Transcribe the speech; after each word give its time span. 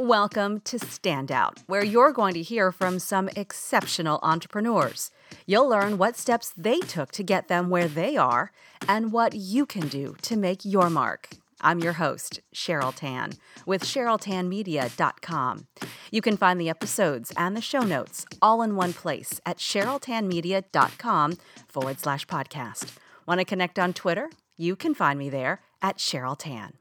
Welcome 0.00 0.60
to 0.60 0.78
Standout, 0.78 1.58
where 1.66 1.84
you're 1.84 2.10
going 2.10 2.32
to 2.32 2.40
hear 2.40 2.72
from 2.72 2.98
some 2.98 3.28
exceptional 3.36 4.18
entrepreneurs. 4.22 5.10
You'll 5.44 5.68
learn 5.68 5.98
what 5.98 6.16
steps 6.16 6.54
they 6.56 6.80
took 6.80 7.12
to 7.12 7.22
get 7.22 7.48
them 7.48 7.68
where 7.68 7.86
they 7.86 8.16
are 8.16 8.50
and 8.88 9.12
what 9.12 9.34
you 9.34 9.66
can 9.66 9.88
do 9.88 10.16
to 10.22 10.38
make 10.38 10.64
your 10.64 10.88
mark. 10.88 11.28
I'm 11.60 11.80
your 11.80 11.92
host, 11.92 12.40
Cheryl 12.54 12.94
Tan, 12.94 13.32
with 13.66 13.82
CherylTanMedia.com. 13.84 15.66
You 16.10 16.22
can 16.22 16.38
find 16.38 16.58
the 16.58 16.70
episodes 16.70 17.34
and 17.36 17.54
the 17.54 17.60
show 17.60 17.82
notes 17.82 18.24
all 18.40 18.62
in 18.62 18.76
one 18.76 18.94
place 18.94 19.38
at 19.44 19.58
CherylTanMedia.com 19.58 21.36
forward 21.68 22.00
slash 22.00 22.26
podcast. 22.26 22.96
Want 23.26 23.40
to 23.40 23.44
connect 23.44 23.78
on 23.78 23.92
Twitter? 23.92 24.30
You 24.56 24.76
can 24.76 24.94
find 24.94 25.18
me 25.18 25.28
there 25.28 25.60
at 25.82 25.98
Cheryl 25.98 26.38
Tan. 26.38 26.79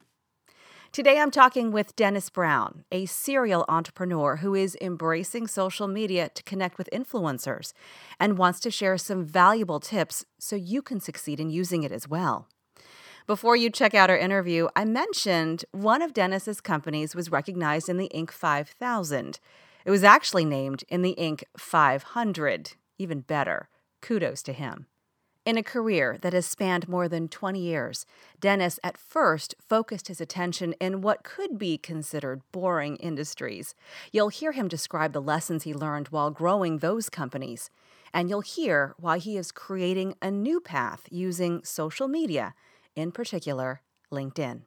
Today 0.92 1.20
I'm 1.20 1.30
talking 1.30 1.72
with 1.72 1.96
Dennis 1.96 2.32
Brown, 2.32 2.84
a 2.92 3.06
serial 3.06 3.64
entrepreneur 3.70 4.38
who 4.38 4.56
is 4.56 4.76
embracing 4.82 5.46
social 5.46 5.88
media 5.88 6.30
to 6.30 6.42
connect 6.42 6.80
with 6.80 6.90
influencers 6.92 7.74
and 8.20 8.40
wants 8.40 8.60
to 8.62 8.72
share 8.72 8.98
some 8.98 9.24
valuable 9.24 9.80
tips 9.80 10.26
so 10.40 10.56
you 10.56 10.82
can 10.82 11.00
succeed 11.00 11.40
in 11.40 11.52
using 11.52 11.84
it 11.84 11.92
as 11.92 12.08
well. 12.08 12.48
Before 13.28 13.56
you 13.56 13.70
check 13.70 13.94
out 13.94 14.10
our 14.10 14.18
interview, 14.18 14.68
I 14.76 14.84
mentioned 14.84 15.64
one 15.72 16.02
of 16.02 16.12
Dennis's 16.12 16.60
companies 16.60 17.14
was 17.14 17.32
recognized 17.32 17.88
in 17.88 17.98
the 17.98 18.10
Inc. 18.14 18.32
5000. 18.32 19.40
It 19.86 19.92
was 19.92 20.04
actually 20.04 20.46
named 20.46 20.84
in 20.90 21.04
the 21.04 21.16
Inc. 21.20 21.44
500. 21.56 22.72
Even 22.98 23.20
better. 23.22 23.70
Kudos 24.02 24.42
to 24.42 24.54
him. 24.54 24.88
In 25.50 25.58
a 25.58 25.64
career 25.64 26.16
that 26.22 26.34
has 26.34 26.46
spanned 26.46 26.88
more 26.88 27.08
than 27.08 27.28
20 27.28 27.60
years, 27.60 28.06
Dennis 28.40 28.80
at 28.84 29.00
first 29.00 29.56
focused 29.60 30.08
his 30.08 30.22
attention 30.22 30.74
in 30.74 31.02
what 31.02 31.24
could 31.24 31.58
be 31.58 31.76
considered 31.76 32.44
boring 32.52 32.98
industries. 32.98 33.74
You'll 34.12 34.30
hear 34.30 34.52
him 34.52 34.68
describe 34.68 35.12
the 35.12 35.24
lessons 35.24 35.64
he 35.64 35.74
learned 35.74 36.10
while 36.10 36.30
growing 36.30 36.78
those 36.78 37.10
companies, 37.10 37.72
and 38.14 38.30
you'll 38.30 38.42
hear 38.42 38.94
why 39.00 39.18
he 39.18 39.38
is 39.38 39.52
creating 39.52 40.14
a 40.22 40.30
new 40.30 40.60
path 40.60 41.08
using 41.10 41.64
social 41.64 42.08
media, 42.08 42.54
in 42.96 43.12
particular, 43.12 43.82
LinkedIn. 44.12 44.62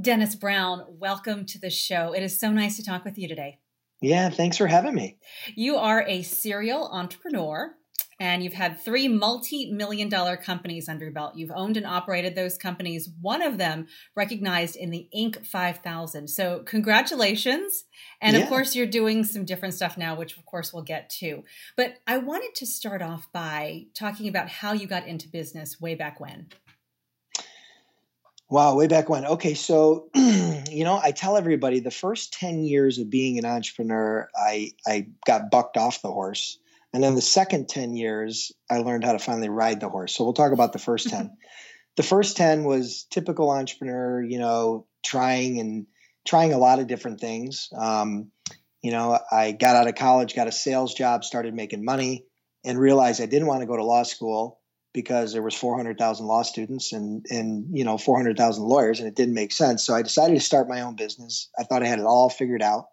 Dennis 0.00 0.34
Brown, 0.34 0.86
welcome 0.88 1.44
to 1.44 1.58
the 1.58 1.68
show. 1.68 2.14
It 2.14 2.22
is 2.22 2.40
so 2.40 2.50
nice 2.50 2.76
to 2.76 2.82
talk 2.82 3.04
with 3.04 3.18
you 3.18 3.28
today. 3.28 3.58
Yeah, 4.00 4.30
thanks 4.30 4.56
for 4.56 4.66
having 4.66 4.94
me. 4.94 5.18
You 5.54 5.76
are 5.76 6.06
a 6.08 6.22
serial 6.22 6.88
entrepreneur 6.90 7.74
and 8.20 8.44
you've 8.44 8.52
had 8.52 8.78
three 8.78 9.08
multi-million 9.08 10.10
dollar 10.10 10.36
companies 10.36 10.90
under 10.90 11.06
your 11.06 11.12
belt. 11.12 11.36
You've 11.36 11.50
owned 11.54 11.78
and 11.78 11.86
operated 11.86 12.34
those 12.34 12.58
companies. 12.58 13.08
One 13.22 13.40
of 13.40 13.56
them 13.56 13.86
recognized 14.14 14.76
in 14.76 14.90
the 14.90 15.08
Inc. 15.16 15.46
5000. 15.46 16.28
So 16.28 16.60
congratulations. 16.60 17.84
And 18.20 18.36
yeah. 18.36 18.42
of 18.42 18.48
course, 18.50 18.76
you're 18.76 18.86
doing 18.86 19.24
some 19.24 19.46
different 19.46 19.72
stuff 19.72 19.96
now, 19.96 20.14
which 20.14 20.36
of 20.36 20.44
course 20.44 20.72
we'll 20.72 20.82
get 20.82 21.08
to. 21.20 21.44
But 21.78 21.94
I 22.06 22.18
wanted 22.18 22.54
to 22.56 22.66
start 22.66 23.00
off 23.00 23.26
by 23.32 23.86
talking 23.94 24.28
about 24.28 24.50
how 24.50 24.74
you 24.74 24.86
got 24.86 25.06
into 25.06 25.26
business 25.26 25.80
way 25.80 25.94
back 25.94 26.20
when. 26.20 26.48
Wow, 28.50 28.74
way 28.74 28.88
back 28.88 29.08
when. 29.08 29.24
Okay, 29.24 29.54
so 29.54 30.08
you 30.14 30.84
know, 30.84 31.00
I 31.02 31.12
tell 31.12 31.38
everybody 31.38 31.80
the 31.80 31.90
first 31.90 32.34
10 32.34 32.64
years 32.64 32.98
of 32.98 33.08
being 33.08 33.38
an 33.38 33.46
entrepreneur, 33.46 34.28
I 34.36 34.72
I 34.86 35.06
got 35.24 35.50
bucked 35.50 35.78
off 35.78 36.02
the 36.02 36.12
horse. 36.12 36.58
And 36.92 37.02
then 37.02 37.14
the 37.14 37.20
second 37.20 37.68
10 37.68 37.94
years, 37.94 38.52
I 38.68 38.78
learned 38.78 39.04
how 39.04 39.12
to 39.12 39.18
finally 39.18 39.48
ride 39.48 39.80
the 39.80 39.88
horse. 39.88 40.14
So 40.14 40.24
we'll 40.24 40.32
talk 40.32 40.52
about 40.52 40.72
the 40.72 40.78
first 40.78 41.08
10. 41.10 41.36
the 41.96 42.02
first 42.02 42.36
10 42.36 42.64
was 42.64 43.06
typical 43.10 43.50
entrepreneur, 43.50 44.22
you 44.22 44.38
know, 44.38 44.86
trying 45.04 45.60
and 45.60 45.86
trying 46.26 46.52
a 46.52 46.58
lot 46.58 46.78
of 46.78 46.86
different 46.86 47.20
things. 47.20 47.68
Um, 47.76 48.30
you 48.82 48.92
know, 48.92 49.18
I 49.30 49.52
got 49.52 49.76
out 49.76 49.88
of 49.88 49.94
college, 49.94 50.34
got 50.34 50.48
a 50.48 50.52
sales 50.52 50.94
job, 50.94 51.24
started 51.24 51.54
making 51.54 51.84
money, 51.84 52.24
and 52.64 52.78
realized 52.78 53.20
I 53.20 53.26
didn't 53.26 53.48
want 53.48 53.60
to 53.60 53.66
go 53.66 53.76
to 53.76 53.84
law 53.84 54.02
school 54.02 54.60
because 54.92 55.32
there 55.32 55.42
was 55.42 55.54
400,000 55.54 56.26
law 56.26 56.42
students 56.42 56.92
and 56.92 57.24
and 57.30 57.66
you 57.76 57.84
know 57.84 57.96
400,000 57.96 58.64
lawyers, 58.64 58.98
and 58.98 59.08
it 59.08 59.14
didn't 59.14 59.34
make 59.34 59.52
sense. 59.52 59.84
So 59.84 59.94
I 59.94 60.02
decided 60.02 60.34
to 60.34 60.40
start 60.40 60.68
my 60.68 60.80
own 60.80 60.96
business. 60.96 61.48
I 61.58 61.64
thought 61.64 61.82
I 61.82 61.86
had 61.86 61.98
it 61.98 62.06
all 62.06 62.28
figured 62.28 62.62
out, 62.62 62.86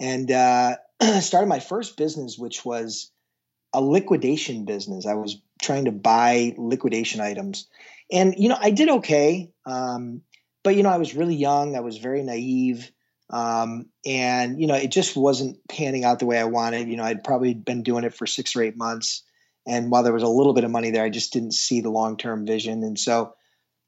and 0.00 0.30
uh, 0.30 0.76
started 1.20 1.48
my 1.48 1.60
first 1.60 1.96
business, 1.96 2.36
which 2.36 2.64
was 2.64 3.10
a 3.72 3.80
liquidation 3.80 4.64
business. 4.64 5.06
I 5.06 5.14
was 5.14 5.40
trying 5.62 5.84
to 5.84 5.92
buy 5.92 6.54
liquidation 6.58 7.20
items, 7.20 7.66
and 8.10 8.34
you 8.36 8.48
know 8.48 8.58
I 8.58 8.70
did 8.70 8.88
okay, 8.88 9.50
um, 9.66 10.22
but 10.62 10.76
you 10.76 10.82
know 10.82 10.90
I 10.90 10.98
was 10.98 11.14
really 11.14 11.36
young. 11.36 11.76
I 11.76 11.80
was 11.80 11.98
very 11.98 12.22
naive, 12.22 12.90
um, 13.30 13.86
and 14.04 14.60
you 14.60 14.66
know 14.66 14.74
it 14.74 14.90
just 14.90 15.16
wasn't 15.16 15.58
panning 15.68 16.04
out 16.04 16.18
the 16.18 16.26
way 16.26 16.38
I 16.38 16.44
wanted. 16.44 16.88
You 16.88 16.96
know 16.96 17.04
I'd 17.04 17.24
probably 17.24 17.54
been 17.54 17.82
doing 17.82 18.04
it 18.04 18.14
for 18.14 18.26
six 18.26 18.56
or 18.56 18.62
eight 18.62 18.76
months, 18.76 19.22
and 19.66 19.90
while 19.90 20.02
there 20.02 20.12
was 20.12 20.22
a 20.22 20.28
little 20.28 20.54
bit 20.54 20.64
of 20.64 20.70
money 20.70 20.90
there, 20.90 21.04
I 21.04 21.10
just 21.10 21.32
didn't 21.32 21.54
see 21.54 21.80
the 21.80 21.90
long 21.90 22.16
term 22.16 22.46
vision, 22.46 22.82
and 22.82 22.98
so. 22.98 23.34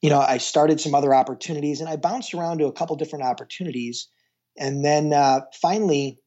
You 0.05 0.11
know, 0.11 0.19
I 0.19 0.39
started 0.39 0.81
some 0.81 0.97
other 0.97 1.15
opportunities 1.15 1.81
and 1.81 1.89
I 1.89 1.95
bounced 1.95 2.35
around 2.35 2.59
to 2.59 2.67
a 2.67 2.73
couple 2.73 2.97
different 2.97 3.25
opportunities. 3.25 4.09
And 4.59 4.85
then 4.85 5.13
uh, 5.13 5.43
finally, 5.61 6.19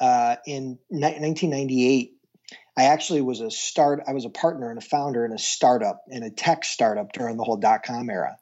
uh, 0.00 0.36
in 0.46 0.78
1998, 0.88 2.15
I 2.76 2.84
actually 2.84 3.22
was 3.22 3.40
a 3.40 3.50
start. 3.50 4.02
I 4.06 4.12
was 4.12 4.26
a 4.26 4.30
partner 4.30 4.68
and 4.68 4.78
a 4.78 4.82
founder 4.84 5.24
in 5.24 5.32
a 5.32 5.38
startup 5.38 6.02
in 6.08 6.22
a 6.22 6.30
tech 6.30 6.64
startup 6.64 7.12
during 7.12 7.36
the 7.36 7.44
whole 7.44 7.56
dot 7.56 7.82
com 7.82 8.10
era, 8.10 8.36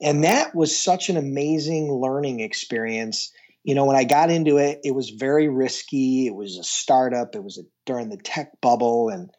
and 0.00 0.24
that 0.24 0.54
was 0.54 0.78
such 0.78 1.08
an 1.08 1.16
amazing 1.16 1.90
learning 1.90 2.40
experience. 2.40 3.32
You 3.64 3.74
know, 3.74 3.84
when 3.86 3.96
I 3.96 4.04
got 4.04 4.30
into 4.30 4.58
it, 4.58 4.80
it 4.84 4.94
was 4.94 5.10
very 5.10 5.48
risky. 5.48 6.26
It 6.26 6.34
was 6.34 6.58
a 6.58 6.64
startup. 6.64 7.34
It 7.34 7.44
was 7.44 7.58
a, 7.58 7.62
during 7.86 8.10
the 8.10 8.16
tech 8.16 8.60
bubble, 8.60 9.08
and 9.08 9.30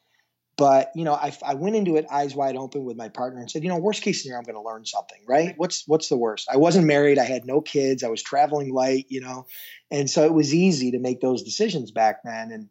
but 0.56 0.92
you 0.96 1.04
know, 1.04 1.14
I, 1.14 1.36
I 1.46 1.56
went 1.56 1.76
into 1.76 1.98
it 1.98 2.06
eyes 2.10 2.34
wide 2.34 2.56
open 2.56 2.86
with 2.86 2.96
my 2.96 3.10
partner 3.10 3.40
and 3.40 3.52
said, 3.52 3.64
you 3.64 3.70
know, 3.70 3.78
worst 3.78 4.02
case 4.02 4.24
scenario, 4.24 4.40
I'm 4.40 4.46
going 4.46 4.56
to 4.56 4.68
learn 4.68 4.86
something, 4.86 5.20
right? 5.28 5.54
What's 5.58 5.84
what's 5.88 6.10
the 6.10 6.18
worst? 6.18 6.48
I 6.52 6.58
wasn't 6.58 6.88
married. 6.88 7.20
I 7.20 7.26
had 7.26 7.46
no 7.46 7.60
kids. 7.62 8.04
I 8.04 8.08
was 8.08 8.24
traveling 8.24 8.74
light, 8.74 9.06
you 9.10 9.22
know, 9.22 9.46
and 9.92 10.10
so 10.10 10.26
it 10.26 10.34
was 10.34 10.54
easy 10.54 10.92
to 10.92 11.00
make 11.00 11.22
those 11.22 11.44
decisions 11.44 11.92
back 11.92 12.24
then. 12.24 12.52
And 12.52 12.70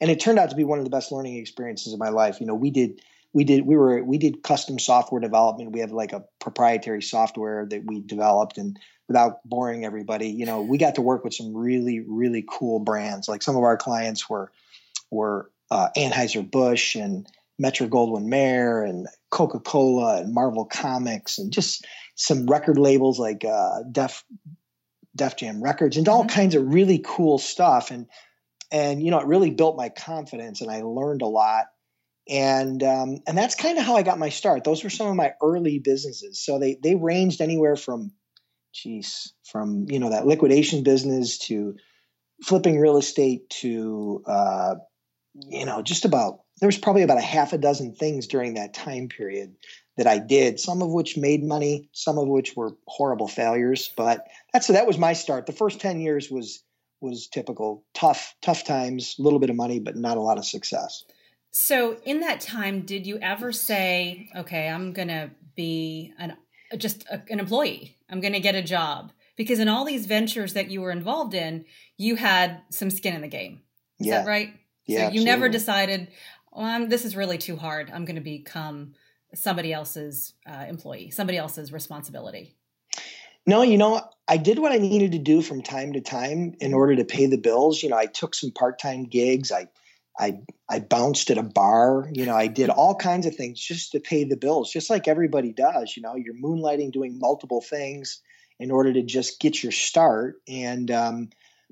and 0.00 0.10
it 0.10 0.20
turned 0.20 0.38
out 0.38 0.50
to 0.50 0.56
be 0.56 0.64
one 0.64 0.78
of 0.78 0.84
the 0.84 0.90
best 0.90 1.12
learning 1.12 1.36
experiences 1.36 1.92
of 1.92 1.98
my 1.98 2.08
life. 2.08 2.40
You 2.40 2.46
know, 2.46 2.54
we 2.54 2.70
did 2.70 3.00
we 3.32 3.44
did 3.44 3.66
we 3.66 3.76
were 3.76 4.02
we 4.02 4.18
did 4.18 4.42
custom 4.42 4.78
software 4.78 5.20
development. 5.20 5.72
We 5.72 5.80
have 5.80 5.92
like 5.92 6.12
a 6.12 6.24
proprietary 6.40 7.02
software 7.02 7.66
that 7.66 7.84
we 7.84 8.00
developed 8.00 8.58
and 8.58 8.78
without 9.08 9.46
boring 9.46 9.84
everybody, 9.84 10.28
you 10.28 10.46
know, 10.46 10.62
we 10.62 10.78
got 10.78 10.94
to 10.94 11.02
work 11.02 11.24
with 11.24 11.34
some 11.34 11.54
really 11.54 12.00
really 12.00 12.44
cool 12.48 12.78
brands. 12.78 13.28
Like 13.28 13.42
some 13.42 13.56
of 13.56 13.62
our 13.62 13.76
clients 13.76 14.28
were 14.28 14.50
were 15.10 15.50
uh, 15.70 15.88
Anheuser 15.96 16.48
Busch 16.48 16.94
and 16.94 17.26
Metro 17.58 17.86
Goldwyn 17.86 18.26
Mayer 18.26 18.82
and 18.82 19.08
Coca 19.30 19.60
Cola 19.60 20.20
and 20.20 20.32
Marvel 20.32 20.64
Comics 20.64 21.38
and 21.38 21.52
just 21.52 21.86
some 22.14 22.46
record 22.46 22.78
labels 22.78 23.18
like 23.18 23.44
uh, 23.44 23.82
Def 23.90 24.24
Def 25.16 25.36
Jam 25.36 25.62
Records 25.62 25.96
and 25.96 26.08
all 26.08 26.24
mm-hmm. 26.24 26.34
kinds 26.34 26.54
of 26.54 26.72
really 26.72 27.00
cool 27.04 27.38
stuff. 27.38 27.90
And 27.90 28.06
and 28.70 29.02
you 29.02 29.10
know 29.10 29.18
it 29.18 29.26
really 29.26 29.50
built 29.50 29.76
my 29.76 29.88
confidence 29.88 30.60
and 30.60 30.70
i 30.70 30.82
learned 30.82 31.22
a 31.22 31.26
lot 31.26 31.66
and 32.26 32.82
um, 32.82 33.18
and 33.26 33.36
that's 33.36 33.54
kind 33.54 33.76
of 33.78 33.84
how 33.84 33.96
i 33.96 34.02
got 34.02 34.18
my 34.18 34.30
start 34.30 34.64
those 34.64 34.82
were 34.82 34.90
some 34.90 35.08
of 35.08 35.16
my 35.16 35.34
early 35.42 35.78
businesses 35.78 36.42
so 36.42 36.58
they 36.58 36.76
they 36.82 36.94
ranged 36.94 37.40
anywhere 37.40 37.76
from 37.76 38.12
geez 38.72 39.32
from 39.44 39.86
you 39.88 39.98
know 39.98 40.10
that 40.10 40.26
liquidation 40.26 40.82
business 40.82 41.38
to 41.38 41.74
flipping 42.42 42.78
real 42.78 42.96
estate 42.96 43.48
to 43.48 44.22
uh, 44.26 44.74
you 45.34 45.66
know 45.66 45.82
just 45.82 46.04
about 46.04 46.40
there 46.60 46.68
was 46.68 46.78
probably 46.78 47.02
about 47.02 47.18
a 47.18 47.22
half 47.22 47.52
a 47.52 47.58
dozen 47.58 47.94
things 47.94 48.26
during 48.26 48.54
that 48.54 48.74
time 48.74 49.08
period 49.08 49.54
that 49.96 50.06
I 50.06 50.18
did, 50.18 50.58
some 50.58 50.82
of 50.82 50.90
which 50.90 51.16
made 51.16 51.42
money, 51.42 51.88
some 51.92 52.18
of 52.18 52.26
which 52.26 52.56
were 52.56 52.76
horrible 52.86 53.28
failures. 53.28 53.90
But 53.96 54.26
that's 54.52 54.66
so 54.66 54.72
that 54.72 54.86
was 54.86 54.98
my 54.98 55.12
start. 55.12 55.46
The 55.46 55.52
first 55.52 55.80
10 55.80 56.00
years 56.00 56.30
was 56.30 56.62
was 57.04 57.28
typical. 57.28 57.84
Tough 57.94 58.34
tough 58.42 58.64
times 58.64 59.16
a 59.18 59.22
little 59.22 59.38
bit 59.38 59.50
of 59.50 59.56
money 59.56 59.78
but 59.78 59.96
not 59.96 60.16
a 60.16 60.20
lot 60.20 60.38
of 60.38 60.44
success. 60.44 61.04
So 61.50 61.96
in 62.04 62.20
that 62.20 62.40
time 62.40 62.80
did 62.80 63.06
you 63.06 63.18
ever 63.18 63.52
say 63.52 64.28
okay 64.34 64.68
i'm 64.68 64.92
gonna 64.92 65.30
be 65.54 66.12
an 66.18 66.36
just 66.76 67.04
a, 67.08 67.22
an 67.28 67.38
employee. 67.38 67.96
I'm 68.10 68.20
gonna 68.20 68.40
get 68.40 68.54
a 68.54 68.62
job. 68.62 69.12
Because 69.36 69.58
in 69.58 69.68
all 69.68 69.84
these 69.84 70.06
ventures 70.06 70.52
that 70.52 70.70
you 70.70 70.80
were 70.80 70.90
involved 70.90 71.34
in 71.34 71.64
you 71.96 72.16
had 72.16 72.62
some 72.70 72.90
skin 72.90 73.14
in 73.14 73.20
the 73.20 73.28
game. 73.28 73.60
Is 74.00 74.06
yeah. 74.06 74.18
that 74.18 74.26
right? 74.26 74.54
Yeah, 74.86 74.96
so 74.96 75.02
you 75.02 75.06
absolutely. 75.06 75.24
never 75.24 75.48
decided 75.48 76.08
well, 76.52 76.86
this 76.86 77.04
is 77.04 77.16
really 77.16 77.38
too 77.38 77.56
hard. 77.56 77.90
I'm 77.92 78.04
gonna 78.04 78.20
become 78.20 78.94
somebody 79.34 79.72
else's 79.72 80.32
uh, 80.46 80.64
employee 80.68 81.10
somebody 81.10 81.38
else's 81.38 81.72
responsibility 81.72 82.54
no, 83.46 83.62
you 83.62 83.78
know, 83.78 84.02
I 84.26 84.36
did 84.36 84.58
what 84.58 84.72
I 84.72 84.78
needed 84.78 85.12
to 85.12 85.18
do 85.18 85.42
from 85.42 85.62
time 85.62 85.92
to 85.92 86.00
time 86.00 86.54
in 86.60 86.72
order 86.72 86.96
to 86.96 87.04
pay 87.04 87.26
the 87.26 87.38
bills. 87.38 87.82
You 87.82 87.90
know, 87.90 87.96
I 87.96 88.06
took 88.06 88.34
some 88.34 88.50
part-time 88.50 89.04
gigs. 89.04 89.52
I 89.52 89.68
I 90.18 90.38
I 90.68 90.78
bounced 90.80 91.30
at 91.30 91.38
a 91.38 91.42
bar. 91.42 92.08
You 92.12 92.24
know, 92.26 92.34
I 92.34 92.46
did 92.46 92.70
all 92.70 92.94
kinds 92.94 93.26
of 93.26 93.36
things 93.36 93.60
just 93.60 93.92
to 93.92 94.00
pay 94.00 94.24
the 94.24 94.36
bills, 94.36 94.72
just 94.72 94.88
like 94.88 95.08
everybody 95.08 95.52
does. 95.52 95.94
You 95.96 96.02
know, 96.02 96.14
you're 96.16 96.34
moonlighting, 96.34 96.92
doing 96.92 97.18
multiple 97.18 97.60
things 97.60 98.20
in 98.58 98.70
order 98.70 98.92
to 98.92 99.02
just 99.02 99.40
get 99.40 99.62
your 99.62 99.72
start. 99.72 100.40
And 100.48 100.90
um, 100.90 101.30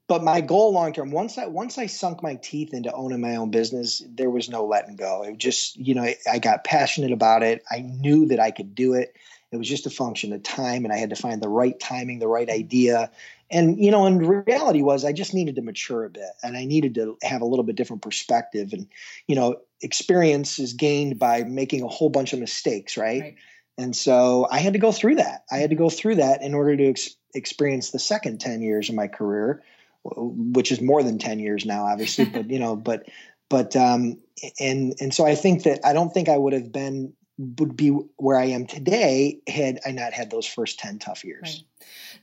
but 0.09 0.23
my 0.23 0.41
goal 0.43 0.73
long 0.73 0.93
term 0.93 1.11
once 1.11 1.39
i 1.39 1.47
once 1.47 1.79
i 1.79 1.87
sunk 1.87 2.23
my 2.23 2.35
teeth 2.35 2.75
into 2.75 2.93
owning 2.93 3.21
my 3.21 3.37
own 3.37 3.51
business 3.51 4.03
there 4.15 4.29
was 4.29 4.51
no 4.51 4.67
letting 4.67 4.97
go 4.97 5.23
it 5.23 5.39
just 5.39 5.77
you 5.77 5.95
know 5.95 6.07
i 6.31 6.39
got 6.39 6.65
passionate 6.65 7.13
about 7.13 7.43
it 7.43 7.63
i 7.71 7.81
knew 7.81 8.27
that 8.27 8.41
i 8.41 8.51
could 8.51 8.75
do 8.75 8.95
it 8.95 9.17
it 9.53 9.59
was 9.59 9.69
just 9.69 9.87
a 9.87 9.91
function 9.91 10.33
of 10.33 10.43
time 10.43 10.85
and 10.85 10.93
i 10.93 10.97
had 10.97 11.11
to 11.11 11.17
find 11.17 11.41
the 11.43 11.49
right 11.49 11.79
timing 11.79 12.19
the 12.19 12.29
right 12.29 12.49
idea. 12.51 13.11
And 13.51 13.79
you 13.79 13.91
know 13.91 14.07
and 14.07 14.47
reality 14.47 14.83
was 14.83 15.05
i 15.05 15.13
just 15.13 15.35
needed 15.35 15.57
to 15.57 15.63
mature 15.63 16.05
a 16.05 16.11
bit 16.11 16.31
and 16.43 16.57
i 16.57 16.65
needed 16.65 16.95
to 16.97 17.19
have 17.23 17.43
a 17.43 17.45
little 17.45 17.65
bit 17.65 17.77
different 17.77 18.03
perspective. 18.03 18.73
And 18.73 18.89
you 19.29 19.37
know 19.37 19.57
experience 19.83 20.59
is 20.59 20.73
gained 20.73 21.19
by 21.19 21.45
making 21.45 21.83
a 21.83 21.89
whole 21.89 22.09
bunch 22.09 22.33
of 22.33 22.39
mistakes 22.39 22.97
right, 22.97 23.21
right. 23.21 23.35
and 23.77 23.95
so 23.95 24.49
i 24.51 24.59
had 24.59 24.73
to 24.73 24.79
go 24.79 24.91
through 24.91 25.17
that. 25.17 25.45
I 25.53 25.59
had 25.59 25.71
to 25.71 25.77
go 25.77 25.91
through 25.91 26.17
that 26.17 26.43
in 26.43 26.55
order 26.55 26.77
to 26.77 26.87
ex- 26.89 27.17
experience 27.35 27.91
the 27.91 27.99
second 27.99 28.41
10 28.41 28.63
years 28.63 28.89
of 28.89 28.95
my 28.95 29.07
career 29.07 29.63
which 30.05 30.73
is 30.73 30.81
more 30.81 31.03
than 31.03 31.19
10 31.19 31.39
years 31.39 31.67
now 31.67 31.85
obviously 31.85 32.25
but 32.33 32.51
you 32.51 32.59
know 32.59 32.75
but 32.75 33.07
but 33.51 33.77
um 33.77 34.19
and 34.59 34.95
and 34.99 35.13
so 35.13 35.27
i 35.27 35.35
think 35.35 35.65
that 35.65 35.81
i 35.85 35.93
don't 35.93 36.15
think 36.15 36.31
i 36.31 36.37
would 36.37 36.55
have 36.55 36.73
been 36.73 37.13
would 37.39 37.77
be 37.77 37.89
where 38.17 38.39
i 38.39 38.45
am 38.45 38.67
today 38.67 39.41
had 39.49 39.81
i 39.87 39.91
not 39.91 40.13
had 40.13 40.31
those 40.31 40.47
first 40.47 40.79
10 40.79 40.99
tough 40.99 41.25
years 41.25 41.41
right. 41.43 41.63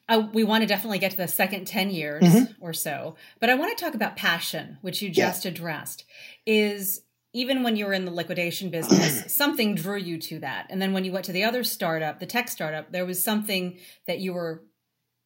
Uh, 0.08 0.28
we 0.34 0.44
want 0.44 0.62
to 0.62 0.68
definitely 0.68 1.00
get 1.00 1.12
to 1.12 1.18
the 1.18 1.28
second 1.28 1.66
10 1.66 1.90
years 1.92 2.24
mm-hmm. 2.24 2.52
or 2.60 2.74
so 2.74 3.16
but 3.40 3.50
i 3.50 3.56
want 3.56 3.76
to 3.76 3.84
talk 3.84 3.96
about 3.96 4.16
passion 4.16 4.78
which 4.82 5.02
you 5.02 5.10
just 5.10 5.46
yeah. 5.46 5.52
addressed 5.52 6.06
is 6.46 7.02
even 7.32 7.62
when 7.62 7.76
you 7.76 7.86
were 7.86 7.94
in 7.94 8.06
the 8.06 8.12
liquidation 8.12 8.70
business 8.70 9.34
something 9.34 9.76
drew 9.76 9.98
you 9.98 10.18
to 10.18 10.40
that 10.40 10.68
and 10.70 10.82
then 10.82 10.94
when 10.94 11.04
you 11.04 11.12
went 11.12 11.26
to 11.26 11.32
the 11.32 11.44
other 11.44 11.64
startup 11.64 12.20
the 12.20 12.26
tech 12.26 12.48
startup 12.48 12.92
there 12.92 13.06
was 13.06 13.24
something 13.24 13.78
that 14.08 14.20
you 14.20 14.34
were 14.34 14.64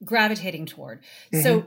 gravitating 0.04 0.66
toward. 0.66 1.02
Mm-hmm. 1.32 1.42
so 1.42 1.66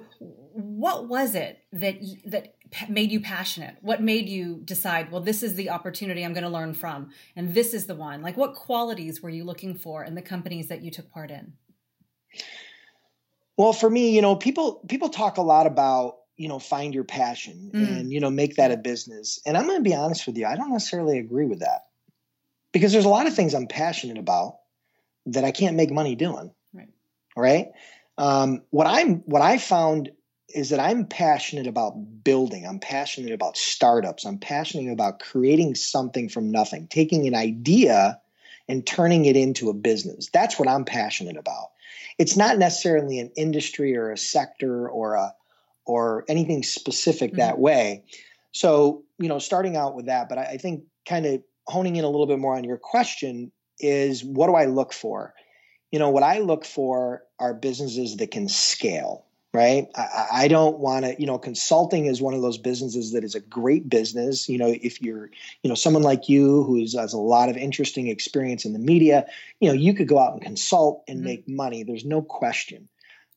what 0.56 1.06
was 1.06 1.35
it 1.35 1.59
that 1.73 1.97
that 2.25 2.55
made 2.88 3.12
you 3.12 3.21
passionate? 3.21 3.77
What 3.83 4.03
made 4.03 4.29
you 4.29 4.61
decide 4.65 5.12
well 5.12 5.21
this 5.21 5.43
is 5.43 5.55
the 5.55 5.71
opportunity 5.71 6.25
i'm 6.25 6.33
going 6.33 6.44
to 6.44 6.50
learn 6.50 6.73
from 6.73 7.11
and 7.35 7.55
this 7.55 7.75
is 7.75 7.87
the 7.87 7.94
one? 7.94 8.23
Like 8.23 8.37
what 8.37 8.55
qualities 8.55 9.23
were 9.23 9.31
you 9.31 9.44
looking 9.44 9.75
for 9.75 10.05
in 10.05 10.15
the 10.15 10.23
companies 10.23 10.69
that 10.69 10.83
you 10.83 10.91
took 10.91 11.11
part 11.11 11.31
in? 11.31 11.53
Well 13.56 13.73
for 13.73 13.91
me 13.91 14.15
you 14.15 14.23
know 14.23 14.35
people 14.35 14.82
people 14.89 15.11
talk 15.11 15.37
a 15.37 15.43
lot 15.43 15.67
about 15.67 16.17
you 16.37 16.49
know 16.49 16.59
find 16.59 16.94
your 16.94 17.05
passion 17.05 17.71
mm. 17.75 17.87
and 17.87 18.12
you 18.12 18.21
know 18.21 18.31
make 18.31 18.56
that 18.56 18.71
a 18.71 18.77
business. 18.77 19.41
And 19.44 19.56
i'm 19.56 19.67
going 19.67 19.79
to 19.79 19.89
be 19.89 19.94
honest 19.94 20.27
with 20.27 20.39
you 20.39 20.47
i 20.47 20.56
don't 20.56 20.73
necessarily 20.73 21.19
agree 21.19 21.47
with 21.47 21.61
that. 21.61 21.82
Because 22.73 22.93
there's 22.93 23.05
a 23.06 23.11
lot 23.11 23.27
of 23.27 23.35
things 23.35 23.55
i'm 23.55 23.67
passionate 23.67 24.19
about 24.19 24.59
that 25.27 25.44
i 25.44 25.50
can't 25.50 25.77
make 25.77 25.91
money 25.91 26.15
doing. 26.15 26.50
Right. 26.73 26.89
Right 27.37 27.69
um, 28.19 28.63
what 28.71 28.87
i'm 28.87 29.17
what 29.21 29.43
i 29.43 29.59
found 29.59 30.11
is 30.57 30.71
that 30.71 30.81
I'm 30.81 31.05
passionate 31.05 31.67
about 31.67 32.25
building. 32.25 32.67
I'm 32.67 32.79
passionate 32.79 33.33
about 33.33 33.57
startups. 33.57 34.25
I'm 34.25 34.39
passionate 34.39 34.93
about 34.93 35.21
creating 35.21 35.75
something 35.75 36.29
from 36.29 36.51
nothing, 36.51 36.87
taking 36.89 37.27
an 37.27 37.35
idea 37.35 38.21
and 38.69 38.87
turning 38.87 39.27
it 39.27 39.37
into 39.37 39.69
a 39.69 39.75
business. 39.75 40.31
That's 40.33 40.59
what 40.59 40.69
I'm 40.69 40.85
passionate 40.85 41.37
about. 41.37 41.71
It's 42.19 42.37
not 42.37 42.59
necessarily 42.59 43.19
an 43.19 43.33
industry 43.37 43.97
or 43.97 44.11
a 44.11 44.19
sector 44.19 44.89
or 44.89 45.15
a 45.15 45.35
or 45.85 46.25
anything 46.29 46.63
specific 46.63 47.33
mm-hmm. 47.33 47.41
that 47.41 47.59
way. 47.59 48.05
So, 48.53 49.05
you 49.19 49.29
know, 49.29 49.39
starting 49.39 49.77
out 49.77 49.95
with 49.95 50.07
that, 50.07 50.29
but 50.29 50.39
I, 50.39 50.45
I 50.45 50.57
think 50.57 50.85
kind 51.07 51.27
of 51.27 51.43
honing 51.67 51.97
in 51.97 52.05
a 52.05 52.09
little 52.09 52.27
bit 52.27 52.39
more 52.39 52.57
on 52.57 52.65
your 52.65 52.79
question 52.79 53.53
is 53.79 54.25
what 54.25 54.47
do 54.47 54.55
I 54.55 54.65
look 54.65 54.93
for? 54.93 55.35
You 55.93 55.99
know, 55.99 56.11
what 56.11 56.23
I 56.23 56.41
look 56.41 56.65
for 56.65 57.23
are 57.38 57.55
businesses 57.55 58.17
that 58.17 58.31
can 58.31 58.49
scale 58.49 59.27
right? 59.56 59.88
I, 59.97 60.27
I 60.33 60.49
don't 60.49 60.79
want 60.79 61.06
to, 61.06 61.19
you 61.19 61.27
know, 61.27 61.38
consulting 61.38 62.05
is 62.05 62.21
one 62.21 62.35
of 62.35 62.43
those 62.43 62.59
businesses 62.59 63.12
that 63.12 63.25
is 63.25 63.35
a 63.35 63.41
great 63.41 63.88
business. 63.88 64.50
You 64.50 64.59
know, 64.59 64.67
if 64.69 65.00
you're, 65.00 65.31
you 65.62 65.69
know, 65.69 65.75
someone 65.75 66.03
like 66.03 66.29
you 66.29 66.62
who 66.65 66.79
has 66.81 67.15
a 67.15 67.19
lot 67.19 67.49
of 67.49 67.56
interesting 67.56 68.09
experience 68.09 68.67
in 68.67 68.75
the 68.75 68.79
media, 68.79 69.27
you 69.59 69.69
know, 69.69 69.75
you 69.75 69.94
could 69.94 70.09
go 70.09 70.19
out 70.19 70.35
and 70.35 70.43
consult 70.43 71.05
and 71.09 71.19
mm-hmm. 71.19 71.25
make 71.25 71.49
money. 71.49 71.83
There's 71.85 72.05
no 72.05 72.21
question. 72.21 72.89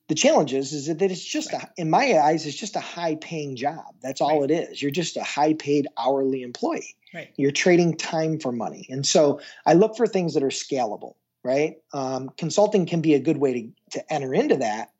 The 0.09 0.15
challenge 0.15 0.53
is, 0.53 0.73
is 0.73 0.87
that 0.87 1.01
it's 1.01 1.23
just, 1.23 1.53
a, 1.53 1.69
in 1.77 1.89
my 1.89 2.19
eyes, 2.19 2.45
it's 2.45 2.57
just 2.57 2.75
a 2.75 2.81
high 2.81 3.15
paying 3.15 3.55
job. 3.55 3.95
That's 4.01 4.19
all 4.19 4.41
right. 4.41 4.51
it 4.51 4.71
is. 4.71 4.81
You're 4.81 4.91
just 4.91 5.15
a 5.15 5.23
high 5.23 5.53
paid 5.53 5.87
hourly 5.97 6.41
employee. 6.41 6.95
Right. 7.13 7.31
You're 7.37 7.51
trading 7.51 7.95
time 7.95 8.39
for 8.39 8.51
money. 8.51 8.87
And 8.89 9.05
so 9.05 9.39
I 9.65 9.73
look 9.73 9.95
for 9.95 10.05
things 10.05 10.33
that 10.33 10.43
are 10.43 10.47
scalable, 10.47 11.13
right? 11.43 11.75
Um, 11.93 12.29
consulting 12.37 12.85
can 12.85 13.01
be 13.01 13.13
a 13.13 13.19
good 13.19 13.37
way 13.37 13.53
to, 13.53 13.99
to 13.99 14.13
enter 14.13 14.33
into 14.33 14.57
that 14.57 14.91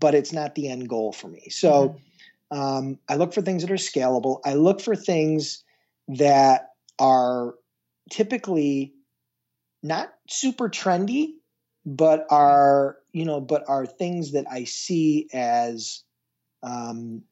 but 0.00 0.14
it's 0.14 0.32
not 0.32 0.54
the 0.54 0.68
end 0.68 0.88
goal 0.88 1.12
for 1.12 1.28
me. 1.28 1.48
So 1.50 2.00
mm-hmm. 2.52 2.58
um, 2.58 2.98
I 3.08 3.16
look 3.16 3.32
for 3.32 3.42
things 3.42 3.62
that 3.62 3.70
are 3.70 3.74
scalable. 3.74 4.40
I 4.44 4.54
look 4.54 4.80
for 4.80 4.96
things 4.96 5.64
that 6.08 6.70
are 6.98 7.54
typically 8.10 8.92
not 9.82 10.12
super 10.28 10.68
trendy, 10.68 11.34
but 11.84 12.26
are 12.30 12.98
you 13.12 13.24
know, 13.24 13.40
but 13.40 13.64
are 13.68 13.86
things 13.86 14.32
that 14.32 14.46
I 14.50 14.64
see 14.64 15.28
as 15.32 16.02
um, 16.62 17.22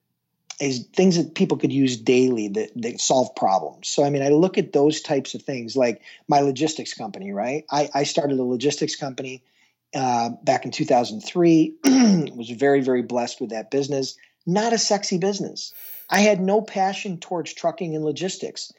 as 0.61 0.87
things 0.93 1.17
that 1.17 1.35
people 1.35 1.56
could 1.56 1.73
use 1.73 1.97
daily 1.97 2.49
that, 2.49 2.71
that 2.77 3.01
solve 3.01 3.35
problems. 3.35 3.89
So 3.89 4.05
I 4.05 4.11
mean, 4.11 4.23
I 4.23 4.29
look 4.29 4.59
at 4.59 4.73
those 4.73 5.01
types 5.01 5.35
of 5.35 5.43
things, 5.43 5.77
like 5.77 6.03
my 6.29 6.41
logistics 6.41 6.95
company, 6.95 7.33
right? 7.33 7.65
I, 7.71 7.91
I 7.93 8.05
started 8.05 8.39
a 8.39 8.45
logistics 8.45 8.97
company 8.97 9.43
uh, 9.95 10.31
back 10.43 10.65
in 10.65 10.71
2003. 10.71 11.75
was 12.35 12.51
very, 12.51 12.81
very 12.81 13.03
blessed 13.03 13.41
with 13.41 13.51
that 13.51 13.71
business. 13.71 14.17
Not 14.47 14.73
a 14.73 14.79
sexy 14.79 15.19
business. 15.19 15.73
I 16.11 16.21
had 16.21 16.41
no 16.41 16.61
passion 16.61 17.19
towards 17.19 17.55
trucking 17.55 17.95
and 17.95 18.05
logistics, 18.05 18.73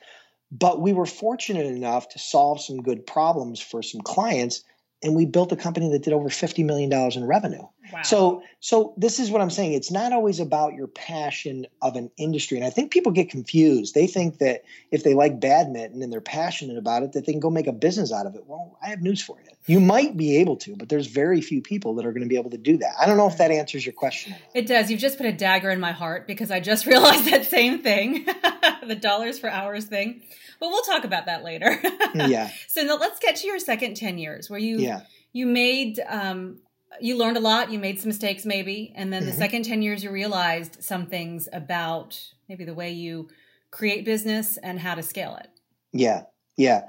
but 0.52 0.80
we 0.80 0.94
were 0.94 1.08
fortunate 1.08 1.66
enough 1.66 2.10
to 2.10 2.20
solve 2.20 2.62
some 2.62 2.82
good 2.82 3.08
problems 3.08 3.60
for 3.60 3.82
some 3.82 4.02
clients 4.02 4.64
and 5.06 5.16
we 5.16 5.26
built 5.26 5.52
a 5.52 5.56
company 5.56 5.92
that 5.92 6.04
did 6.04 6.14
over 6.14 6.30
50 6.30 6.64
million 6.64 6.90
dollars 6.90 7.16
in 7.16 7.26
revenue. 7.26 7.68
Wow. 7.92 8.02
So 8.04 8.44
so 8.60 8.94
this 8.98 9.20
is 9.20 9.30
what 9.30 9.42
I'm 9.42 9.50
saying 9.50 9.74
it's 9.74 9.92
not 9.92 10.14
always 10.14 10.40
about 10.40 10.74
your 10.74 10.88
passion 10.88 11.68
of 11.82 11.96
an 11.96 12.12
industry 12.18 12.58
and 12.58 12.66
I 12.66 12.70
think 12.70 12.92
people 12.92 13.12
get 13.12 13.30
confused. 13.30 13.94
They 13.94 14.08
think 14.08 14.40
that 14.40 14.64
if 14.92 15.04
they 15.04 15.14
like 15.14 15.40
badminton 15.40 16.02
and 16.02 16.12
they're 16.12 16.22
passionate 16.22 16.78
about 16.78 17.04
it 17.04 17.14
that 17.14 17.26
they 17.26 17.32
can 17.32 17.40
go 17.40 17.50
make 17.50 17.68
a 17.68 17.74
business 17.74 18.12
out 18.12 18.26
of 18.26 18.36
it. 18.36 18.46
Well, 18.46 18.78
I 18.82 18.90
have 18.90 19.02
news 19.02 19.22
for 19.22 19.38
you. 19.44 19.52
You 19.68 19.80
might 19.80 20.16
be 20.16 20.38
able 20.38 20.58
to, 20.58 20.76
but 20.76 20.90
there's 20.90 21.08
very 21.08 21.42
few 21.42 21.62
people 21.62 21.96
that 21.96 22.06
are 22.06 22.12
going 22.12 22.22
to 22.22 22.30
be 22.30 22.38
able 22.38 22.52
to 22.52 22.58
do 22.58 22.78
that. 22.78 22.94
I 23.00 23.08
don't 23.08 23.18
know 23.18 23.28
if 23.28 23.38
that 23.40 23.50
answers 23.50 23.84
your 23.84 23.94
question. 23.94 24.36
It 24.54 24.68
does. 24.68 24.92
You've 24.92 25.00
just 25.00 25.18
put 25.18 25.26
a 25.26 25.32
dagger 25.32 25.72
in 25.72 25.80
my 25.80 25.92
heart 25.92 26.28
because 26.28 26.52
I 26.52 26.60
just 26.60 26.86
realized 26.86 27.26
that 27.26 27.46
same 27.46 27.82
thing. 27.82 28.26
the 28.88 28.96
dollars 28.96 29.40
for 29.40 29.50
hours 29.50 29.86
thing. 29.86 30.22
But 30.60 30.70
we'll 30.70 30.84
talk 30.84 31.04
about 31.04 31.26
that 31.26 31.44
later. 31.44 31.80
yeah. 32.16 32.50
So 32.68 32.84
now 32.84 32.98
let's 32.98 33.20
get 33.20 33.38
to 33.38 33.48
your 33.48 33.60
second 33.60 33.96
10 33.96 34.18
years 34.18 34.50
where 34.50 34.60
you 34.60 34.78
yeah. 34.80 35.02
you 35.34 35.46
made 35.46 36.00
um, 36.08 36.60
you 37.00 37.18
learned 37.18 37.38
a 37.38 37.40
lot, 37.40 37.72
you 37.72 37.80
made 37.80 38.00
some 38.00 38.10
mistakes 38.10 38.46
maybe, 38.46 38.94
and 38.96 39.12
then 39.12 39.22
mm-hmm. 39.22 39.32
the 39.32 39.38
second 39.38 39.66
10 39.66 39.82
years 39.82 40.04
you 40.04 40.12
realized 40.12 40.84
some 40.84 41.06
things 41.06 41.48
about 41.54 42.20
maybe 42.50 42.66
the 42.66 42.74
way 42.74 42.92
you 42.92 43.30
create 43.72 44.06
business 44.06 44.58
and 44.58 44.80
how 44.80 44.96
to 44.96 45.04
scale 45.04 45.36
it. 45.36 45.50
Yeah. 45.92 46.24
Yeah. 46.58 46.84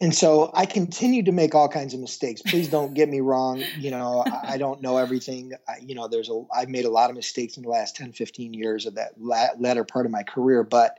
And 0.00 0.14
so 0.14 0.50
I 0.54 0.66
continue 0.66 1.24
to 1.24 1.32
make 1.32 1.54
all 1.54 1.68
kinds 1.68 1.92
of 1.92 2.00
mistakes. 2.00 2.40
Please 2.42 2.68
don't 2.70 2.94
get 2.94 3.08
me 3.08 3.20
wrong. 3.20 3.62
You 3.78 3.90
know, 3.90 4.22
I, 4.24 4.52
I 4.54 4.58
don't 4.58 4.80
know 4.80 4.96
everything. 4.96 5.52
I, 5.68 5.78
you 5.84 5.94
know, 5.94 6.06
there's 6.06 6.30
a, 6.30 6.42
I've 6.54 6.68
made 6.68 6.84
a 6.84 6.90
lot 6.90 7.10
of 7.10 7.16
mistakes 7.16 7.56
in 7.56 7.64
the 7.64 7.68
last 7.68 7.96
10, 7.96 8.12
15 8.12 8.54
years 8.54 8.86
of 8.86 8.94
that 8.94 9.12
latter 9.18 9.84
part 9.84 10.06
of 10.06 10.12
my 10.12 10.22
career, 10.22 10.62
but 10.62 10.98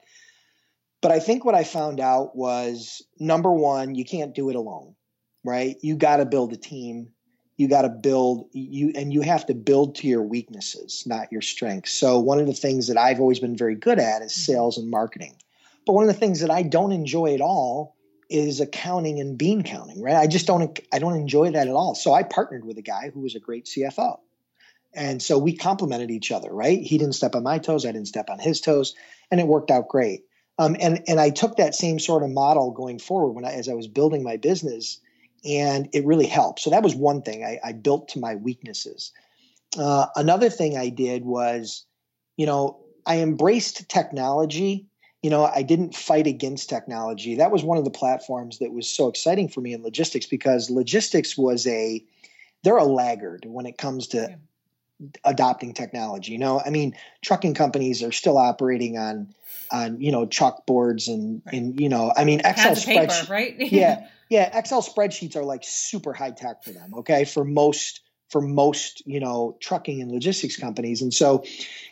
but 1.02 1.12
I 1.12 1.20
think 1.20 1.46
what 1.46 1.56
I 1.56 1.64
found 1.64 2.00
out 2.00 2.36
was 2.36 3.02
number 3.20 3.52
one, 3.52 3.96
you 3.96 4.04
can't 4.04 4.36
do 4.36 4.50
it 4.50 4.56
alone, 4.56 4.96
right? 5.46 5.78
You 5.82 5.96
got 5.96 6.18
to 6.18 6.26
build 6.26 6.52
a 6.52 6.58
team. 6.58 7.14
You 7.60 7.68
got 7.68 7.82
to 7.82 7.90
build 7.90 8.48
you, 8.54 8.94
and 8.96 9.12
you 9.12 9.20
have 9.20 9.46
to 9.48 9.54
build 9.54 9.96
to 9.96 10.08
your 10.08 10.24
weaknesses, 10.24 11.04
not 11.06 11.30
your 11.30 11.42
strengths. 11.42 11.92
So 11.92 12.18
one 12.20 12.40
of 12.40 12.48
the 12.48 12.54
things 12.54 12.88
that 12.88 12.98
I've 12.98 13.20
always 13.20 13.40
been 13.40 13.58
very 13.58 13.76
good 13.76 14.00
at 14.00 14.22
is 14.22 14.32
mm-hmm. 14.32 14.54
sales 14.54 14.78
and 14.78 14.90
marketing. 14.90 15.36
But 15.86 15.92
one 15.92 16.06
of 16.06 16.08
the 16.08 16.20
things 16.20 16.40
that 16.40 16.50
I 16.50 16.64
don't 16.64 16.94
enjoy 16.94 17.34
at 17.34 17.42
all 17.42 17.98
is 18.30 18.62
accounting 18.62 19.20
and 19.20 19.38
bean 19.38 19.64
counting, 19.64 20.02
right? 20.02 20.16
I 20.16 20.28
just 20.28 20.48
don't 20.48 20.80
I 20.94 21.00
don't 21.00 21.18
enjoy 21.18 21.52
that 21.52 21.68
at 21.68 21.74
all. 21.74 21.96
So 21.96 22.14
I 22.14 22.24
partnered 22.24 22.64
with 22.64 22.78
a 22.78 22.82
guy 22.82 23.12
who 23.14 23.20
was 23.20 23.36
a 23.36 23.42
great 23.42 23.66
CFO. 23.66 24.20
And 24.94 25.22
so 25.22 25.38
we 25.38 25.58
complemented 25.58 26.12
each 26.12 26.32
other, 26.32 26.50
right? 26.50 26.80
He 26.80 26.98
didn't 26.98 27.16
step 27.16 27.36
on 27.36 27.44
my 27.44 27.58
toes, 27.58 27.86
I 27.86 27.92
didn't 27.92 28.08
step 28.08 28.30
on 28.30 28.40
his 28.40 28.62
toes, 28.62 28.96
and 29.30 29.42
it 29.42 29.48
worked 29.48 29.70
out 29.70 29.90
great. 29.90 30.24
Um, 30.58 30.78
and 30.80 31.04
and 31.08 31.20
I 31.20 31.30
took 31.30 31.58
that 31.58 31.76
same 31.76 32.00
sort 32.00 32.24
of 32.24 32.30
model 32.30 32.72
going 32.72 33.00
forward 33.00 33.34
when 33.34 33.46
I, 33.46 33.52
as 33.52 33.68
I 33.68 33.74
was 33.74 33.88
building 33.88 34.24
my 34.24 34.38
business, 34.38 35.02
and 35.46 35.90
it 35.94 36.06
really 36.06 36.28
helped. 36.28 36.60
So 36.60 36.70
that 36.70 36.84
was 36.84 36.96
one 36.96 37.22
thing 37.22 37.44
I, 37.44 37.60
I 37.64 37.74
built 37.74 38.10
to 38.10 38.20
my 38.20 38.36
weaknesses. 38.36 39.12
Uh, 39.78 40.08
another 40.16 40.50
thing 40.50 40.78
I 40.78 40.90
did 40.90 41.26
was, 41.26 41.86
you 42.38 42.46
know, 42.46 42.80
I 43.06 43.20
embraced 43.20 43.88
technology. 43.90 44.88
You 45.22 45.30
know, 45.30 45.46
I 45.46 45.64
didn't 45.64 45.96
fight 45.96 46.28
against 46.28 46.70
technology. 46.70 47.36
That 47.36 47.52
was 47.52 47.64
one 47.64 47.78
of 47.78 47.84
the 47.84 47.92
platforms 47.92 48.60
that 48.60 48.72
was 48.72 48.90
so 48.90 49.08
exciting 49.08 49.50
for 49.50 49.62
me 49.62 49.74
in 49.74 49.84
logistics 49.84 50.26
because 50.26 50.70
logistics 50.70 51.38
was 51.38 51.68
a 51.68 52.04
they're 52.64 52.78
a 52.78 52.86
laggard 52.86 53.46
when 53.48 53.66
it 53.66 53.78
comes 53.78 54.08
to 54.10 54.38
adopting 55.24 55.74
technology. 55.74 56.32
You 56.32 56.40
know, 56.40 56.62
I 56.64 56.70
mean, 56.70 56.96
trucking 57.24 57.54
companies 57.54 58.04
are 58.04 58.12
still 58.12 58.38
operating 58.38 58.98
on 58.98 59.34
on 59.72 60.02
you 60.02 60.12
know 60.12 60.26
chalkboards 60.26 61.08
and 61.08 61.42
right. 61.46 61.56
and 61.56 61.80
you 61.80 61.90
know, 61.90 62.12
I 62.16 62.24
mean, 62.24 62.42
Excel 62.44 62.76
spreadsheets, 62.76 63.30
right? 63.30 63.56
yeah, 63.60 64.08
yeah, 64.30 64.58
Excel 64.58 64.82
spreadsheets 64.82 65.36
are 65.36 65.44
like 65.44 65.64
super 65.64 66.14
high 66.14 66.32
tech 66.32 66.64
for 66.64 66.72
them. 66.72 66.94
Okay, 67.00 67.26
for 67.26 67.44
most 67.44 68.02
for 68.30 68.42
most 68.42 69.06
you 69.06 69.20
know 69.20 69.58
trucking 69.60 70.02
and 70.02 70.12
logistics 70.12 70.58
companies, 70.58 71.02
and 71.02 71.14
so 71.14 71.44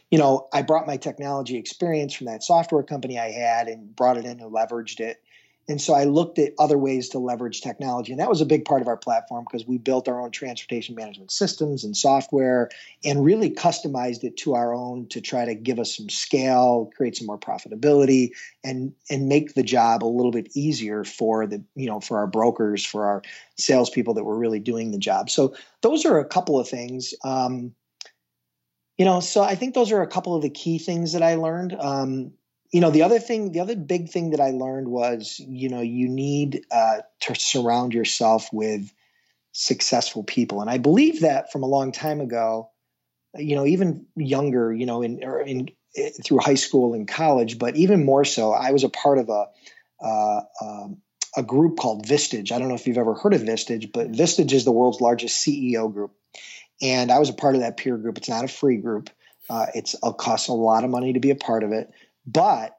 you 0.09 0.17
know, 0.17 0.47
I 0.53 0.61
brought 0.61 0.87
my 0.87 0.97
technology 0.97 1.57
experience 1.57 2.13
from 2.13 2.27
that 2.27 2.43
software 2.43 2.83
company 2.83 3.19
I 3.19 3.31
had 3.31 3.67
and 3.67 3.93
brought 3.95 4.17
it 4.17 4.25
in 4.25 4.39
and 4.39 4.53
leveraged 4.53 5.01
it 5.01 5.21
and 5.69 5.81
so 5.81 5.93
I 5.93 6.05
looked 6.05 6.39
at 6.39 6.53
other 6.57 6.77
ways 6.77 7.09
to 7.09 7.19
leverage 7.19 7.59
technology. 7.59 8.13
And 8.13 8.21
that 8.21 8.29
was 8.29 8.39
a 8.39 8.45
big 8.45 8.63
part 8.63 8.81
of 8.81 8.87
our 8.87 8.95
platform 8.95 9.43
because 9.43 9.67
we 9.67 9.77
built 9.77 10.07
our 10.07 10.21
own 10.21 10.31
transportation 10.31 10.95
management 10.95 11.29
systems 11.29 11.83
and 11.83 11.95
software 11.95 12.69
and 13.03 13.25
really 13.25 13.49
customized 13.49 14.23
it 14.23 14.37
to 14.37 14.55
our 14.55 14.73
own 14.73 15.07
to 15.09 15.19
try 15.19 15.43
to 15.43 15.55
give 15.55 15.77
us 15.77 15.97
some 15.97 16.09
scale, 16.09 16.89
create 16.95 17.17
some 17.17 17.27
more 17.27 17.37
profitability, 17.37 18.29
and 18.63 18.93
and 19.09 19.27
make 19.27 19.55
the 19.55 19.63
job 19.63 20.03
a 20.03 20.07
little 20.07 20.31
bit 20.31 20.49
easier 20.55 21.03
for 21.03 21.45
the, 21.45 21.61
you 21.75 21.87
know, 21.87 21.99
for 21.99 22.17
our 22.19 22.27
brokers, 22.27 22.85
for 22.85 23.05
our 23.05 23.21
salespeople 23.57 24.13
that 24.13 24.23
were 24.23 24.37
really 24.37 24.59
doing 24.59 24.91
the 24.91 24.97
job. 24.97 25.29
So 25.29 25.53
those 25.81 26.05
are 26.05 26.19
a 26.19 26.25
couple 26.25 26.59
of 26.59 26.69
things. 26.69 27.13
Um, 27.25 27.73
you 28.97 29.05
know, 29.05 29.19
so 29.19 29.43
I 29.43 29.55
think 29.55 29.75
those 29.75 29.91
are 29.91 30.01
a 30.01 30.07
couple 30.07 30.33
of 30.35 30.41
the 30.41 30.49
key 30.49 30.79
things 30.79 31.13
that 31.13 31.21
I 31.21 31.35
learned. 31.35 31.75
Um, 31.77 32.31
you 32.71 32.81
know 32.81 32.91
the 32.91 33.03
other 33.03 33.19
thing 33.19 33.51
the 33.51 33.59
other 33.59 33.75
big 33.75 34.09
thing 34.09 34.31
that 34.31 34.41
i 34.41 34.49
learned 34.49 34.87
was 34.87 35.39
you 35.39 35.69
know 35.69 35.81
you 35.81 36.07
need 36.07 36.65
uh, 36.71 36.97
to 37.21 37.35
surround 37.35 37.93
yourself 37.93 38.49
with 38.51 38.91
successful 39.51 40.23
people. 40.23 40.61
And 40.61 40.69
i 40.69 40.77
believe 40.77 41.21
that 41.21 41.51
from 41.51 41.63
a 41.63 41.67
long 41.67 41.91
time 41.91 42.21
ago 42.21 42.69
you 43.35 43.55
know 43.55 43.65
even 43.65 44.05
younger 44.15 44.73
you 44.73 44.85
know 44.85 45.01
in, 45.01 45.21
in 45.45 45.69
eh, 45.95 46.09
through 46.23 46.39
high 46.39 46.55
school 46.55 46.93
and 46.93 47.07
college 47.07 47.57
but 47.57 47.75
even 47.75 48.05
more 48.05 48.23
so 48.23 48.51
i 48.51 48.71
was 48.71 48.83
a 48.83 48.89
part 48.89 49.17
of 49.17 49.29
a 49.29 49.45
uh, 49.99 50.41
um, 50.61 51.01
a 51.35 51.41
group 51.41 51.77
called 51.77 52.05
vistage. 52.05 52.51
I 52.51 52.59
don't 52.59 52.67
know 52.67 52.75
if 52.75 52.85
you've 52.85 52.99
ever 52.99 53.15
heard 53.15 53.33
of 53.33 53.41
vistage 53.41 53.91
but 53.91 54.11
vistage 54.11 54.53
is 54.53 54.63
the 54.63 54.71
world's 54.71 55.01
largest 55.01 55.45
ceo 55.45 55.91
group. 55.91 56.11
And 56.81 57.11
i 57.11 57.19
was 57.19 57.29
a 57.29 57.33
part 57.33 57.55
of 57.55 57.61
that 57.61 57.77
peer 57.77 57.97
group. 57.97 58.17
It's 58.17 58.29
not 58.29 58.45
a 58.45 58.47
free 58.47 58.77
group. 58.77 59.09
Uh, 59.49 59.67
it's 59.73 59.95
it 59.95 60.17
costs 60.17 60.49
a 60.49 60.53
lot 60.53 60.83
of 60.83 60.89
money 60.89 61.13
to 61.13 61.19
be 61.19 61.31
a 61.31 61.35
part 61.35 61.63
of 61.63 61.71
it 61.71 61.91
but, 62.27 62.77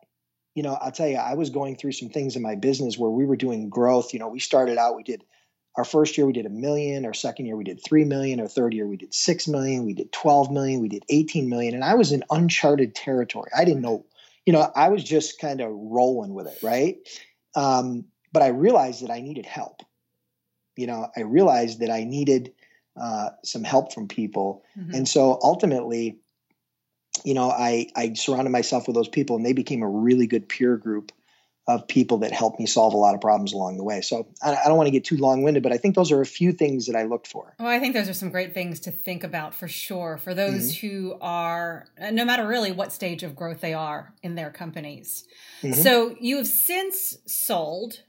you 0.54 0.62
know, 0.62 0.74
I'll 0.74 0.92
tell 0.92 1.08
you, 1.08 1.16
I 1.16 1.34
was 1.34 1.50
going 1.50 1.76
through 1.76 1.92
some 1.92 2.10
things 2.10 2.36
in 2.36 2.42
my 2.42 2.54
business 2.54 2.98
where 2.98 3.10
we 3.10 3.24
were 3.24 3.36
doing 3.36 3.70
growth. 3.70 4.12
You 4.12 4.20
know, 4.20 4.28
we 4.28 4.38
started 4.38 4.76
out, 4.76 4.94
we 4.94 5.02
did 5.02 5.24
our 5.76 5.84
first 5.84 6.18
year 6.18 6.26
we 6.26 6.32
did 6.32 6.44
a 6.44 6.50
million, 6.50 7.06
our 7.06 7.14
second 7.14 7.46
year 7.46 7.56
we 7.56 7.62
did 7.62 7.82
3 7.84 8.04
million, 8.04 8.40
our 8.40 8.48
third 8.48 8.74
year 8.74 8.86
we 8.86 8.96
did 8.96 9.14
6 9.14 9.48
million, 9.48 9.86
we 9.86 9.94
did 9.94 10.12
12 10.12 10.50
million, 10.50 10.80
we 10.80 10.88
did 10.88 11.04
18 11.08 11.48
million. 11.48 11.74
And 11.74 11.84
I 11.84 11.94
was 11.94 12.10
in 12.10 12.24
uncharted 12.30 12.96
territory. 12.96 13.50
I 13.56 13.64
didn't 13.64 13.82
know, 13.82 14.04
you 14.44 14.52
know, 14.52 14.70
I 14.74 14.88
was 14.88 15.04
just 15.04 15.40
kind 15.40 15.60
of 15.60 15.70
rolling 15.70 16.34
with 16.34 16.48
it, 16.48 16.58
right? 16.64 16.96
Um, 17.54 18.06
but 18.32 18.42
I 18.42 18.48
realized 18.48 19.04
that 19.04 19.10
I 19.12 19.20
needed 19.20 19.46
help. 19.46 19.82
You 20.76 20.88
know, 20.88 21.08
I 21.16 21.20
realized 21.20 21.80
that 21.80 21.90
I 21.90 22.04
needed 22.04 22.52
uh, 23.00 23.30
some 23.44 23.62
help 23.62 23.94
from 23.94 24.08
people. 24.08 24.64
Mm-hmm. 24.76 24.94
And 24.94 25.08
so 25.08 25.38
ultimately, 25.42 26.18
you 27.24 27.34
know, 27.34 27.50
I, 27.50 27.88
I 27.94 28.14
surrounded 28.14 28.50
myself 28.50 28.86
with 28.86 28.96
those 28.96 29.08
people 29.08 29.36
and 29.36 29.44
they 29.44 29.52
became 29.52 29.82
a 29.82 29.88
really 29.88 30.26
good 30.26 30.48
peer 30.48 30.76
group 30.76 31.12
of 31.66 31.86
people 31.86 32.18
that 32.18 32.32
helped 32.32 32.58
me 32.58 32.64
solve 32.64 32.94
a 32.94 32.96
lot 32.96 33.14
of 33.14 33.20
problems 33.20 33.52
along 33.52 33.76
the 33.76 33.84
way. 33.84 34.00
So 34.00 34.26
I, 34.42 34.56
I 34.56 34.68
don't 34.68 34.78
want 34.78 34.86
to 34.86 34.90
get 34.90 35.04
too 35.04 35.18
long 35.18 35.42
winded, 35.42 35.62
but 35.62 35.70
I 35.70 35.76
think 35.76 35.94
those 35.94 36.10
are 36.10 36.22
a 36.22 36.26
few 36.26 36.52
things 36.52 36.86
that 36.86 36.96
I 36.96 37.02
looked 37.02 37.26
for. 37.26 37.54
Well, 37.58 37.68
I 37.68 37.78
think 37.78 37.94
those 37.94 38.08
are 38.08 38.14
some 38.14 38.30
great 38.30 38.54
things 38.54 38.80
to 38.80 38.90
think 38.90 39.22
about 39.22 39.52
for 39.52 39.68
sure 39.68 40.16
for 40.16 40.32
those 40.32 40.74
mm-hmm. 40.74 40.86
who 40.86 41.18
are, 41.20 41.86
no 42.10 42.24
matter 42.24 42.46
really 42.46 42.72
what 42.72 42.90
stage 42.90 43.22
of 43.22 43.36
growth 43.36 43.60
they 43.60 43.74
are 43.74 44.14
in 44.22 44.34
their 44.34 44.50
companies. 44.50 45.26
Mm-hmm. 45.62 45.78
So 45.82 46.16
you 46.18 46.38
have 46.38 46.46
since 46.46 47.18
sold 47.26 48.00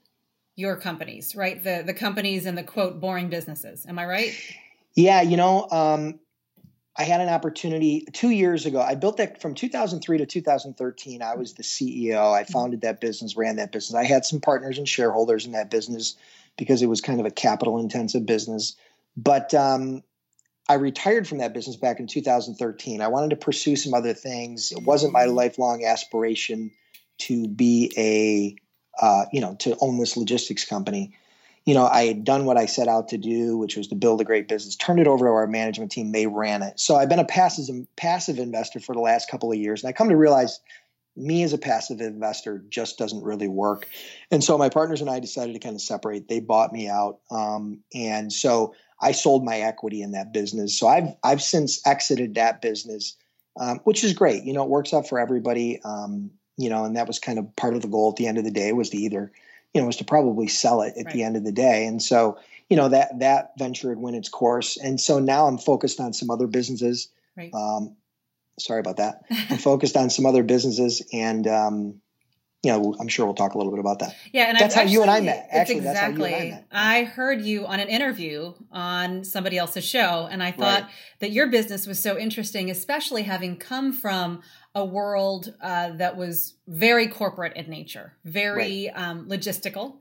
your 0.60 0.75
companies, 0.75 1.36
right? 1.36 1.63
The 1.63 1.84
the 1.86 1.94
companies 1.94 2.46
and 2.46 2.58
the 2.58 2.63
quote 2.63 3.00
boring 3.00 3.30
businesses. 3.30 3.86
Am 3.88 3.98
I 3.98 4.06
right? 4.06 4.34
Yeah, 4.94 5.22
you 5.22 5.38
know, 5.38 5.68
um, 5.72 6.20
I 7.00 7.03
had 7.03 7.22
an 7.22 7.29
opportunity 7.29 8.06
two 8.12 8.29
years 8.29 8.65
ago. 8.65 8.82
I 8.82 8.96
built 8.96 9.18
that 9.18 9.41
from 9.41 9.56
2003 9.56 10.18
to 10.18 10.25
2013. 10.25 11.22
I 11.22 11.36
was 11.36 11.53
the 11.53 11.63
CEO. 11.63 12.34
I 12.34 12.44
founded 12.44 12.82
that 12.82 13.00
business, 13.00 13.38
ran 13.38 13.56
that 13.56 13.72
business. 13.72 13.96
I 13.96 14.03
had 14.03 14.25
some 14.25 14.41
partners 14.41 14.77
and 14.77 14.88
shareholders 14.88 15.46
in 15.46 15.53
that 15.53 15.72
business 15.72 16.18
because 16.58 16.82
it 16.82 16.88
was 16.88 17.00
kind 17.00 17.22
of 17.22 17.25
a 17.25 17.32
capital 17.32 17.79
intensive 17.79 18.25
business. 18.25 18.75
But 19.15 19.53
um, 19.53 20.03
I 20.68 20.74
retired 20.74 21.25
from 21.25 21.38
that 21.38 21.53
business 21.53 21.77
back 21.77 22.01
in 22.01 22.08
2013. 22.08 23.00
I 23.00 23.08
wanted 23.08 23.29
to 23.29 23.38
pursue 23.38 23.77
some 23.77 23.94
other 23.94 24.13
things. 24.13 24.74
It 24.74 24.84
wasn't 24.84 25.13
my 25.13 25.24
lifelong 25.24 25.86
aspiration 25.86 26.72
to 27.20 27.48
be 27.48 27.94
a, 27.96 29.01
uh, 29.01 29.24
you 29.32 29.39
know, 29.39 29.56
to 29.60 29.77
own 29.79 30.00
this 30.00 30.18
logistics 30.18 30.65
company 30.65 31.18
you 31.70 31.76
know, 31.76 31.86
I 31.86 32.06
had 32.06 32.24
done 32.24 32.46
what 32.46 32.58
I 32.58 32.66
set 32.66 32.88
out 32.88 33.10
to 33.10 33.18
do, 33.20 33.56
which 33.56 33.78
was 33.78 33.86
to 33.90 33.96
build 33.96 34.22
a 34.22 34.24
great 34.24 34.48
business, 34.48 34.76
turned 34.76 35.00
it 35.00 35.06
over 35.06 35.28
to 35.28 35.32
our 35.32 35.46
management 35.46 35.92
team. 35.92 36.12
They 36.12 36.26
ran 36.26 36.64
it. 36.64 36.80
So 36.80 36.96
I've 36.96 37.10
been 37.10 37.20
a 37.20 37.26
passive 37.26 37.86
passive 37.96 38.40
investor 38.40 38.80
for 38.80 38.96
the 38.96 39.02
last 39.02 39.30
couple 39.30 39.52
of 39.52 39.58
years, 39.60 39.84
and 39.84 39.88
I 39.88 39.92
come 39.92 40.10
to 40.10 40.18
realize 40.18 40.62
me 41.16 41.44
as 41.44 41.54
a 41.54 41.60
passive 41.60 42.02
investor 42.02 42.64
just 42.70 42.98
doesn't 42.98 43.22
really 43.22 43.48
work. 43.48 43.88
And 44.32 44.44
so 44.44 44.58
my 44.58 44.70
partners 44.70 45.00
and 45.00 45.12
I 45.12 45.20
decided 45.20 45.54
to 45.54 45.60
kind 45.60 45.76
of 45.76 45.82
separate. 45.84 46.28
They 46.28 46.40
bought 46.40 46.74
me 46.74 46.90
out, 46.90 47.20
um, 47.30 47.84
and 47.94 48.34
so 48.34 48.74
I 49.00 49.12
sold 49.12 49.46
my 49.46 49.60
equity 49.60 50.02
in 50.02 50.14
that 50.14 50.34
business. 50.34 50.76
So 50.76 50.88
I've 50.88 51.14
I've 51.24 51.42
since 51.44 51.86
exited 51.86 52.34
that 52.34 52.64
business, 52.64 53.16
um, 53.60 53.78
which 53.84 54.04
is 54.04 54.14
great. 54.14 54.44
You 54.44 54.54
know, 54.54 54.64
it 54.64 54.70
works 54.70 54.92
out 54.92 55.08
for 55.08 55.20
everybody. 55.20 55.80
Um, 55.84 56.32
you 56.58 56.72
know, 56.72 56.86
and 56.86 56.96
that 56.96 57.06
was 57.06 57.20
kind 57.20 57.38
of 57.38 57.56
part 57.56 57.76
of 57.76 57.84
the 57.84 57.88
goal 57.88 58.10
at 58.10 58.16
the 58.16 58.26
end 58.26 58.40
of 58.40 58.44
the 58.44 58.50
day 58.50 58.74
was 58.74 58.90
to 58.90 58.98
either 58.98 59.32
you 59.74 59.82
know, 59.82 59.88
was 59.88 59.98
to 59.98 60.06
probably 60.06 60.48
sell 60.48 60.82
it 60.82 60.94
at 60.98 61.06
right. 61.06 61.14
the 61.14 61.24
end 61.24 61.36
of 61.36 61.44
the 61.44 61.52
day. 61.52 61.86
And 61.86 62.02
so, 62.02 62.38
you 62.70 62.78
know, 62.78 62.90
that 62.90 63.20
that 63.20 63.52
venture 63.58 63.90
had 63.90 64.00
went 64.00 64.16
its 64.16 64.30
course. 64.30 64.78
And 64.78 65.00
so 65.00 65.20
now 65.20 65.48
I'm 65.48 65.58
focused 65.58 66.00
on 66.00 66.14
some 66.14 66.30
other 66.30 66.48
businesses. 66.48 67.10
Right. 67.38 67.54
Um, 67.54 67.96
sorry 68.58 68.80
about 68.80 68.98
that. 68.98 69.24
I'm 69.50 69.58
focused 69.58 69.96
on 69.96 70.10
some 70.10 70.26
other 70.26 70.44
businesses 70.44 71.02
and 71.14 71.48
um, 71.48 72.02
you 72.62 72.72
know, 72.72 72.94
I'm 73.00 73.08
sure 73.08 73.25
we'll 73.25 73.36
talk 73.36 73.54
a 73.54 73.58
little 73.58 73.72
bit 73.72 73.80
about 73.80 74.00
that. 74.00 74.16
Yeah, 74.34 74.50
and 74.50 74.60
that's 74.60 74.75
how 74.75 74.82
you 74.82 75.01
and 75.01 75.10
I 75.10 75.22
met. 75.22 75.48
Actually, 75.50 75.80
that's 75.80 75.98
exactly. 75.98 76.32
How 76.32 76.38
I, 76.38 76.50
met. 76.50 76.68
I 76.72 77.04
heard 77.06 77.42
you 77.42 77.66
on 77.66 77.80
an 77.80 77.88
interview 77.88 78.54
on 78.70 79.24
somebody 79.24 79.58
else's 79.58 79.86
show, 79.86 80.28
and 80.30 80.44
I 80.44 80.51
thought 80.51 80.82
right. 80.82 80.92
that 81.20 81.32
your 81.32 81.48
business 81.48 81.88
was 81.88 82.00
so 82.00 82.18
interesting, 82.18 82.70
especially 82.70 83.24
having 83.24 83.56
come 83.56 83.94
from 83.94 84.42
a 84.75 84.84
world 84.84 85.54
uh, 85.62 85.92
that 85.92 86.18
was 86.18 86.56
very 86.68 87.08
corporate 87.08 87.56
in 87.56 87.70
nature, 87.70 88.18
very 88.25 88.92
right. 88.94 89.10
um, 89.10 89.30
logistical, 89.30 89.96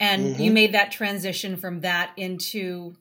and 0.00 0.34
mm-hmm. 0.34 0.42
you 0.42 0.50
made 0.50 0.72
that 0.72 0.90
transition 0.90 1.56
from 1.56 1.82
that 1.82 2.10
into 2.16 2.96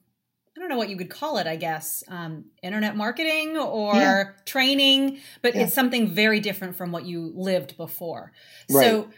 don't 0.70 0.76
know 0.76 0.80
what 0.80 0.90
you 0.90 0.98
would 0.98 1.10
call 1.10 1.38
it, 1.38 1.48
I 1.48 1.56
guess, 1.56 2.04
um, 2.08 2.46
internet 2.62 2.96
marketing 2.96 3.58
or 3.58 3.96
yeah. 3.96 4.24
training, 4.46 5.20
but 5.42 5.56
yeah. 5.56 5.64
it's 5.64 5.74
something 5.74 6.08
very 6.08 6.40
different 6.40 6.76
from 6.76 6.92
what 6.92 7.06
you 7.06 7.32
lived 7.36 7.76
before. 7.76 8.32
Right. 8.70 8.86
So, 8.86 9.10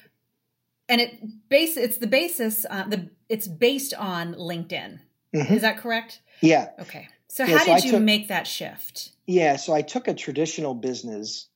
and 0.87 1.01
it 1.01 1.19
base 1.49 1.77
it's 1.77 1.97
the 1.97 2.07
basis 2.07 2.65
uh, 2.69 2.85
the 2.87 3.09
it's 3.29 3.47
based 3.47 3.93
on 3.93 4.33
LinkedIn. 4.35 4.99
Mm-hmm. 5.35 5.53
Is 5.53 5.61
that 5.61 5.77
correct? 5.77 6.21
Yeah. 6.41 6.69
Okay. 6.79 7.07
So 7.27 7.43
yeah, 7.43 7.57
how 7.57 7.59
so 7.59 7.65
did 7.65 7.71
I 7.83 7.85
you 7.85 7.91
took, 7.91 8.01
make 8.01 8.27
that 8.29 8.47
shift? 8.47 9.11
Yeah, 9.25 9.55
so 9.55 9.73
I 9.73 9.81
took 9.81 10.07
a 10.07 10.13
traditional 10.13 10.73
business, 10.73 11.47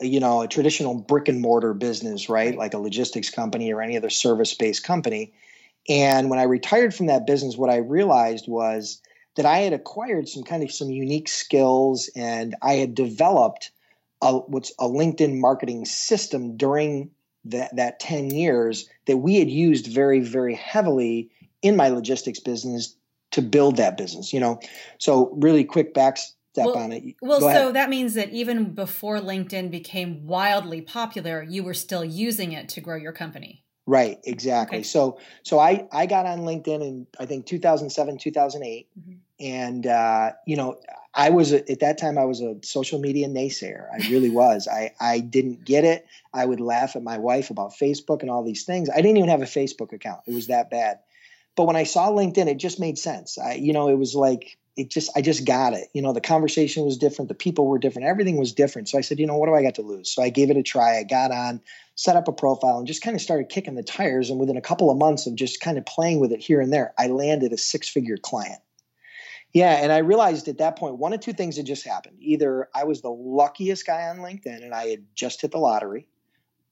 you 0.00 0.20
know, 0.20 0.42
a 0.42 0.48
traditional 0.48 0.94
brick 0.94 1.28
and 1.28 1.40
mortar 1.40 1.72
business, 1.72 2.28
right? 2.28 2.50
right. 2.50 2.58
Like 2.58 2.74
a 2.74 2.78
logistics 2.78 3.30
company 3.30 3.72
or 3.72 3.80
any 3.80 3.96
other 3.96 4.10
service 4.10 4.54
based 4.54 4.84
company. 4.84 5.32
And 5.88 6.28
when 6.28 6.38
I 6.38 6.42
retired 6.42 6.94
from 6.94 7.06
that 7.06 7.26
business, 7.26 7.56
what 7.56 7.70
I 7.70 7.76
realized 7.76 8.46
was 8.48 9.00
that 9.38 9.46
I 9.46 9.58
had 9.58 9.72
acquired 9.72 10.28
some 10.28 10.42
kind 10.42 10.64
of 10.64 10.72
some 10.72 10.90
unique 10.90 11.28
skills 11.28 12.10
and 12.16 12.56
I 12.60 12.74
had 12.74 12.96
developed 12.96 13.70
a, 14.20 14.36
what's 14.36 14.72
a 14.80 14.84
LinkedIn 14.88 15.38
marketing 15.38 15.84
system 15.84 16.56
during 16.56 17.12
that, 17.44 17.76
that 17.76 18.00
10 18.00 18.32
years 18.32 18.88
that 19.06 19.16
we 19.16 19.36
had 19.36 19.48
used 19.48 19.86
very, 19.86 20.18
very 20.18 20.56
heavily 20.56 21.30
in 21.62 21.76
my 21.76 21.86
logistics 21.90 22.40
business 22.40 22.96
to 23.30 23.40
build 23.40 23.76
that 23.76 23.96
business, 23.96 24.32
you 24.32 24.40
know? 24.40 24.58
So 24.98 25.30
really 25.36 25.62
quick 25.62 25.94
back 25.94 26.16
step 26.16 26.34
well, 26.56 26.76
on 26.76 26.90
it. 26.90 27.14
Well, 27.22 27.40
so 27.40 27.70
that 27.70 27.90
means 27.90 28.14
that 28.14 28.30
even 28.30 28.74
before 28.74 29.20
LinkedIn 29.20 29.70
became 29.70 30.26
wildly 30.26 30.80
popular, 30.80 31.44
you 31.44 31.62
were 31.62 31.74
still 31.74 32.04
using 32.04 32.50
it 32.50 32.68
to 32.70 32.80
grow 32.80 32.96
your 32.96 33.12
company. 33.12 33.62
Right, 33.88 34.18
exactly. 34.22 34.78
Okay. 34.78 34.82
So 34.82 35.18
so 35.42 35.58
I 35.58 35.88
I 35.90 36.04
got 36.04 36.26
on 36.26 36.40
LinkedIn 36.40 36.82
in 36.82 37.06
I 37.18 37.24
think 37.24 37.46
2007, 37.46 38.18
2008. 38.18 38.86
Mm-hmm. 39.00 39.12
And 39.40 39.86
uh, 39.86 40.32
you 40.46 40.56
know 40.56 40.78
i 41.14 41.30
was 41.30 41.54
a, 41.54 41.70
at 41.70 41.80
that 41.80 41.96
time 41.96 42.18
i 42.18 42.24
was 42.24 42.42
a 42.42 42.56
social 42.62 42.98
media 42.98 43.28
naysayer. 43.28 43.86
I 43.90 44.06
really 44.10 44.28
was. 44.28 44.68
I 44.68 44.92
i 45.00 45.20
didn't 45.20 45.64
get 45.64 45.84
it. 45.84 46.06
I 46.34 46.44
would 46.44 46.60
laugh 46.60 46.96
at 46.96 47.02
my 47.02 47.16
wife 47.16 47.48
about 47.48 47.72
facebook 47.80 48.20
and 48.20 48.30
all 48.30 48.44
these 48.44 48.64
things. 48.64 48.90
I 48.90 48.96
didn't 48.96 49.16
even 49.16 49.30
have 49.30 49.40
a 49.40 49.46
facebook 49.46 49.94
account. 49.94 50.20
It 50.26 50.34
was 50.34 50.48
that 50.48 50.68
bad. 50.68 50.98
But 51.56 51.66
when 51.66 51.76
i 51.76 51.84
saw 51.84 52.10
linkedin 52.10 52.46
it 52.46 52.58
just 52.58 52.78
made 52.78 52.98
sense. 52.98 53.38
I 53.38 53.54
you 53.54 53.72
know 53.72 53.88
it 53.88 53.96
was 53.96 54.14
like 54.14 54.58
it 54.78 54.90
just 54.90 55.10
I 55.16 55.20
just 55.20 55.44
got 55.44 55.74
it. 55.74 55.88
You 55.92 56.02
know, 56.02 56.12
the 56.12 56.20
conversation 56.20 56.84
was 56.84 56.96
different, 56.96 57.28
the 57.28 57.34
people 57.34 57.66
were 57.66 57.78
different, 57.78 58.06
everything 58.06 58.36
was 58.36 58.52
different. 58.52 58.88
So 58.88 58.96
I 58.96 59.00
said, 59.00 59.18
you 59.18 59.26
know, 59.26 59.36
what 59.36 59.46
do 59.46 59.54
I 59.54 59.62
got 59.62 59.74
to 59.74 59.82
lose? 59.82 60.10
So 60.10 60.22
I 60.22 60.30
gave 60.30 60.50
it 60.50 60.56
a 60.56 60.62
try. 60.62 60.98
I 60.98 61.02
got 61.02 61.32
on, 61.32 61.60
set 61.96 62.14
up 62.14 62.28
a 62.28 62.32
profile, 62.32 62.78
and 62.78 62.86
just 62.86 63.02
kind 63.02 63.16
of 63.16 63.20
started 63.20 63.48
kicking 63.48 63.74
the 63.74 63.82
tires. 63.82 64.30
And 64.30 64.38
within 64.38 64.56
a 64.56 64.62
couple 64.62 64.88
of 64.88 64.96
months 64.96 65.26
of 65.26 65.34
just 65.34 65.60
kind 65.60 65.78
of 65.78 65.84
playing 65.84 66.20
with 66.20 66.30
it 66.30 66.40
here 66.40 66.60
and 66.60 66.72
there, 66.72 66.94
I 66.96 67.08
landed 67.08 67.52
a 67.52 67.58
six 67.58 67.88
figure 67.88 68.16
client. 68.16 68.60
Yeah, 69.52 69.72
and 69.72 69.90
I 69.90 69.98
realized 69.98 70.46
at 70.46 70.58
that 70.58 70.76
point 70.76 70.98
one 70.98 71.12
of 71.12 71.20
two 71.20 71.32
things 71.32 71.56
had 71.56 71.66
just 71.66 71.84
happened. 71.84 72.18
Either 72.20 72.68
I 72.72 72.84
was 72.84 73.00
the 73.00 73.10
luckiest 73.10 73.84
guy 73.84 74.08
on 74.08 74.18
LinkedIn 74.18 74.62
and 74.62 74.72
I 74.72 74.86
had 74.86 75.06
just 75.14 75.40
hit 75.40 75.50
the 75.50 75.58
lottery, 75.58 76.06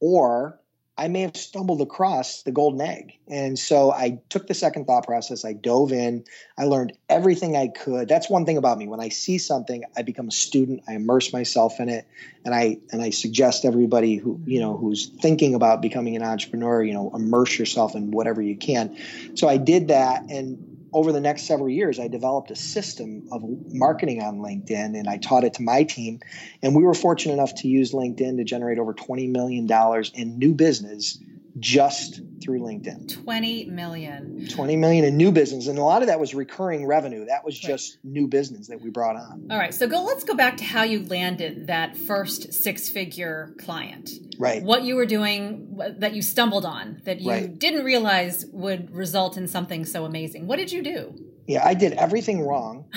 or 0.01 0.61
I 0.99 1.09
may 1.09 1.21
have 1.23 1.37
stumbled 1.37 1.83
across 1.83 2.43
the 2.43 2.53
golden 2.53 2.81
egg. 2.81 3.19
And 3.29 3.59
so 3.59 3.93
I 3.93 4.19
took 4.31 4.47
the 4.47 4.55
second 4.55 4.87
thought 4.87 5.05
process. 5.07 5.45
I 5.45 5.53
dove 5.53 5.93
in. 5.93 6.25
I 6.57 6.65
learned 6.65 6.95
everything 7.11 7.55
I 7.55 7.69
could. 7.69 8.09
That's 8.09 8.31
one 8.31 8.47
thing 8.47 8.57
about 8.57 8.79
me. 8.79 8.89
When 8.89 9.01
I 9.01 9.11
see 9.11 9.37
something, 9.37 9.85
I 9.95 10.03
become 10.03 10.29
a 10.29 10.33
student. 10.33 10.85
I 10.89 10.95
immerse 10.95 11.35
myself 11.35 11.81
in 11.81 11.91
it, 11.91 12.07
and 12.47 12.55
I 12.55 12.79
and 12.93 13.03
I 13.03 13.11
suggest 13.11 13.67
everybody 13.67 14.17
who 14.17 14.41
you 14.47 14.61
know 14.61 14.77
who's 14.77 15.07
thinking 15.07 15.55
about 15.55 15.83
becoming 15.83 16.17
an 16.17 16.23
entrepreneur, 16.23 16.83
you 16.83 16.95
know, 16.95 17.11
immerse 17.15 17.59
yourself 17.59 17.95
in 17.95 18.11
whatever 18.11 18.41
you 18.41 18.57
can. 18.57 18.97
So 19.35 19.49
I 19.49 19.59
did 19.59 19.89
that, 19.89 20.31
and 20.31 20.76
over 20.97 21.13
the 21.13 21.21
next 21.21 21.43
several 21.43 21.69
years, 21.69 22.01
I 22.01 22.09
developed 22.09 22.51
a 22.51 22.57
system 22.57 23.29
of 23.31 23.43
marketing 23.69 24.23
on 24.23 24.39
LinkedIn 24.39 24.99
and 24.99 25.07
I 25.07 25.19
taught 25.19 25.45
it 25.45 25.53
to 25.55 25.63
my 25.63 25.83
team. 25.83 26.21
And 26.63 26.75
we 26.75 26.83
were 26.85 26.95
fortunate 26.95 27.35
enough 27.35 27.55
to 27.57 27.69
use 27.69 27.93
LinkedIn 27.93 28.39
to 28.39 28.45
generate 28.45 28.79
over 28.79 28.95
$20 28.95 29.31
million 29.31 29.69
in 30.15 30.39
new 30.39 30.55
business 30.55 31.19
just 31.59 32.21
through 32.43 32.61
LinkedIn. 32.61 33.25
20 33.25 33.67
million. 33.67 34.47
20 34.49 34.77
million 34.77 35.05
in 35.05 35.17
new 35.17 35.33
business. 35.33 35.69
And 35.69 35.79
a 35.79 35.83
lot 35.83 36.03
of 36.03 36.09
that 36.09 36.21
was 36.21 36.35
recurring 36.35 36.87
revenue. 36.87 37.25
That 37.27 37.45
was 37.45 37.59
just 37.59 37.99
new 38.05 38.29
business 38.29 38.69
that 38.69 38.81
we 38.81 38.91
brought 38.91 39.17
on. 39.17 39.49
All 39.51 39.59
right. 39.59 39.73
So 39.73 39.89
go 39.89 40.03
let's 40.03 40.25
go 40.25 40.35
back 40.35 40.59
to 40.59 40.65
how 40.65 40.83
you 40.83 41.05
landed 41.05 41.69
that 41.69 41.97
first 41.97 42.53
six-figure 42.53 43.55
client. 43.59 44.11
Right. 44.39 44.63
What 44.63 44.83
you 44.83 44.97
were 44.97 45.07
doing 45.07 45.79
that 45.99 46.15
you 46.15 46.23
stumbled 46.23 46.67
on 46.67 47.01
that 47.05 47.21
you 47.21 47.31
right. 47.31 47.59
didn't 47.59 47.85
realize 47.85 48.45
would 48.53 48.95
result 48.95 49.37
in 49.37 49.49
something 49.49 49.85
so 49.85 50.05
amazing. 50.05 50.47
What 50.47 50.57
did 50.57 50.71
you 50.73 50.83
do? 50.83 51.15
Yeah, 51.47 51.65
I 51.65 51.75
did 51.75 51.95
everything 51.95 52.47
wrong 52.47 52.91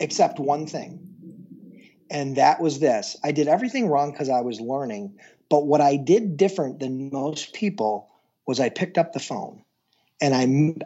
except 0.00 0.40
one 0.40 0.66
thing. 0.66 1.04
And 2.10 2.36
that 2.36 2.60
was 2.60 2.78
this. 2.78 3.16
I 3.22 3.32
did 3.32 3.48
everything 3.48 3.88
wrong 3.88 4.12
because 4.12 4.30
I 4.30 4.40
was 4.40 4.60
learning, 4.60 5.18
but 5.48 5.66
what 5.66 5.80
I 5.80 5.96
did 5.96 6.36
different 6.36 6.80
than 6.80 7.10
most 7.10 7.52
people 7.52 8.08
was 8.46 8.60
I 8.60 8.68
picked 8.68 8.98
up 8.98 9.12
the 9.12 9.20
phone 9.20 9.62
and 10.20 10.34
I'm 10.34 10.78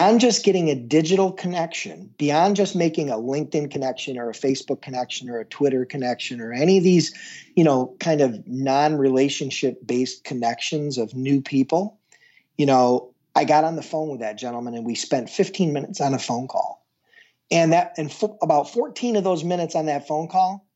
I'm 0.00 0.18
just 0.18 0.44
getting 0.44 0.70
a 0.70 0.74
digital 0.74 1.32
connection 1.32 2.12
beyond 2.18 2.56
just 2.56 2.74
making 2.74 3.10
a 3.10 3.14
LinkedIn 3.14 3.70
connection 3.70 4.18
or 4.18 4.28
a 4.28 4.34
Facebook 4.34 4.82
connection 4.82 5.30
or 5.30 5.38
a 5.38 5.44
Twitter 5.44 5.84
connection 5.84 6.40
or 6.40 6.52
any 6.52 6.78
of 6.78 6.84
these, 6.84 7.14
you 7.54 7.62
know, 7.62 7.94
kind 8.00 8.20
of 8.20 8.44
non-relationship 8.46 9.86
based 9.86 10.24
connections 10.24 10.98
of 10.98 11.14
new 11.14 11.40
people. 11.40 11.96
You 12.58 12.66
know, 12.66 13.14
I 13.36 13.44
got 13.44 13.62
on 13.62 13.76
the 13.76 13.82
phone 13.82 14.08
with 14.08 14.20
that 14.20 14.36
gentleman 14.36 14.74
and 14.74 14.84
we 14.84 14.96
spent 14.96 15.30
15 15.30 15.72
minutes 15.72 16.00
on 16.00 16.12
a 16.12 16.18
phone 16.18 16.48
call. 16.48 16.84
And 17.50 17.72
that 17.72 17.94
and 17.96 18.10
f- 18.10 18.36
about 18.42 18.70
14 18.70 19.14
of 19.14 19.22
those 19.22 19.44
minutes 19.44 19.76
on 19.76 19.86
that 19.86 20.08
phone 20.08 20.26
call, 20.26 20.66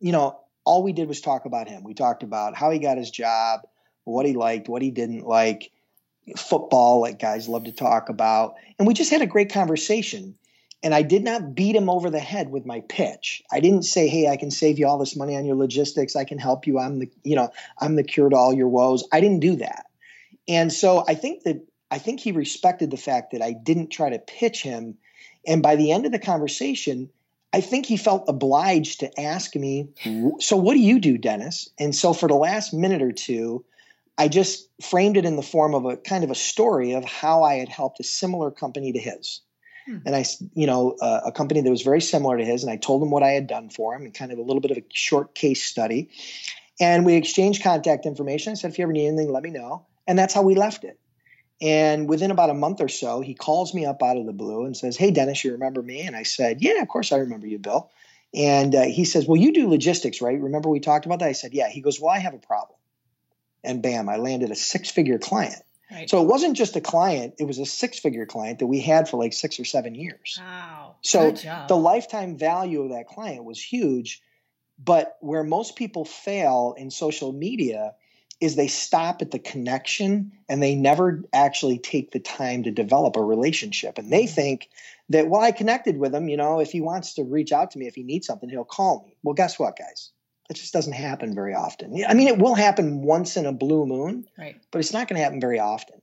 you 0.00 0.10
know, 0.10 0.40
all 0.66 0.82
we 0.82 0.92
did 0.92 1.08
was 1.08 1.20
talk 1.20 1.46
about 1.46 1.68
him. 1.68 1.84
We 1.84 1.94
talked 1.94 2.22
about 2.22 2.56
how 2.56 2.70
he 2.70 2.78
got 2.78 2.98
his 2.98 3.10
job, 3.10 3.60
what 4.04 4.26
he 4.26 4.34
liked, 4.34 4.68
what 4.68 4.82
he 4.82 4.90
didn't 4.90 5.26
like, 5.26 5.70
football, 6.36 7.00
like 7.00 7.18
guys 7.18 7.48
love 7.48 7.64
to 7.64 7.72
talk 7.72 8.08
about. 8.08 8.56
And 8.78 8.86
we 8.86 8.92
just 8.92 9.10
had 9.10 9.22
a 9.22 9.26
great 9.26 9.52
conversation. 9.52 10.34
And 10.82 10.92
I 10.94 11.02
did 11.02 11.24
not 11.24 11.54
beat 11.54 11.74
him 11.74 11.88
over 11.88 12.10
the 12.10 12.20
head 12.20 12.50
with 12.50 12.66
my 12.66 12.80
pitch. 12.80 13.42
I 13.50 13.60
didn't 13.60 13.84
say, 13.84 14.08
"Hey, 14.08 14.28
I 14.28 14.36
can 14.36 14.50
save 14.50 14.78
you 14.78 14.86
all 14.86 14.98
this 14.98 15.16
money 15.16 15.36
on 15.36 15.46
your 15.46 15.56
logistics. 15.56 16.16
I 16.16 16.24
can 16.24 16.38
help 16.38 16.66
you. 16.66 16.78
I'm 16.78 16.98
the, 16.98 17.10
you 17.24 17.34
know, 17.34 17.50
I'm 17.80 17.96
the 17.96 18.04
cure 18.04 18.28
to 18.28 18.36
all 18.36 18.52
your 18.52 18.68
woes." 18.68 19.04
I 19.10 19.20
didn't 19.20 19.40
do 19.40 19.56
that. 19.56 19.86
And 20.48 20.72
so 20.72 21.04
I 21.08 21.14
think 21.14 21.44
that 21.44 21.66
I 21.90 21.98
think 21.98 22.20
he 22.20 22.32
respected 22.32 22.90
the 22.90 22.96
fact 22.96 23.32
that 23.32 23.42
I 23.42 23.52
didn't 23.52 23.88
try 23.88 24.10
to 24.10 24.18
pitch 24.18 24.62
him. 24.62 24.98
And 25.46 25.62
by 25.62 25.76
the 25.76 25.92
end 25.92 26.04
of 26.04 26.12
the 26.12 26.18
conversation, 26.18 27.10
I 27.52 27.60
think 27.60 27.86
he 27.86 27.96
felt 27.96 28.24
obliged 28.28 29.00
to 29.00 29.20
ask 29.20 29.54
me, 29.54 29.88
So, 30.40 30.56
what 30.56 30.74
do 30.74 30.80
you 30.80 30.98
do, 30.98 31.16
Dennis? 31.16 31.70
And 31.78 31.94
so, 31.94 32.12
for 32.12 32.28
the 32.28 32.34
last 32.34 32.74
minute 32.74 33.02
or 33.02 33.12
two, 33.12 33.64
I 34.18 34.28
just 34.28 34.68
framed 34.82 35.16
it 35.16 35.24
in 35.24 35.36
the 35.36 35.42
form 35.42 35.74
of 35.74 35.84
a 35.84 35.96
kind 35.96 36.24
of 36.24 36.30
a 36.30 36.34
story 36.34 36.92
of 36.92 37.04
how 37.04 37.42
I 37.42 37.54
had 37.56 37.68
helped 37.68 38.00
a 38.00 38.04
similar 38.04 38.50
company 38.50 38.92
to 38.92 38.98
his. 38.98 39.40
Hmm. 39.86 39.98
And 40.04 40.16
I, 40.16 40.24
you 40.54 40.66
know, 40.66 40.96
uh, 41.00 41.20
a 41.26 41.32
company 41.32 41.60
that 41.60 41.70
was 41.70 41.82
very 41.82 42.00
similar 42.00 42.36
to 42.38 42.44
his, 42.44 42.62
and 42.62 42.72
I 42.72 42.76
told 42.76 43.02
him 43.02 43.10
what 43.10 43.22
I 43.22 43.30
had 43.30 43.46
done 43.46 43.70
for 43.70 43.94
him 43.94 44.02
and 44.02 44.14
kind 44.14 44.32
of 44.32 44.38
a 44.38 44.42
little 44.42 44.60
bit 44.60 44.70
of 44.70 44.78
a 44.78 44.84
short 44.92 45.34
case 45.34 45.62
study. 45.62 46.10
And 46.80 47.06
we 47.06 47.14
exchanged 47.14 47.62
contact 47.62 48.04
information. 48.04 48.52
I 48.52 48.54
said, 48.54 48.70
if 48.70 48.78
you 48.78 48.82
ever 48.84 48.92
need 48.92 49.06
anything, 49.06 49.32
let 49.32 49.42
me 49.42 49.50
know. 49.50 49.86
And 50.06 50.18
that's 50.18 50.34
how 50.34 50.42
we 50.42 50.54
left 50.54 50.84
it. 50.84 50.98
And 51.60 52.08
within 52.08 52.30
about 52.30 52.50
a 52.50 52.54
month 52.54 52.80
or 52.80 52.88
so, 52.88 53.20
he 53.20 53.34
calls 53.34 53.72
me 53.72 53.86
up 53.86 54.02
out 54.02 54.18
of 54.18 54.26
the 54.26 54.32
blue 54.32 54.64
and 54.64 54.76
says, 54.76 54.96
Hey, 54.96 55.10
Dennis, 55.10 55.42
you 55.42 55.52
remember 55.52 55.82
me? 55.82 56.02
And 56.02 56.14
I 56.14 56.22
said, 56.22 56.60
Yeah, 56.60 56.82
of 56.82 56.88
course 56.88 57.12
I 57.12 57.18
remember 57.18 57.46
you, 57.46 57.58
Bill. 57.58 57.90
And 58.34 58.74
uh, 58.74 58.82
he 58.82 59.04
says, 59.04 59.26
Well, 59.26 59.40
you 59.40 59.52
do 59.52 59.68
logistics, 59.68 60.20
right? 60.20 60.38
Remember 60.38 60.68
we 60.68 60.80
talked 60.80 61.06
about 61.06 61.20
that? 61.20 61.28
I 61.28 61.32
said, 61.32 61.54
Yeah. 61.54 61.68
He 61.68 61.80
goes, 61.80 62.00
Well, 62.00 62.12
I 62.12 62.18
have 62.18 62.34
a 62.34 62.38
problem. 62.38 62.78
And 63.64 63.82
bam, 63.82 64.08
I 64.08 64.16
landed 64.16 64.50
a 64.50 64.54
six 64.54 64.90
figure 64.90 65.18
client. 65.18 65.62
Right. 65.90 66.10
So 66.10 66.20
it 66.20 66.26
wasn't 66.26 66.56
just 66.56 66.76
a 66.76 66.80
client, 66.80 67.34
it 67.38 67.44
was 67.44 67.58
a 67.58 67.66
six 67.66 67.98
figure 67.98 68.26
client 68.26 68.58
that 68.58 68.66
we 68.66 68.80
had 68.80 69.08
for 69.08 69.16
like 69.16 69.32
six 69.32 69.58
or 69.58 69.64
seven 69.64 69.94
years. 69.94 70.38
Wow. 70.38 70.96
So 71.00 71.32
the 71.68 71.76
lifetime 71.76 72.36
value 72.36 72.82
of 72.82 72.90
that 72.90 73.06
client 73.06 73.44
was 73.44 73.62
huge. 73.62 74.20
But 74.78 75.16
where 75.20 75.42
most 75.42 75.74
people 75.76 76.04
fail 76.04 76.74
in 76.76 76.90
social 76.90 77.32
media 77.32 77.94
is 78.40 78.54
they 78.54 78.68
stop 78.68 79.22
at 79.22 79.30
the 79.30 79.38
connection 79.38 80.32
and 80.48 80.62
they 80.62 80.74
never 80.74 81.24
actually 81.32 81.78
take 81.78 82.10
the 82.10 82.20
time 82.20 82.62
to 82.64 82.70
develop 82.70 83.16
a 83.16 83.22
relationship. 83.22 83.98
And 83.98 84.12
they 84.12 84.24
mm-hmm. 84.24 84.34
think 84.34 84.68
that, 85.08 85.28
well, 85.28 85.40
I 85.40 85.52
connected 85.52 85.96
with 85.96 86.14
him, 86.14 86.28
you 86.28 86.36
know, 86.36 86.60
if 86.60 86.70
he 86.70 86.80
wants 86.80 87.14
to 87.14 87.24
reach 87.24 87.52
out 87.52 87.70
to 87.70 87.78
me, 87.78 87.86
if 87.86 87.94
he 87.94 88.02
needs 88.02 88.26
something, 88.26 88.48
he'll 88.48 88.64
call 88.64 89.04
me. 89.06 89.16
Well, 89.22 89.34
guess 89.34 89.58
what, 89.58 89.78
guys? 89.78 90.10
It 90.50 90.54
just 90.54 90.72
doesn't 90.72 90.92
happen 90.92 91.34
very 91.34 91.54
often. 91.54 92.04
I 92.06 92.14
mean, 92.14 92.28
it 92.28 92.38
will 92.38 92.54
happen 92.54 93.02
once 93.02 93.36
in 93.36 93.46
a 93.46 93.52
blue 93.52 93.86
moon, 93.86 94.26
right. 94.38 94.60
but 94.70 94.78
it's 94.78 94.92
not 94.92 95.08
going 95.08 95.18
to 95.18 95.24
happen 95.24 95.40
very 95.40 95.58
often. 95.58 96.00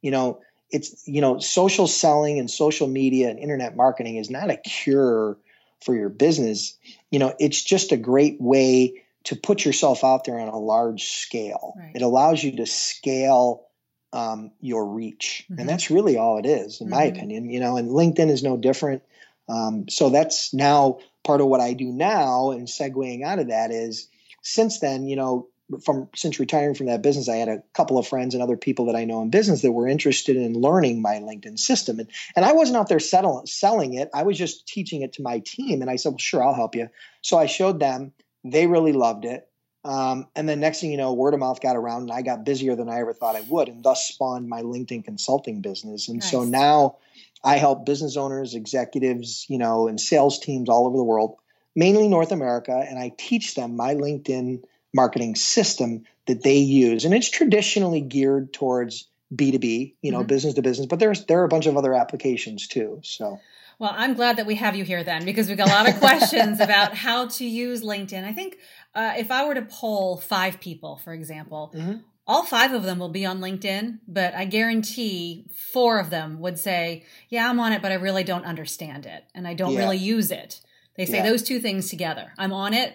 You 0.00 0.12
know, 0.12 0.40
it's, 0.70 1.06
you 1.06 1.20
know, 1.20 1.38
social 1.40 1.86
selling 1.86 2.38
and 2.38 2.50
social 2.50 2.86
media 2.86 3.28
and 3.28 3.38
internet 3.38 3.76
marketing 3.76 4.16
is 4.16 4.30
not 4.30 4.50
a 4.50 4.56
cure 4.56 5.36
for 5.82 5.94
your 5.94 6.08
business. 6.08 6.78
You 7.10 7.18
know, 7.18 7.34
it's 7.38 7.62
just 7.62 7.92
a 7.92 7.96
great 7.96 8.40
way 8.40 9.02
to 9.24 9.36
put 9.36 9.64
yourself 9.64 10.04
out 10.04 10.24
there 10.24 10.38
on 10.38 10.48
a 10.48 10.58
large 10.58 11.04
scale. 11.04 11.74
Right. 11.76 11.92
It 11.94 12.02
allows 12.02 12.42
you 12.42 12.56
to 12.56 12.66
scale 12.66 13.66
um, 14.12 14.52
your 14.60 14.86
reach, 14.86 15.44
mm-hmm. 15.44 15.60
and 15.60 15.68
that's 15.68 15.90
really 15.90 16.18
all 16.18 16.38
it 16.38 16.46
is, 16.46 16.80
in 16.80 16.86
mm-hmm. 16.86 16.94
my 16.94 17.04
opinion. 17.04 17.50
You 17.50 17.60
know, 17.60 17.76
and 17.76 17.90
LinkedIn 17.90 18.30
is 18.30 18.42
no 18.42 18.56
different. 18.56 19.02
Um, 19.48 19.88
so 19.88 20.10
that's 20.10 20.54
now 20.54 20.98
part 21.24 21.40
of 21.40 21.46
what 21.46 21.60
I 21.60 21.72
do 21.72 21.92
now, 21.92 22.50
and 22.50 22.66
segueing 22.66 23.24
out 23.24 23.38
of 23.38 23.48
that 23.48 23.70
is 23.70 24.08
since 24.42 24.80
then, 24.80 25.06
you 25.06 25.16
know, 25.16 25.48
from 25.84 26.08
since 26.14 26.38
retiring 26.38 26.74
from 26.74 26.86
that 26.86 27.02
business, 27.02 27.28
I 27.28 27.36
had 27.36 27.48
a 27.48 27.62
couple 27.72 27.98
of 27.98 28.06
friends 28.06 28.34
and 28.34 28.42
other 28.42 28.56
people 28.56 28.86
that 28.86 28.96
I 28.96 29.04
know 29.04 29.22
in 29.22 29.30
business 29.30 29.62
that 29.62 29.72
were 29.72 29.88
interested 29.88 30.36
in 30.36 30.54
learning 30.54 31.00
my 31.00 31.14
LinkedIn 31.14 31.58
system. 31.58 31.98
And, 31.98 32.10
and 32.36 32.44
I 32.44 32.52
wasn't 32.52 32.76
out 32.76 32.88
there 32.88 33.00
settle, 33.00 33.42
selling 33.46 33.94
it. 33.94 34.10
I 34.12 34.24
was 34.24 34.36
just 34.36 34.66
teaching 34.66 35.02
it 35.02 35.14
to 35.14 35.22
my 35.22 35.38
team. 35.38 35.80
And 35.80 35.90
I 35.90 35.96
said, 35.96 36.10
well, 36.10 36.18
sure, 36.18 36.44
I'll 36.44 36.54
help 36.54 36.74
you. 36.74 36.88
So 37.22 37.38
I 37.38 37.46
showed 37.46 37.80
them 37.80 38.12
they 38.44 38.66
really 38.66 38.92
loved 38.92 39.24
it. 39.24 39.48
Um, 39.84 40.28
and 40.36 40.48
then 40.48 40.60
next 40.60 40.80
thing 40.80 40.92
you 40.92 40.96
know, 40.96 41.12
word 41.12 41.34
of 41.34 41.40
mouth 41.40 41.60
got 41.60 41.76
around, 41.76 42.02
and 42.02 42.12
I 42.12 42.22
got 42.22 42.44
busier 42.44 42.76
than 42.76 42.88
I 42.88 43.00
ever 43.00 43.12
thought 43.12 43.34
I 43.34 43.40
would, 43.42 43.68
and 43.68 43.82
thus 43.82 44.06
spawned 44.06 44.48
my 44.48 44.62
LinkedIn 44.62 45.04
consulting 45.04 45.60
business. 45.60 46.08
And 46.08 46.20
nice. 46.20 46.30
so 46.30 46.44
now 46.44 46.98
I 47.42 47.56
help 47.56 47.84
business 47.84 48.16
owners, 48.16 48.54
executives, 48.54 49.46
you 49.48 49.58
know, 49.58 49.88
and 49.88 50.00
sales 50.00 50.38
teams 50.38 50.68
all 50.68 50.86
over 50.86 50.96
the 50.96 51.02
world, 51.02 51.36
mainly 51.74 52.08
North 52.08 52.30
America, 52.30 52.72
and 52.88 52.98
I 52.98 53.12
teach 53.16 53.56
them 53.56 53.74
my 53.74 53.94
LinkedIn 53.94 54.62
marketing 54.94 55.34
system 55.34 56.04
that 56.26 56.42
they 56.42 56.58
use. 56.58 57.04
And 57.04 57.12
it's 57.12 57.30
traditionally 57.30 58.00
geared 58.00 58.52
towards 58.52 59.08
B2B, 59.34 59.94
you 60.02 60.12
know, 60.12 60.18
mm-hmm. 60.18 60.26
business 60.26 60.54
to 60.54 60.62
business, 60.62 60.86
but 60.86 60.98
there's 60.98 61.24
there 61.24 61.40
are 61.40 61.44
a 61.44 61.48
bunch 61.48 61.66
of 61.66 61.76
other 61.76 61.94
applications 61.94 62.68
too. 62.68 63.00
So 63.02 63.40
well, 63.78 63.92
I'm 63.94 64.14
glad 64.14 64.36
that 64.36 64.46
we 64.46 64.56
have 64.56 64.76
you 64.76 64.84
here 64.84 65.04
then 65.04 65.24
because 65.24 65.48
we've 65.48 65.56
got 65.56 65.68
a 65.68 65.72
lot 65.72 65.88
of 65.88 65.98
questions 65.98 66.60
about 66.60 66.94
how 66.94 67.28
to 67.28 67.44
use 67.44 67.82
LinkedIn. 67.82 68.24
I 68.24 68.32
think 68.32 68.58
uh, 68.94 69.14
if 69.16 69.30
I 69.30 69.46
were 69.46 69.54
to 69.54 69.62
poll 69.62 70.16
five 70.16 70.60
people, 70.60 70.98
for 70.98 71.12
example, 71.12 71.72
mm-hmm. 71.74 71.98
all 72.26 72.44
five 72.44 72.72
of 72.72 72.82
them 72.82 72.98
will 72.98 73.08
be 73.08 73.26
on 73.26 73.40
LinkedIn, 73.40 74.00
but 74.06 74.34
I 74.34 74.44
guarantee 74.44 75.46
four 75.72 75.98
of 75.98 76.10
them 76.10 76.40
would 76.40 76.58
say, 76.58 77.04
Yeah, 77.28 77.48
I'm 77.48 77.60
on 77.60 77.72
it, 77.72 77.82
but 77.82 77.92
I 77.92 77.96
really 77.96 78.24
don't 78.24 78.44
understand 78.44 79.06
it 79.06 79.24
and 79.34 79.46
I 79.46 79.54
don't 79.54 79.72
yeah. 79.72 79.80
really 79.80 79.98
use 79.98 80.30
it. 80.30 80.60
They 80.96 81.06
say 81.06 81.18
yeah. 81.18 81.30
those 81.30 81.42
two 81.42 81.58
things 81.58 81.88
together. 81.88 82.32
I'm 82.36 82.52
on 82.52 82.74
it, 82.74 82.94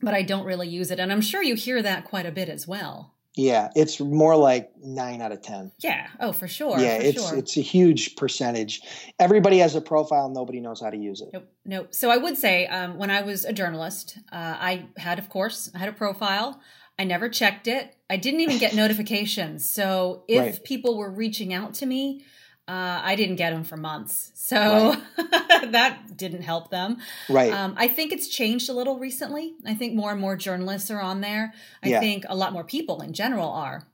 but 0.00 0.14
I 0.14 0.22
don't 0.22 0.44
really 0.44 0.68
use 0.68 0.90
it. 0.90 0.98
And 0.98 1.12
I'm 1.12 1.20
sure 1.20 1.42
you 1.42 1.54
hear 1.54 1.82
that 1.82 2.04
quite 2.04 2.26
a 2.26 2.32
bit 2.32 2.48
as 2.48 2.66
well. 2.66 3.14
Yeah, 3.38 3.70
it's 3.76 4.00
more 4.00 4.34
like 4.34 4.72
nine 4.82 5.22
out 5.22 5.30
of 5.30 5.42
ten. 5.42 5.70
Yeah. 5.78 6.08
Oh, 6.18 6.32
for 6.32 6.48
sure. 6.48 6.76
Yeah, 6.80 6.98
for 6.98 7.04
it's 7.04 7.28
sure. 7.28 7.38
it's 7.38 7.56
a 7.56 7.60
huge 7.60 8.16
percentage. 8.16 8.82
Everybody 9.20 9.58
has 9.58 9.76
a 9.76 9.80
profile. 9.80 10.28
Nobody 10.28 10.58
knows 10.58 10.80
how 10.80 10.90
to 10.90 10.96
use 10.96 11.20
it. 11.20 11.28
Nope, 11.32 11.48
nope. 11.64 11.94
So 11.94 12.10
I 12.10 12.16
would 12.16 12.36
say 12.36 12.66
um, 12.66 12.98
when 12.98 13.12
I 13.12 13.22
was 13.22 13.44
a 13.44 13.52
journalist, 13.52 14.18
uh, 14.32 14.56
I 14.58 14.86
had, 14.96 15.20
of 15.20 15.28
course, 15.28 15.70
I 15.72 15.78
had 15.78 15.88
a 15.88 15.92
profile. 15.92 16.60
I 16.98 17.04
never 17.04 17.28
checked 17.28 17.68
it. 17.68 17.94
I 18.10 18.16
didn't 18.16 18.40
even 18.40 18.58
get 18.58 18.74
notifications. 18.82 19.70
So 19.70 20.24
if 20.26 20.40
Right. 20.40 20.64
people 20.64 20.98
were 20.98 21.10
reaching 21.10 21.54
out 21.54 21.74
to 21.74 21.86
me, 21.86 22.24
uh, 22.68 23.00
I 23.02 23.16
didn't 23.16 23.36
get 23.36 23.50
them 23.50 23.64
for 23.64 23.76
months. 23.78 24.30
So 24.34 24.94
that 25.16 26.16
didn't 26.16 26.42
help 26.42 26.70
them. 26.70 26.98
Right. 27.28 27.52
Um, 27.52 27.74
I 27.76 27.88
think 27.88 28.12
it's 28.12 28.28
changed 28.28 28.68
a 28.68 28.72
little 28.72 28.98
recently. 28.98 29.54
I 29.66 29.74
think 29.74 29.94
more 29.94 30.12
and 30.12 30.20
more 30.20 30.36
journalists 30.36 30.90
are 30.90 31.00
on 31.00 31.20
there. 31.22 31.54
I 31.82 31.88
Yeah. 31.88 32.00
think 32.00 32.24
a 32.28 32.36
lot 32.36 32.52
more 32.52 32.64
people 32.64 33.00
in 33.00 33.12
general 33.14 33.48
are. 33.48 33.88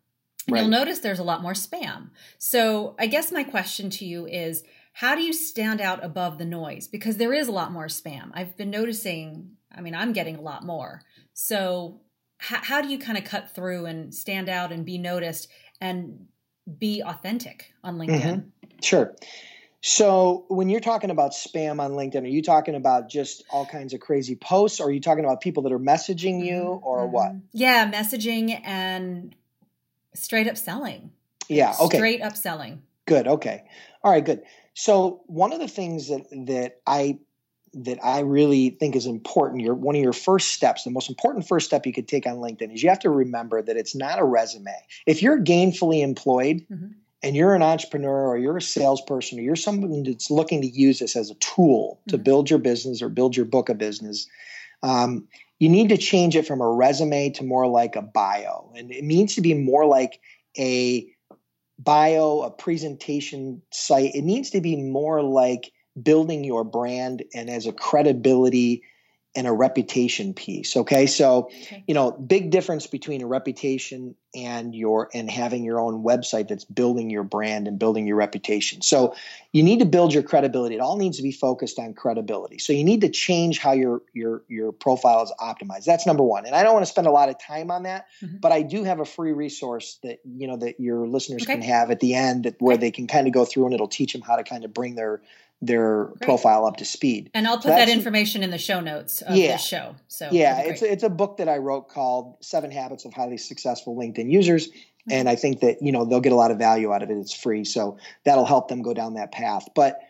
Right. 0.50 0.60
You'll 0.60 0.70
notice 0.70 0.98
there's 0.98 1.20
a 1.20 1.24
lot 1.24 1.40
more 1.40 1.52
spam. 1.54 2.10
So 2.38 2.94
I 2.98 3.06
guess 3.06 3.32
my 3.32 3.44
question 3.44 3.88
to 3.90 4.04
you 4.04 4.26
is 4.26 4.62
how 4.92 5.14
do 5.14 5.22
you 5.22 5.32
stand 5.32 5.80
out 5.80 6.04
above 6.04 6.38
the 6.38 6.44
noise? 6.44 6.86
Because 6.88 7.16
there 7.16 7.32
is 7.32 7.48
a 7.48 7.52
lot 7.52 7.72
more 7.72 7.86
spam. 7.86 8.30
I've 8.34 8.56
been 8.56 8.70
noticing, 8.70 9.52
I 9.74 9.80
mean, 9.80 9.94
I'm 9.94 10.12
getting 10.12 10.36
a 10.36 10.40
lot 10.42 10.64
more. 10.64 11.00
So 11.32 12.00
h- 12.42 12.58
how 12.62 12.82
do 12.82 12.88
you 12.88 12.98
kind 12.98 13.16
of 13.18 13.24
cut 13.24 13.54
through 13.54 13.86
and 13.86 14.14
stand 14.14 14.48
out 14.48 14.70
and 14.72 14.84
be 14.84 14.98
noticed 14.98 15.48
and 15.80 16.26
be 16.78 17.02
authentic 17.02 17.72
on 17.82 17.98
LinkedIn? 17.98 18.22
Mhm. 18.22 18.44
Sure. 18.84 19.14
So 19.80 20.46
when 20.48 20.70
you're 20.70 20.80
talking 20.80 21.10
about 21.10 21.32
spam 21.32 21.78
on 21.78 21.92
LinkedIn, 21.92 22.22
are 22.22 22.26
you 22.26 22.42
talking 22.42 22.74
about 22.74 23.10
just 23.10 23.44
all 23.50 23.66
kinds 23.66 23.92
of 23.92 24.00
crazy 24.00 24.34
posts, 24.34 24.80
or 24.80 24.88
are 24.88 24.90
you 24.90 25.00
talking 25.00 25.24
about 25.24 25.42
people 25.42 25.62
that 25.64 25.72
are 25.72 25.78
messaging 25.78 26.44
you, 26.44 26.80
or 26.82 27.06
Mhm. 27.06 27.10
what? 27.10 27.32
Yeah, 27.52 27.90
messaging 27.90 28.58
and 28.64 29.34
straight 30.14 30.48
up 30.48 30.56
selling. 30.56 31.10
Yeah. 31.48 31.74
Okay. 31.78 31.98
Straight 31.98 32.22
up 32.22 32.36
selling. 32.36 32.82
Good. 33.04 33.28
Okay. 33.28 33.64
All 34.02 34.10
right. 34.10 34.24
Good. 34.24 34.42
So 34.72 35.20
one 35.26 35.52
of 35.52 35.60
the 35.60 35.68
things 35.68 36.08
that 36.08 36.22
that 36.46 36.80
I 36.86 37.18
that 37.74 37.98
I 38.02 38.20
really 38.20 38.70
think 38.70 38.94
is 38.96 39.04
important, 39.04 39.62
your 39.62 39.74
one 39.74 39.96
of 39.96 40.02
your 40.02 40.12
first 40.12 40.54
steps, 40.54 40.84
the 40.84 40.90
most 40.90 41.10
important 41.10 41.46
first 41.46 41.66
step 41.66 41.86
you 41.86 41.92
could 41.92 42.08
take 42.08 42.26
on 42.26 42.36
LinkedIn 42.36 42.72
is 42.72 42.82
you 42.82 42.88
have 42.88 43.00
to 43.00 43.10
remember 43.10 43.60
that 43.60 43.76
it's 43.76 43.94
not 43.94 44.18
a 44.18 44.24
resume. 44.24 44.72
If 45.06 45.22
you're 45.22 45.42
gainfully 45.42 46.00
employed 46.00 46.66
Mhm. 46.70 46.94
And 47.24 47.34
you're 47.34 47.54
an 47.54 47.62
entrepreneur 47.62 48.28
or 48.28 48.36
you're 48.36 48.58
a 48.58 48.62
salesperson 48.62 49.38
or 49.38 49.42
you're 49.42 49.56
someone 49.56 50.02
that's 50.02 50.30
looking 50.30 50.60
to 50.60 50.68
use 50.68 50.98
this 50.98 51.16
as 51.16 51.30
a 51.30 51.34
tool 51.36 51.98
to 52.08 52.18
Mhm. 52.18 52.24
build 52.24 52.50
your 52.50 52.58
business 52.58 53.00
or 53.00 53.08
build 53.08 53.34
your 53.34 53.46
book 53.46 53.70
of 53.70 53.78
business, 53.78 54.26
um, 54.82 55.26
you 55.58 55.70
need 55.70 55.88
to 55.88 55.96
change 55.96 56.36
it 56.36 56.46
from 56.46 56.60
a 56.60 56.70
resume 56.70 57.30
to 57.30 57.42
more 57.42 57.66
like 57.66 57.96
a 57.96 58.02
bio. 58.02 58.70
And 58.76 58.92
it 58.92 59.04
needs 59.04 59.34
to 59.36 59.40
be 59.40 59.54
more 59.54 59.86
like 59.86 60.20
a 60.58 61.06
bio, 61.78 62.42
a 62.42 62.50
presentation 62.50 63.62
site. 63.72 64.14
It 64.14 64.22
needs 64.22 64.50
to 64.50 64.60
be 64.60 64.76
more 64.76 65.22
like 65.22 65.72
building 66.02 66.44
your 66.44 66.62
brand 66.62 67.24
and 67.34 67.48
as 67.48 67.66
a 67.66 67.72
credibility 67.72 68.82
and 69.36 69.46
a 69.46 69.52
reputation 69.52 70.34
piece. 70.34 70.76
Okay. 70.76 71.06
So, 71.06 71.46
Okay. 71.46 71.84
you 71.86 71.94
know, 71.94 72.12
big 72.12 72.50
difference 72.50 72.86
between 72.86 73.22
a 73.22 73.26
reputation 73.26 74.14
and 74.34 74.74
your 74.74 75.10
and 75.14 75.30
having 75.30 75.64
your 75.64 75.80
own 75.80 76.02
website 76.02 76.48
that's 76.48 76.64
building 76.64 77.08
your 77.10 77.22
brand 77.22 77.68
and 77.68 77.78
building 77.78 78.06
your 78.06 78.16
reputation. 78.16 78.82
So 78.82 79.14
you 79.52 79.62
need 79.62 79.78
to 79.78 79.84
build 79.84 80.12
your 80.12 80.24
credibility. 80.24 80.74
It 80.74 80.80
all 80.80 80.96
needs 80.96 81.18
to 81.18 81.22
be 81.22 81.30
focused 81.32 81.78
on 81.78 81.94
credibility. 81.94 82.58
So 82.58 82.72
you 82.72 82.84
need 82.84 83.02
to 83.02 83.08
change 83.08 83.58
how 83.58 83.72
your 83.72 84.02
your 84.12 84.42
your 84.48 84.72
profile 84.72 85.22
is 85.22 85.32
optimized. 85.40 85.84
That's 85.84 86.06
number 86.06 86.24
one. 86.24 86.46
And 86.46 86.54
I 86.54 86.62
don't 86.62 86.74
want 86.74 86.84
to 86.84 86.90
spend 86.90 87.06
a 87.06 87.12
lot 87.12 87.28
of 87.28 87.38
time 87.38 87.70
on 87.70 87.84
that, 87.84 88.06
Mhm. 88.22 88.40
but 88.40 88.50
I 88.52 88.62
do 88.62 88.82
have 88.84 89.00
a 89.00 89.04
free 89.04 89.32
resource 89.32 89.98
that 90.02 90.18
you 90.24 90.46
know 90.46 90.56
that 90.56 90.80
your 90.80 91.06
listeners 91.06 91.42
Okay. 91.42 91.52
can 91.52 91.62
have 91.62 91.90
at 91.90 92.00
the 92.00 92.14
end 92.14 92.44
that 92.44 92.60
where 92.60 92.74
Okay. 92.74 92.80
they 92.80 92.90
can 92.90 93.06
kind 93.06 93.26
of 93.26 93.32
go 93.32 93.44
through 93.44 93.66
and 93.66 93.74
it'll 93.74 93.88
teach 93.88 94.12
them 94.12 94.22
how 94.22 94.36
to 94.36 94.42
kind 94.44 94.64
of 94.64 94.74
bring 94.74 94.96
their 94.96 95.22
their 95.66 96.06
Great. 96.06 96.20
profile 96.22 96.66
up 96.66 96.76
to 96.78 96.84
speed. 96.84 97.30
And 97.34 97.46
I'll 97.46 97.56
put 97.56 97.64
So 97.64 97.68
that 97.70 97.88
information 97.88 98.42
in 98.42 98.50
the 98.50 98.58
show 98.58 98.80
notes 98.80 99.22
of 99.22 99.36
Yeah. 99.36 99.52
this 99.52 99.64
show. 99.64 99.96
So 100.08 100.28
yeah, 100.32 100.60
it's 100.60 100.80
great. 100.80 100.92
it's 100.92 101.02
a 101.02 101.08
book 101.10 101.38
that 101.38 101.48
I 101.48 101.58
wrote 101.58 101.88
called 101.88 102.36
Seven 102.40 102.70
Habits 102.70 103.04
of 103.04 103.12
Highly 103.14 103.38
Successful 103.38 103.96
LinkedIn 103.96 104.30
Users, 104.30 104.68
Mm-hmm. 104.68 105.18
and 105.18 105.28
I 105.28 105.36
think 105.36 105.60
that 105.60 105.82
you 105.82 105.92
know 105.92 106.06
they'll 106.06 106.20
get 106.22 106.32
a 106.32 106.36
lot 106.36 106.50
of 106.50 106.56
value 106.58 106.90
out 106.92 107.02
of 107.02 107.10
it. 107.10 107.18
It's 107.18 107.34
free, 107.34 107.64
so 107.64 107.98
that'll 108.24 108.46
help 108.46 108.68
them 108.68 108.80
go 108.80 108.94
down 108.94 109.14
that 109.14 109.32
path. 109.32 109.68
But 109.74 110.00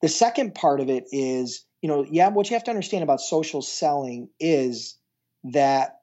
the 0.00 0.06
second 0.08 0.54
part 0.54 0.78
of 0.78 0.88
it 0.88 1.06
is, 1.10 1.64
you 1.82 1.88
know, 1.88 2.06
yeah, 2.08 2.28
what 2.28 2.48
you 2.48 2.54
have 2.54 2.62
to 2.64 2.70
understand 2.70 3.02
about 3.02 3.20
social 3.20 3.62
selling 3.62 4.28
is 4.38 4.96
that 5.44 5.96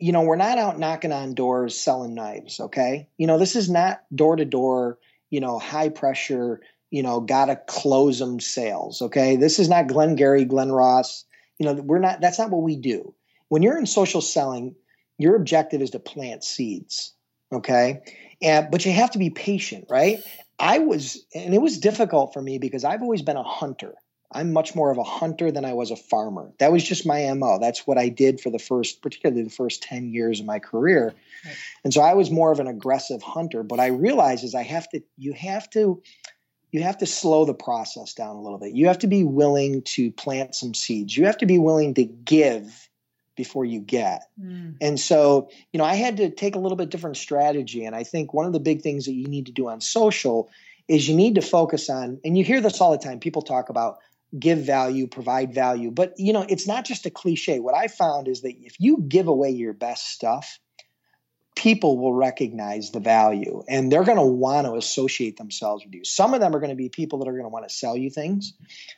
you 0.00 0.10
know 0.10 0.22
we're 0.22 0.34
not 0.34 0.58
out 0.58 0.78
knocking 0.80 1.12
on 1.12 1.34
doors 1.34 1.78
selling 1.78 2.14
knives. 2.14 2.58
Okay, 2.58 3.08
you 3.18 3.28
know 3.28 3.38
this 3.38 3.54
is 3.54 3.70
not 3.70 4.00
door 4.12 4.34
to 4.34 4.44
door, 4.44 4.98
you 5.30 5.40
know, 5.40 5.60
high 5.60 5.90
pressure, 5.90 6.60
you 6.90 7.02
know, 7.02 7.20
gotta 7.20 7.56
close 7.56 8.18
them 8.18 8.40
sales. 8.40 9.02
Okay, 9.02 9.36
this 9.36 9.58
is 9.58 9.68
not 9.68 9.88
Glenn 9.88 10.14
Gary, 10.14 10.44
Glen 10.44 10.72
Ross. 10.72 11.24
You 11.58 11.66
know 11.66 11.74
we're 11.74 11.98
not 11.98 12.20
that's 12.20 12.38
not 12.38 12.50
what 12.50 12.62
we 12.62 12.76
do. 12.76 13.14
When 13.48 13.62
you're 13.62 13.78
in 13.78 13.86
social 13.86 14.20
selling 14.20 14.74
your 15.18 15.34
objective 15.34 15.82
is 15.82 15.90
to 15.90 15.98
plant 15.98 16.44
seeds 16.44 17.12
okay? 17.52 18.02
And 18.40 18.70
but 18.70 18.84
you 18.84 18.92
have 18.92 19.12
to 19.12 19.18
be 19.18 19.30
patient 19.30 19.86
right? 19.90 20.20
I 20.58 20.78
was 20.80 21.24
and 21.34 21.54
it 21.54 21.60
was 21.60 21.78
difficult 21.78 22.32
for 22.32 22.42
me 22.42 22.58
because 22.58 22.84
i've 22.84 23.02
always 23.02 23.22
been 23.22 23.36
a 23.36 23.42
hunter. 23.42 23.94
I'm 24.30 24.52
much 24.52 24.74
more 24.74 24.90
of 24.90 24.98
a 24.98 25.04
hunter 25.04 25.50
than 25.50 25.64
i 25.64 25.72
was 25.72 25.90
a 25.90 25.96
farmer. 25.96 26.52
That 26.58 26.72
was 26.72 26.84
just 26.84 27.06
my 27.06 27.32
mo 27.34 27.58
that's 27.60 27.86
what 27.86 27.98
i 27.98 28.08
did 28.08 28.40
for 28.40 28.50
the 28.50 28.58
first 28.58 29.02
particularly 29.02 29.42
the 29.42 29.50
first 29.50 29.82
10 29.82 30.12
years 30.12 30.40
of 30.40 30.46
my 30.46 30.58
career. 30.58 31.14
Right. 31.44 31.56
and 31.84 31.94
so 31.94 32.00
i 32.00 32.14
was 32.14 32.30
more 32.30 32.52
of 32.52 32.60
an 32.60 32.66
aggressive 32.66 33.22
hunter 33.22 33.62
but 33.62 33.80
i 33.80 33.86
realized 33.86 34.44
is 34.44 34.54
i 34.54 34.62
have 34.62 34.88
to 34.90 35.02
you 35.16 35.32
have 35.32 35.68
to 35.70 36.02
you 36.70 36.82
have 36.82 36.98
to 36.98 37.06
slow 37.06 37.44
the 37.44 37.54
process 37.54 38.14
down 38.14 38.36
a 38.36 38.42
little 38.42 38.58
bit. 38.58 38.74
You 38.74 38.88
have 38.88 38.98
to 39.00 39.06
be 39.06 39.24
willing 39.24 39.82
to 39.82 40.10
plant 40.10 40.54
some 40.54 40.74
seeds. 40.74 41.16
You 41.16 41.26
have 41.26 41.38
to 41.38 41.46
be 41.46 41.58
willing 41.58 41.94
to 41.94 42.04
give 42.04 42.88
before 43.36 43.64
you 43.64 43.80
get. 43.80 44.24
Mm. 44.38 44.76
And 44.80 45.00
so, 45.00 45.48
you 45.72 45.78
know, 45.78 45.84
I 45.84 45.94
had 45.94 46.18
to 46.18 46.30
take 46.30 46.56
a 46.56 46.58
little 46.58 46.76
bit 46.76 46.90
different 46.90 47.16
strategy. 47.16 47.84
And 47.84 47.94
I 47.94 48.04
think 48.04 48.34
one 48.34 48.46
of 48.46 48.52
the 48.52 48.60
big 48.60 48.82
things 48.82 49.06
that 49.06 49.12
you 49.12 49.28
need 49.28 49.46
to 49.46 49.52
do 49.52 49.68
on 49.68 49.80
social 49.80 50.50
is 50.88 51.08
you 51.08 51.14
need 51.14 51.36
to 51.36 51.42
focus 51.42 51.88
on, 51.88 52.18
and 52.24 52.36
you 52.36 52.44
hear 52.44 52.60
this 52.60 52.80
all 52.80 52.92
the 52.92 52.98
time. 52.98 53.20
People 53.20 53.42
talk 53.42 53.68
about 53.68 53.98
give 54.38 54.58
value, 54.58 55.06
provide 55.06 55.54
value, 55.54 55.90
but 55.90 56.14
you 56.18 56.32
know, 56.32 56.44
it's 56.48 56.66
not 56.66 56.84
just 56.84 57.06
a 57.06 57.10
cliche. 57.10 57.60
What 57.60 57.74
I 57.74 57.88
found 57.88 58.28
is 58.28 58.42
that 58.42 58.54
if 58.60 58.74
you 58.78 58.98
give 59.06 59.28
away 59.28 59.50
your 59.50 59.72
best 59.72 60.08
stuff, 60.08 60.58
people 61.58 61.98
will 61.98 62.14
recognize 62.14 62.92
the 62.92 63.00
value 63.00 63.64
and 63.68 63.90
they're 63.90 64.04
going 64.04 64.16
to 64.16 64.22
want 64.22 64.64
to 64.64 64.76
associate 64.76 65.36
themselves 65.36 65.84
with 65.84 65.92
you. 65.92 66.04
Some 66.04 66.32
of 66.32 66.40
them 66.40 66.54
are 66.54 66.60
going 66.60 66.70
to 66.70 66.76
be 66.76 66.88
people 66.88 67.18
that 67.18 67.28
are 67.28 67.32
going 67.32 67.44
to 67.44 67.48
want 67.48 67.68
to 67.68 67.74
sell 67.74 67.96
you 67.96 68.10
things. 68.10 68.54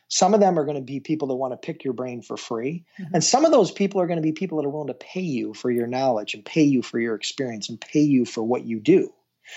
Some 0.09 0.35
of 0.35 0.40
them 0.40 0.59
are 0.59 0.64
going 0.66 0.77
to 0.77 0.83
be 0.83 1.01
people 1.01 1.29
that 1.29 1.37
want 1.37 1.55
to 1.55 1.57
pick 1.57 1.85
your 1.85 1.94
brain 1.94 2.20
for 2.20 2.37
free. 2.37 2.85
Mhm. 3.01 3.07
And 3.14 3.25
some 3.25 3.46
of 3.46 3.51
those 3.51 3.73
people 3.73 4.03
are 4.03 4.07
going 4.07 4.18
to 4.18 4.23
be 4.23 4.33
people 4.33 4.59
that 4.59 4.66
are 4.66 4.70
willing 4.70 4.88
to 4.88 4.94
pay 4.94 5.23
you 5.23 5.55
for 5.55 5.70
your 5.70 5.87
knowledge 5.87 6.35
and 6.35 6.44
pay 6.44 6.64
you 6.64 6.83
for 6.83 7.01
your 7.01 7.14
experience 7.14 7.70
and 7.70 7.81
pay 7.81 8.03
you 8.03 8.27
for 8.27 8.42
what 8.42 8.66
you 8.66 8.79
do. 8.79 9.11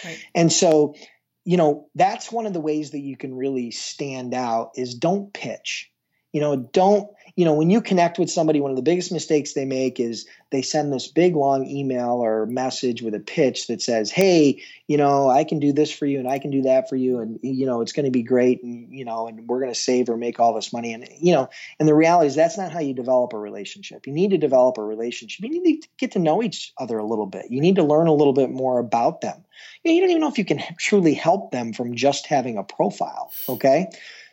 Right. 0.05 0.23
And 0.33 0.51
so, 0.51 0.95
you 1.43 1.57
know, 1.57 1.89
that's 1.95 2.31
one 2.31 2.45
of 2.45 2.53
the 2.53 2.61
ways 2.61 2.91
that 2.91 3.01
you 3.01 3.17
can 3.17 3.35
really 3.35 3.71
stand 3.71 4.33
out 4.33 4.71
is 4.75 4.95
don't 4.95 5.33
pitch. 5.33 5.91
You 6.31 6.39
know, 6.39 6.55
don't, 6.55 7.09
you 7.35 7.45
know, 7.45 7.53
when 7.53 7.71
you 7.71 7.81
connect 7.81 8.19
with 8.19 8.29
somebody, 8.29 8.61
one 8.61 8.69
of 8.69 8.77
the 8.77 8.83
biggest 8.83 9.11
mistakes 9.11 9.53
they 9.53 9.65
make 9.65 9.99
is 9.99 10.27
they 10.51 10.61
send 10.61 10.93
this 10.93 11.07
big 11.07 11.35
long 11.35 11.65
email 11.65 12.23
or 12.23 12.45
message 12.45 13.01
with 13.01 13.15
a 13.15 13.19
pitch 13.19 13.65
that 13.67 13.81
says, 13.81 14.11
Hey, 14.11 14.61
you 14.87 14.97
know, 14.97 15.31
I 15.31 15.43
can 15.43 15.59
do 15.59 15.73
this 15.73 15.91
for 15.91 16.05
you 16.05 16.19
and 16.19 16.27
I 16.27 16.37
can 16.37 16.51
do 16.51 16.61
that 16.63 16.89
for 16.89 16.95
you. 16.95 17.19
And, 17.19 17.39
you 17.41 17.65
know, 17.65 17.81
it's 17.81 17.91
going 17.91 18.05
to 18.05 18.11
be 18.11 18.21
great. 18.21 18.61
And, 18.61 18.87
you 18.91 19.03
know, 19.03 19.27
and 19.27 19.47
we're 19.47 19.59
going 19.59 19.73
to 19.73 19.79
save 19.79 20.09
or 20.09 20.17
make 20.17 20.39
all 20.39 20.53
this 20.53 20.71
money. 20.71 20.93
And, 20.93 21.09
you 21.19 21.33
know, 21.33 21.49
and 21.79 21.89
the 21.89 21.95
reality 21.95 22.27
is 22.27 22.35
that's 22.35 22.57
not 22.57 22.71
how 22.71 22.79
you 22.79 22.93
develop 22.93 23.33
a 23.33 23.39
relationship. 23.39 24.05
You 24.05 24.13
need 24.13 24.29
to 24.29 24.37
develop 24.37 24.77
a 24.77 24.83
relationship. 24.83 25.43
You 25.43 25.63
need 25.63 25.81
to 25.81 25.87
get 25.97 26.11
to 26.11 26.19
know 26.19 26.43
each 26.43 26.71
other 26.77 26.99
a 26.99 27.05
little 27.05 27.25
bit. 27.25 27.45
You 27.49 27.61
need 27.61 27.77
to 27.77 27.83
learn 27.83 28.05
a 28.05 28.13
little 28.13 28.33
bit 28.33 28.51
more 28.51 28.77
about 28.77 29.21
them. 29.21 29.43
You, 29.83 29.89
know, 29.89 29.95
you 29.95 30.01
don't 30.01 30.09
even 30.11 30.21
know 30.21 30.29
if 30.29 30.37
you 30.37 30.45
can 30.45 30.61
truly 30.77 31.15
help 31.15 31.51
them 31.51 31.73
from 31.73 31.95
just 31.95 32.27
having 32.27 32.59
a 32.59 32.63
profile. 32.63 33.31
Okay. 33.49 33.87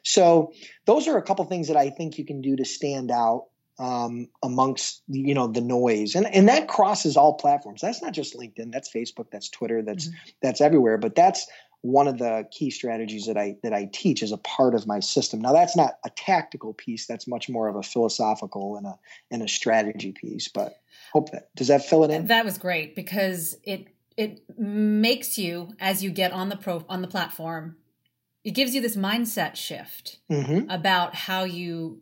So 0.04 0.52
those 0.86 1.08
are 1.08 1.16
a 1.16 1.22
couple 1.22 1.44
things 1.44 1.68
that 1.68 1.76
I 1.76 1.90
think 1.90 2.18
you 2.18 2.24
can 2.24 2.40
do 2.40 2.56
to 2.56 2.64
stand 2.64 3.10
out 3.10 3.46
um, 3.78 4.28
amongst 4.42 5.02
you 5.08 5.32
know 5.34 5.46
the 5.46 5.62
noise, 5.62 6.14
and 6.14 6.26
and 6.26 6.48
that 6.48 6.68
crosses 6.68 7.16
all 7.16 7.34
platforms. 7.34 7.80
That's 7.80 8.02
not 8.02 8.12
just 8.12 8.36
LinkedIn. 8.36 8.72
That's 8.72 8.92
Facebook. 8.92 9.30
That's 9.32 9.48
Twitter. 9.48 9.82
That's 9.82 10.08
Mhm. 10.08 10.14
that's 10.42 10.60
everywhere. 10.60 10.98
But 10.98 11.14
that's 11.14 11.46
one 11.82 12.08
of 12.08 12.18
the 12.18 12.46
key 12.50 12.70
strategies 12.70 13.26
that 13.26 13.38
I 13.38 13.56
that 13.62 13.72
I 13.72 13.88
teach 13.90 14.22
as 14.22 14.32
a 14.32 14.36
part 14.36 14.74
of 14.74 14.86
my 14.86 15.00
system. 15.00 15.40
Now 15.40 15.52
that's 15.52 15.76
not 15.76 15.94
a 16.04 16.10
tactical 16.10 16.74
piece. 16.74 17.06
That's 17.06 17.26
much 17.26 17.48
more 17.48 17.68
of 17.68 17.76
a 17.76 17.82
philosophical 17.82 18.76
and 18.76 18.86
a 18.86 18.98
and 19.30 19.42
a 19.42 19.48
strategy 19.48 20.12
piece. 20.12 20.48
But 20.48 20.78
hope 21.14 21.30
that 21.32 21.48
does 21.56 21.68
that 21.68 21.84
fill 21.84 22.04
it 22.04 22.10
in. 22.10 22.26
That 22.26 22.44
was 22.44 22.58
great 22.58 22.94
because 22.94 23.56
it 23.64 23.86
it 24.18 24.42
makes 24.58 25.38
you 25.38 25.72
as 25.80 26.04
you 26.04 26.10
get 26.10 26.32
on 26.32 26.50
the 26.50 26.56
pro 26.56 26.84
on 26.88 27.00
the 27.00 27.08
platform, 27.08 27.76
it 28.44 28.52
gives 28.52 28.74
you 28.74 28.80
this 28.80 28.96
mindset 28.96 29.56
shift 29.56 30.18
hmm 30.28 30.68
about 30.70 31.14
how 31.14 31.44
you 31.44 32.00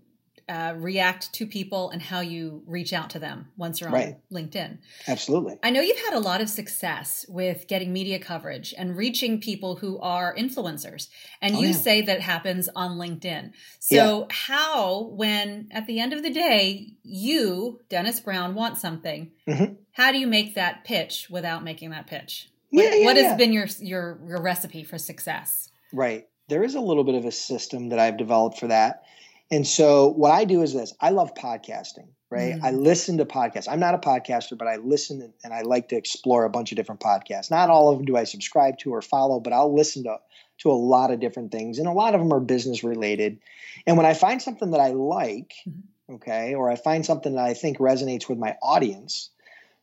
uh, 0.49 0.73
react 0.79 1.31
to 1.35 1.47
people 1.47 1.91
and 1.91 2.01
how 2.01 2.21
you 2.21 2.63
reach 2.67 2.95
out 2.95 3.11
to 3.11 3.19
them 3.19 3.49
once 3.59 3.81
you're 3.81 3.91
on 3.91 3.95
Right. 3.95 4.17
LinkedIn. 4.33 4.79
Absolutely. 5.07 5.57
I 5.63 5.69
know 5.69 5.83
you've 5.83 5.99
had 5.99 6.15
a 6.15 6.21
lot 6.21 6.41
of 6.41 6.49
success 6.49 7.27
with 7.29 7.67
getting 7.69 7.93
media 7.93 8.19
coverage 8.19 8.73
and 8.79 8.97
reaching 8.97 9.43
people 9.43 9.77
who 9.77 9.99
are 9.99 10.35
influencers. 10.35 11.09
And 11.43 11.55
Oh, 11.55 11.61
you 11.61 11.67
yeah. 11.69 11.73
say 11.75 12.01
that 12.01 12.23
happens 12.23 12.71
on 12.75 12.97
LinkedIn. 12.97 13.53
So, 13.79 14.27
how, 14.31 15.03
when 15.09 15.69
at 15.71 15.87
the 15.87 16.01
end 16.01 16.15
of 16.15 16.23
the 16.23 16.31
day, 16.31 16.95
you, 17.03 17.81
Dennis 17.91 18.19
Brown, 18.21 18.55
want 18.55 18.79
something, 18.79 19.33
Mhm. 19.47 19.77
how 19.93 20.13
do 20.13 20.19
you 20.19 20.27
make 20.27 20.55
that 20.55 20.83
pitch 20.85 21.29
without 21.29 21.63
making 21.63 21.91
that 21.91 22.07
pitch? 22.07 22.49
Yeah, 22.71 22.85
what, 22.85 22.99
yeah, 23.01 23.05
what 23.05 23.17
has 23.19 23.37
been 23.37 23.53
your, 23.53 23.67
your 23.81 24.19
your 24.27 24.41
recipe 24.41 24.83
for 24.83 24.97
success? 24.97 25.71
Right. 25.93 26.27
There 26.49 26.63
is 26.65 26.75
a 26.75 26.81
little 26.81 27.05
bit 27.05 27.15
of 27.15 27.25
a 27.25 27.33
system 27.33 27.91
that 27.91 27.99
I've 27.99 28.17
developed 28.17 28.59
for 28.59 28.69
that. 28.69 29.03
And 29.51 29.67
so 29.67 30.09
what 30.09 30.31
I 30.31 30.45
do 30.45 30.63
is 30.63 30.75
this 30.75 30.95
I 31.01 31.11
love 31.11 31.35
podcasting, 31.35 32.09
right? 32.31 32.55
Mm. 32.55 32.65
I 32.65 32.71
listen 32.73 33.19
to 33.19 33.25
podcasts. 33.25 33.69
I'm 33.69 33.81
not 33.81 33.95
a 33.95 33.99
podcaster, 33.99 34.57
but 34.59 34.69
I 34.69 34.77
listen 34.77 35.33
and- 35.43 35.55
I 35.55 35.63
like 35.63 35.89
to 35.89 35.97
explore 35.97 36.45
a 36.45 36.51
bunch 36.51 36.71
of 36.73 36.77
different 36.77 37.01
podcasts. 37.01 37.51
Not 37.51 37.71
all 37.71 37.89
of 37.89 37.99
them 37.99 38.05
do 38.07 38.17
I 38.17 38.25
subscribe 38.25 38.79
to 38.79 38.93
or 38.93 39.01
follow, 39.03 39.41
but 39.41 39.53
I'll 39.53 39.75
listen 39.75 40.05
to, 40.05 40.19
to 40.59 40.71
a 40.71 40.73
lot 40.73 41.11
of 41.11 41.21
different 41.21 41.51
things. 41.53 41.79
And 41.79 41.89
a 41.89 41.93
lot 41.93 42.15
of 42.15 42.21
them 42.21 42.33
are 42.33 42.41
business 42.41 42.85
related. 42.85 43.39
And 43.87 43.97
when 43.97 44.07
I 44.07 44.13
find 44.15 44.43
something 44.43 44.73
that 44.73 44.81
I 44.81 44.89
like, 44.91 45.55
Mhm. 45.67 46.15
okay, 46.17 46.55
or 46.55 46.71
I 46.71 46.77
find 46.77 47.07
something 47.07 47.35
that 47.35 47.45
I 47.45 47.55
think 47.55 47.79
resonates 47.79 48.29
with 48.29 48.39
my 48.39 48.57
audience, 48.63 49.31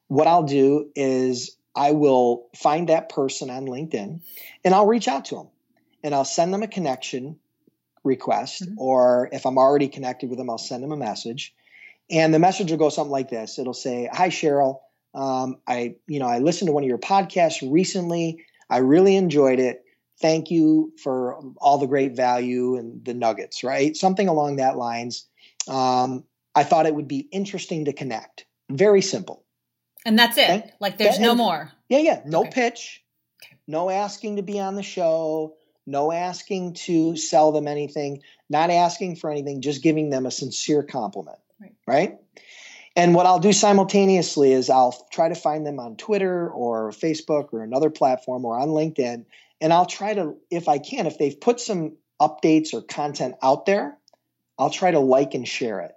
what 0.07 0.27
I'll 0.27 0.43
do 0.43 0.91
is 0.95 1.57
I 1.75 1.91
will 1.91 2.47
find 2.55 2.89
that 2.89 3.09
person 3.09 3.49
on 3.49 3.65
LinkedIn 3.65 4.21
and 4.63 4.75
I'll 4.75 4.85
reach 4.85 5.07
out 5.07 5.25
to 5.25 5.35
them 5.35 5.47
and 6.05 6.13
I'll 6.13 6.23
send 6.23 6.53
them 6.53 6.61
a 6.61 6.67
connection 6.67 7.39
request, 8.03 8.61
Mhm. 8.63 8.75
or 8.77 9.27
if 9.33 9.45
I'm 9.47 9.57
already 9.57 9.87
connected 9.87 10.29
with 10.29 10.37
them, 10.37 10.51
I'll 10.51 10.59
send 10.59 10.83
them 10.83 10.91
a 10.91 10.97
message. 10.97 11.55
And 12.11 12.31
the 12.31 12.37
message 12.39 12.69
will 12.69 12.77
go 12.77 12.89
something 12.89 13.11
like 13.11 13.29
this. 13.31 13.57
It'll 13.57 13.73
say, 13.73 14.07
"Hi 14.13 14.29
Cheryl, 14.29 14.81
um, 15.15 15.57
I 15.67 15.95
you 16.07 16.19
know 16.19 16.27
I 16.27 16.37
listened 16.37 16.67
to 16.67 16.73
one 16.73 16.83
of 16.83 16.87
your 16.87 16.99
podcasts 16.99 17.67
recently. 17.69 18.43
I 18.69 18.77
really 18.77 19.15
enjoyed 19.15 19.59
it. 19.59 19.83
Thank 20.21 20.51
you 20.51 20.93
for 21.01 21.41
all 21.57 21.79
the 21.79 21.87
great 21.87 22.13
value 22.15 22.75
and 22.77 23.03
the 23.03 23.15
nuggets. 23.15 23.63
Right, 23.63 23.97
something 23.97 24.27
along 24.27 24.57
that 24.57 24.77
lines. 24.77 25.25
Um, 25.67 26.23
I 26.53 26.63
thought 26.63 26.85
it 26.85 26.93
would 26.93 27.07
be 27.07 27.27
interesting 27.31 27.85
to 27.85 27.93
connect. 27.93 28.45
Very 28.69 29.01
simple. 29.01 29.43
And 30.05 30.17
that's 30.19 30.37
it. 30.37 30.49
Okay. 30.49 30.71
Like, 30.79 30.97
there's 30.99 31.15
That- 31.17 31.23
no 31.23 31.31
and- 31.31 31.39
more. 31.39 31.71
Yeah, 31.89 31.97
yeah. 31.97 32.21
No 32.25 32.41
Okay. 32.41 32.51
pitch. 32.51 33.03
Okay. 33.43 33.55
No 33.67 33.89
asking 33.89 34.35
to 34.35 34.43
be 34.43 34.59
on 34.59 34.75
the 34.75 34.83
show. 34.83 35.55
No 35.85 36.11
asking 36.11 36.73
to 36.85 37.15
sell 37.15 37.51
them 37.51 37.67
anything. 37.67 38.21
Not 38.49 38.69
asking 38.69 39.17
for 39.17 39.29
anything. 39.29 39.61
Just 39.61 39.83
giving 39.83 40.09
them 40.09 40.25
a 40.25 40.31
sincere 40.31 40.83
compliment. 40.83 41.37
Right. 41.59 41.75
Right. 41.87 42.17
And 42.95 43.13
what 43.13 43.25
I'll 43.25 43.39
do 43.39 43.51
simultaneously 43.51 44.53
is 44.53 44.69
I'll 44.69 44.95
try 45.11 45.29
to 45.29 45.35
find 45.35 45.65
them 45.65 45.79
on 45.79 45.97
Twitter 45.97 46.49
or 46.49 46.91
Facebook 46.91 47.53
or 47.53 47.61
another 47.61 47.89
platform 47.89 48.45
or 48.45 48.57
on 48.57 48.69
LinkedIn. 48.69 49.25
And 49.59 49.73
I'll 49.73 49.85
try 49.85 50.13
to, 50.13 50.35
if 50.49 50.69
I 50.69 50.77
can, 50.77 51.05
if 51.05 51.17
they've 51.17 51.39
put 51.39 51.59
some 51.59 51.97
updates 52.21 52.73
or 52.73 52.81
content 52.81 53.35
out 53.41 53.65
there, 53.65 53.97
I'll 54.57 54.69
try 54.69 54.91
to 54.91 54.99
like 54.99 55.33
and 55.33 55.47
share 55.47 55.81
it. 55.81 55.91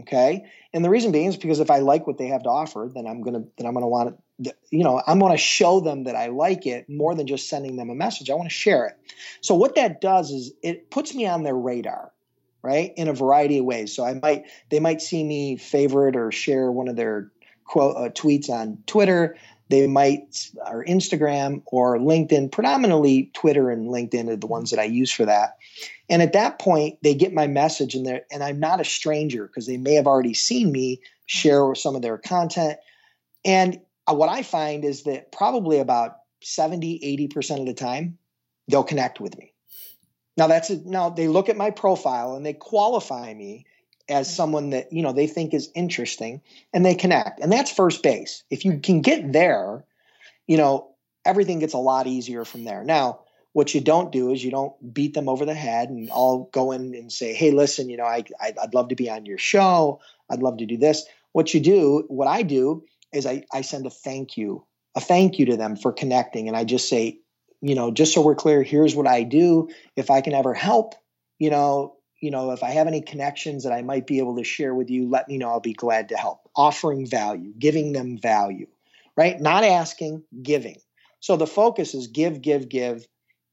Okay. 0.00 0.46
And 0.72 0.84
the 0.84 0.90
reason 0.90 1.12
being 1.12 1.26
is 1.26 1.36
because 1.36 1.60
if 1.60 1.70
I 1.70 1.78
like 1.78 2.06
what 2.06 2.18
they 2.18 2.28
have 2.28 2.44
to 2.44 2.48
offer, 2.48 2.88
then 2.92 3.06
I'm 3.06 3.22
gonna 3.22 3.44
then 3.56 3.66
I'm 3.66 3.74
gonna 3.74 3.88
want 3.88 4.10
to, 4.10 4.22
you 4.70 4.84
know, 4.84 5.02
I'm 5.06 5.18
gonna 5.18 5.36
show 5.36 5.80
them 5.80 6.04
that 6.04 6.16
I 6.16 6.28
like 6.28 6.66
it 6.66 6.88
more 6.88 7.14
than 7.14 7.26
just 7.26 7.48
sending 7.48 7.76
them 7.76 7.90
a 7.90 7.94
message. 7.94 8.30
I 8.30 8.34
want 8.34 8.48
to 8.48 8.54
share 8.54 8.86
it. 8.86 8.96
So 9.40 9.54
what 9.54 9.74
that 9.74 10.00
does 10.00 10.30
is 10.30 10.52
it 10.62 10.90
puts 10.90 11.14
me 11.14 11.26
on 11.26 11.42
their 11.42 11.56
radar, 11.56 12.12
right? 12.62 12.92
In 12.96 13.08
a 13.08 13.12
variety 13.12 13.58
of 13.58 13.64
ways. 13.64 13.94
So 13.94 14.04
I 14.04 14.14
might 14.14 14.46
they 14.70 14.80
might 14.80 15.02
see 15.02 15.22
me 15.22 15.56
favorite 15.56 16.16
or 16.16 16.32
share 16.32 16.70
one 16.70 16.88
of 16.88 16.96
their 16.96 17.30
quote 17.64 17.96
uh, 17.96 18.10
tweets 18.10 18.48
on 18.48 18.78
Twitter. 18.86 19.36
They 19.68 19.86
might 19.86 20.50
or 20.66 20.84
Instagram 20.84 21.62
or 21.66 21.96
LinkedIn, 21.98 22.50
predominantly 22.50 23.30
Twitter 23.34 23.70
and 23.70 23.88
LinkedIn 23.88 24.28
are 24.28 24.36
the 24.36 24.48
ones 24.48 24.70
that 24.70 24.80
I 24.80 24.84
use 24.84 25.12
for 25.12 25.24
that. 25.26 25.58
And 26.08 26.22
at 26.22 26.32
that 26.32 26.58
point, 26.58 26.98
they 27.02 27.14
get 27.14 27.32
my 27.32 27.46
message 27.46 27.94
and 27.94 28.04
they 28.04 28.22
and 28.32 28.42
I'm 28.42 28.58
not 28.58 28.80
a 28.80 28.84
stranger 28.84 29.46
because 29.46 29.66
they 29.66 29.76
may 29.76 29.94
have 29.94 30.08
already 30.08 30.34
seen 30.34 30.72
me 30.72 31.00
share 31.26 31.74
some 31.76 31.94
of 31.94 32.02
their 32.02 32.18
content. 32.18 32.78
And 33.44 33.80
Uh, 34.10 34.14
what 34.14 34.28
I 34.28 34.42
find 34.42 34.84
is 34.84 35.04
that 35.04 35.30
probably 35.30 35.78
about 35.78 36.16
70, 36.42 37.28
80% 37.32 37.60
of 37.60 37.66
the 37.66 37.74
time, 37.74 38.18
they'll 38.68 38.82
connect 38.82 39.20
with 39.20 39.38
me. 39.38 39.52
Now 40.36 40.46
that's 40.46 40.70
it. 40.70 40.86
Now 40.86 41.10
they 41.10 41.28
look 41.28 41.48
at 41.48 41.56
my 41.56 41.70
profile 41.70 42.34
and 42.34 42.44
they 42.44 42.54
qualify 42.54 43.32
me 43.34 43.66
as 44.08 44.26
mm-hmm. 44.26 44.34
someone 44.34 44.70
that, 44.70 44.92
you 44.92 45.02
know, 45.02 45.12
they 45.12 45.26
think 45.26 45.54
is 45.54 45.70
interesting 45.74 46.40
and 46.72 46.84
they 46.84 46.94
connect. 46.94 47.40
And 47.40 47.52
that's 47.52 47.70
first 47.70 48.02
base. 48.02 48.42
If 48.50 48.64
you 48.64 48.78
can 48.80 49.00
get 49.00 49.32
there, 49.32 49.84
you 50.46 50.56
know, 50.56 50.90
everything 51.24 51.60
gets 51.60 51.74
a 51.74 51.78
lot 51.78 52.06
easier 52.06 52.44
from 52.44 52.64
there. 52.64 52.82
Now, 52.82 53.20
what 53.52 53.74
you 53.74 53.80
don't 53.80 54.12
do 54.12 54.32
is 54.32 54.42
you 54.42 54.50
don't 54.50 54.94
beat 54.94 55.14
them 55.14 55.28
over 55.28 55.44
the 55.44 55.54
head 55.54 55.90
and 55.90 56.08
all 56.10 56.48
go 56.52 56.70
in 56.70 56.94
and 56.94 57.12
say, 57.12 57.34
"Hey, 57.34 57.50
listen, 57.50 57.90
you 57.90 57.96
know, 57.96 58.04
I 58.04 58.24
I'd 58.40 58.74
love 58.74 58.88
to 58.88 58.94
be 58.94 59.10
on 59.10 59.26
your 59.26 59.38
show. 59.38 60.00
I'd 60.30 60.42
love 60.42 60.58
to 60.58 60.66
do 60.66 60.76
this." 60.76 61.04
What 61.32 61.52
you 61.52 61.58
do, 61.58 62.04
what 62.06 62.28
I 62.28 62.42
do, 62.42 62.84
is 63.12 63.26
I 63.26 63.44
I 63.52 63.62
send 63.62 63.86
a 63.86 63.90
thank 63.90 64.36
you, 64.36 64.66
a 64.94 65.00
thank 65.00 65.38
you 65.38 65.46
to 65.46 65.56
them 65.56 65.76
for 65.76 65.92
connecting, 65.92 66.48
and 66.48 66.56
I 66.56 66.64
just 66.64 66.88
say, 66.88 67.20
you 67.60 67.74
know, 67.74 67.90
just 67.90 68.14
so 68.14 68.22
we're 68.22 68.34
clear, 68.34 68.62
here's 68.62 68.94
what 68.94 69.06
I 69.06 69.22
do. 69.22 69.68
If 69.96 70.10
I 70.10 70.20
can 70.20 70.34
ever 70.34 70.54
help, 70.54 70.94
you 71.38 71.50
know, 71.50 71.96
you 72.20 72.30
know, 72.30 72.52
if 72.52 72.62
I 72.62 72.70
have 72.70 72.86
any 72.86 73.00
connections 73.00 73.64
that 73.64 73.72
I 73.72 73.82
might 73.82 74.06
be 74.06 74.18
able 74.18 74.36
to 74.36 74.44
share 74.44 74.74
with 74.74 74.90
you, 74.90 75.08
let 75.08 75.28
me 75.28 75.38
know. 75.38 75.48
I'll 75.48 75.60
be 75.60 75.72
glad 75.72 76.10
to 76.10 76.16
help. 76.16 76.40
Offering 76.54 77.06
value, 77.06 77.52
giving 77.58 77.92
them 77.92 78.18
value, 78.18 78.66
right? 79.16 79.40
Not 79.40 79.64
asking, 79.64 80.24
giving. 80.42 80.76
So 81.20 81.36
the 81.36 81.46
focus 81.46 81.94
is 81.94 82.08
give, 82.08 82.42
give, 82.42 82.68
give, 82.68 83.06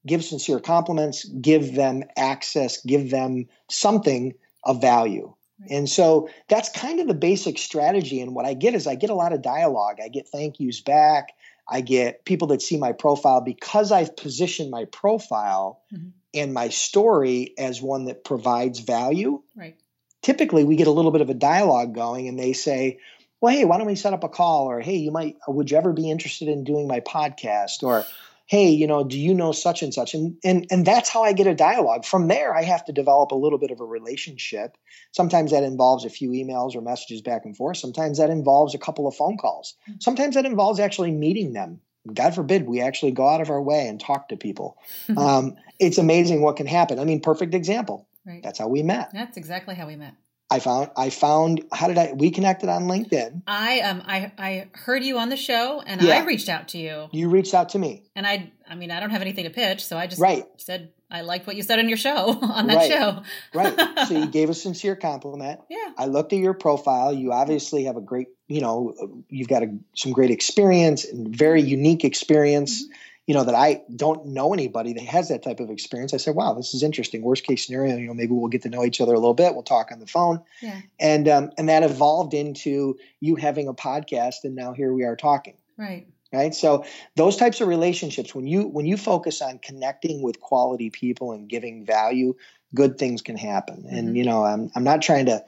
give 0.06 0.24
sincere 0.24 0.60
compliments, 0.60 1.26
give 1.26 1.76
them 1.76 2.04
access, 2.17 2.82
give 2.82 3.10
them 3.10 3.48
something 3.70 4.34
of 4.63 4.82
value. 4.82 5.34
And 5.70 5.89
so 5.89 6.30
that's 6.48 6.70
kind 6.70 7.00
of 7.00 7.08
the 7.08 7.13
basic 7.13 7.58
strategy. 7.58 8.22
And 8.22 8.36
what 8.36 8.46
I 8.46 8.54
get 8.54 8.76
is 8.76 8.86
I 8.86 8.96
get 8.96 9.10
a 9.10 9.15
lot 9.15 9.34
of 9.34 9.41
dialogue. 9.41 9.98
I 10.04 10.08
get 10.08 10.28
thank 10.28 10.60
yous 10.60 10.82
back. 10.82 11.34
I 11.67 11.82
get 11.82 12.26
people 12.26 12.48
that 12.50 12.62
see 12.62 12.78
my 12.78 12.91
profile 12.91 13.41
because 13.41 13.91
I've 13.91 14.15
positioned 14.15 14.70
my 14.72 14.86
profile 14.86 15.82
Mhm. 15.93 16.12
and 16.34 16.54
my 16.54 16.70
story 16.70 17.54
as 17.58 17.82
one 17.82 18.06
that 18.06 18.24
provides 18.24 18.80
value. 18.80 19.41
Right. 19.56 19.76
Typically, 20.22 20.63
we 20.63 20.76
get 20.76 20.88
a 20.88 20.91
little 20.91 21.12
bit 21.12 21.22
of 21.22 21.30
a 21.30 21.34
dialogue 21.34 21.93
going, 21.93 22.28
and 22.28 22.39
they 22.39 22.54
say, 22.54 23.00
"Well, 23.41 23.54
hey, 23.54 23.65
why 23.65 23.78
don't 23.78 23.88
we 23.88 23.96
set 23.96 24.13
up 24.13 24.24
a 24.24 24.30
call?" 24.30 24.67
Or, 24.70 24.80
"Hey, 24.80 24.96
you 24.96 25.12
might, 25.12 25.36
would 25.48 25.72
you 25.72 25.78
ever 25.78 25.93
be 25.93 26.10
interested 26.10 26.48
in 26.48 26.63
doing 26.63 26.88
my 26.88 27.00
podcast?" 27.02 27.84
Or, 27.84 28.06
"Hey, 28.47 28.69
you 28.69 28.88
know, 28.88 29.03
do 29.03 29.19
you 29.19 29.33
know 29.33 29.51
such 29.51 29.83
and 29.83 29.93
such?" 29.93 30.13
And 30.13 30.38
and 30.43 30.65
and 30.71 30.86
that's 30.86 31.10
how 31.10 31.23
I 31.23 31.33
get 31.33 31.47
a 31.47 31.55
dialogue. 31.55 32.05
From 32.05 32.27
there, 32.27 32.55
I 32.55 32.63
have 32.63 32.83
to 32.86 32.91
develop 32.91 33.31
a 33.31 33.36
little 33.36 33.60
bit 33.60 33.71
of 33.71 33.79
a 33.79 33.86
relationship. 33.86 34.77
Sometimes 35.12 35.51
that 35.51 35.63
involves 35.63 36.05
a 36.05 36.10
few 36.10 36.31
emails 36.31 36.75
or 36.75 36.81
messages 36.81 37.21
back 37.21 37.45
and 37.45 37.55
forth. 37.55 37.77
Sometimes 37.77 38.17
that 38.17 38.29
involves 38.29 38.73
a 38.73 38.79
couple 38.79 39.07
of 39.07 39.15
phone 39.15 39.38
calls. 39.38 39.75
Sometimes 39.99 40.36
that 40.36 40.45
involves 40.45 40.79
actually 40.79 41.12
meeting 41.12 41.53
them. 41.53 41.81
God 42.13 42.36
forbid 42.36 42.67
we 42.67 42.81
actually 42.81 43.12
go 43.12 43.27
out 43.27 43.41
of 43.41 43.49
our 43.49 43.62
way 43.62 43.88
and 43.88 43.99
talk 43.99 44.29
to 44.29 44.38
people. 44.38 44.77
um, 45.17 45.55
it's 45.79 45.97
amazing 45.97 46.41
what 46.41 46.55
can 46.55 46.67
happen. 46.67 46.99
I 46.99 47.03
mean, 47.03 47.21
perfect 47.21 47.53
example. 47.53 48.07
Right. 48.25 48.43
That's 48.43 48.60
how 48.60 48.67
we 48.67 48.83
met. 48.83 49.12
That's 49.13 49.38
exactly 49.38 49.75
how 49.75 49.88
we 49.88 49.95
met. 49.95 50.13
I 50.49 50.60
found 50.60 50.89
I 50.95 51.10
found 51.10 51.63
how 51.73 51.88
did 51.88 51.97
I 51.97 52.13
we 52.13 52.31
connected 52.31 52.69
on 52.69 52.83
LinkedIn. 52.83 53.41
I 53.47 53.81
um 53.81 54.01
I 54.05 54.31
I 54.38 54.67
heard 54.73 55.03
you 55.03 55.17
on 55.19 55.29
the 55.29 55.36
show 55.38 55.81
and 55.86 56.01
Yeah. 56.01 56.19
I 56.19 56.25
reached 56.25 56.47
out 56.49 56.69
to 56.69 56.77
you 56.77 57.07
You 57.12 57.29
reached 57.29 57.53
out 57.53 57.69
to 57.69 57.79
me. 57.79 58.03
and 58.15 58.25
I 58.25 58.51
I 58.69 58.75
mean 58.75 58.89
I 58.91 58.99
don't 59.01 59.10
have 59.10 59.21
anything 59.21 59.43
to 59.43 59.49
pitch 59.49 59.83
so 59.86 59.97
I 59.97 60.07
just 60.07 60.21
Right. 60.21 60.45
said 60.57 60.91
I 61.12 61.21
liked 61.21 61.47
what 61.47 61.55
you 61.55 61.63
said 61.63 61.79
on 61.79 61.88
your 61.89 61.97
show 61.97 62.29
on 62.41 62.67
that 62.67 62.75
Right. 62.77 62.91
show. 62.91 63.21
Right. 63.53 64.07
so 64.07 64.13
you 64.19 64.27
gave 64.39 64.49
a 64.49 64.53
sincere 64.53 64.95
compliment. 64.95 65.60
Yeah. 65.69 65.77
I 65.97 66.05
looked 66.05 66.31
at 66.33 66.39
your 66.39 66.53
profile. 66.53 67.13
You 67.13 67.31
obviously 67.33 67.86
have 67.86 67.95
a 67.97 68.01
great, 68.01 68.27
you 68.47 68.60
know, 68.62 68.93
you've 69.29 69.47
got 69.47 69.63
a, 69.63 69.73
some 69.95 70.12
great 70.12 70.31
experience 70.31 71.05
and 71.05 71.33
very 71.36 71.62
unique 71.62 72.03
experience, 72.05 72.83
Mm-hmm. 72.83 72.93
You 73.27 73.35
know, 73.35 73.43
that 73.43 73.53
I 73.53 73.83
don't 73.95 74.25
know 74.27 74.53
anybody 74.53 74.93
that 74.93 75.03
has 75.03 75.27
that 75.29 75.43
type 75.43 75.59
of 75.59 75.69
experience. 75.69 76.13
I 76.13 76.17
said, 76.17 76.33
wow, 76.33 76.53
this 76.53 76.73
is 76.73 76.81
interesting. 76.81 77.21
Worst 77.21 77.43
case 77.43 77.65
scenario, 77.65 77.97
you 77.97 78.07
know, 78.07 78.13
maybe 78.15 78.31
we'll 78.31 78.47
get 78.47 78.63
to 78.63 78.69
know 78.69 78.83
each 78.85 78.99
other 79.01 79.13
a 79.13 79.19
little 79.19 79.33
bit. 79.35 79.53
We'll 79.53 79.63
talk 79.63 79.91
on 79.91 79.99
the 79.99 80.07
phone. 80.07 80.41
Yeah. 80.61 80.79
And, 80.99 81.27
um, 81.27 81.51
and 81.57 81.67
that 81.69 81.83
evolved 81.83 82.33
into 82.33 82.97
you 83.19 83.35
having 83.35 83.67
a 83.67 83.73
podcast. 83.73 84.45
And 84.45 84.55
now 84.55 84.73
here 84.73 84.91
we 84.93 85.03
are 85.03 85.15
talking. 85.15 85.57
Right. 85.77 86.07
right 86.33 86.55
so 86.55 86.85
those 87.15 87.37
types 87.37 87.61
of 87.61 87.67
relationships 87.67 88.33
when 88.33 88.47
you 88.47 88.63
when 88.67 88.85
you 88.87 88.97
focus 88.97 89.41
on 89.43 89.59
connecting 89.59 90.23
with 90.23 90.39
quality 90.39 90.89
people 90.89 91.33
and 91.33 91.47
giving 91.47 91.85
value 91.85 92.33
good 92.73 92.97
things 92.97 93.21
can 93.21 93.37
happen 93.37 93.83
Mhm. 93.83 93.97
and 93.97 94.17
you 94.17 94.23
know 94.25 94.43
I'm, 94.43 94.71
I'm 94.75 94.83
not 94.83 95.01
trying 95.03 95.27
to 95.27 95.45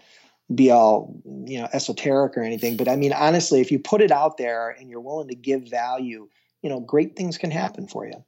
be 0.54 0.70
all 0.70 1.16
you 1.46 1.60
know 1.60 1.68
esoteric 1.74 2.38
or 2.38 2.44
anything 2.44 2.78
but 2.78 2.88
i 2.88 2.96
mean 2.96 3.12
honestly 3.12 3.60
if 3.60 3.72
you 3.72 3.80
put 3.80 4.02
it 4.02 4.12
out 4.12 4.38
there 4.38 4.70
and 4.70 4.88
you're 4.90 5.02
willing 5.02 5.30
to 5.30 5.36
give 5.36 5.64
value 5.64 6.30
you 6.62 6.70
know 6.70 6.80
great 6.80 7.16
things 7.16 7.38
can 7.38 7.52
happen 7.52 7.88
for 7.88 8.06
you 8.06 8.24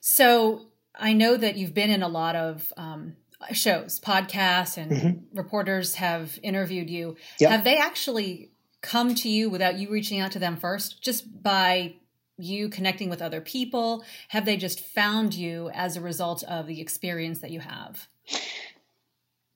So 0.00 0.68
I 0.94 1.12
know 1.12 1.36
that 1.36 1.56
you've 1.56 1.74
been 1.74 1.90
in 1.90 2.02
a 2.02 2.08
lot 2.08 2.36
of 2.36 2.72
um, 2.76 3.16
shows, 3.52 4.00
podcasts, 4.00 4.76
and 4.76 4.92
mm-hmm. 4.92 5.36
reporters 5.36 5.96
have 5.96 6.38
interviewed 6.42 6.88
you. 6.88 7.16
Yep. 7.40 7.50
Have 7.50 7.64
they 7.64 7.76
actually 7.76 8.50
come 8.82 9.14
to 9.16 9.28
you 9.28 9.50
without 9.50 9.78
you 9.78 9.90
reaching 9.90 10.20
out 10.20 10.32
to 10.32 10.38
them 10.38 10.56
first, 10.56 11.02
just 11.02 11.42
by 11.42 11.96
you 12.38 12.68
connecting 12.68 13.10
with 13.10 13.20
other 13.20 13.40
people? 13.40 14.04
Have 14.28 14.44
they 14.44 14.56
just 14.56 14.80
found 14.80 15.34
you 15.34 15.70
as 15.70 15.96
a 15.96 16.00
result 16.00 16.42
of 16.44 16.66
the 16.66 16.80
experience 16.80 17.40
that 17.40 17.50
you 17.50 17.60
have? 17.60 18.08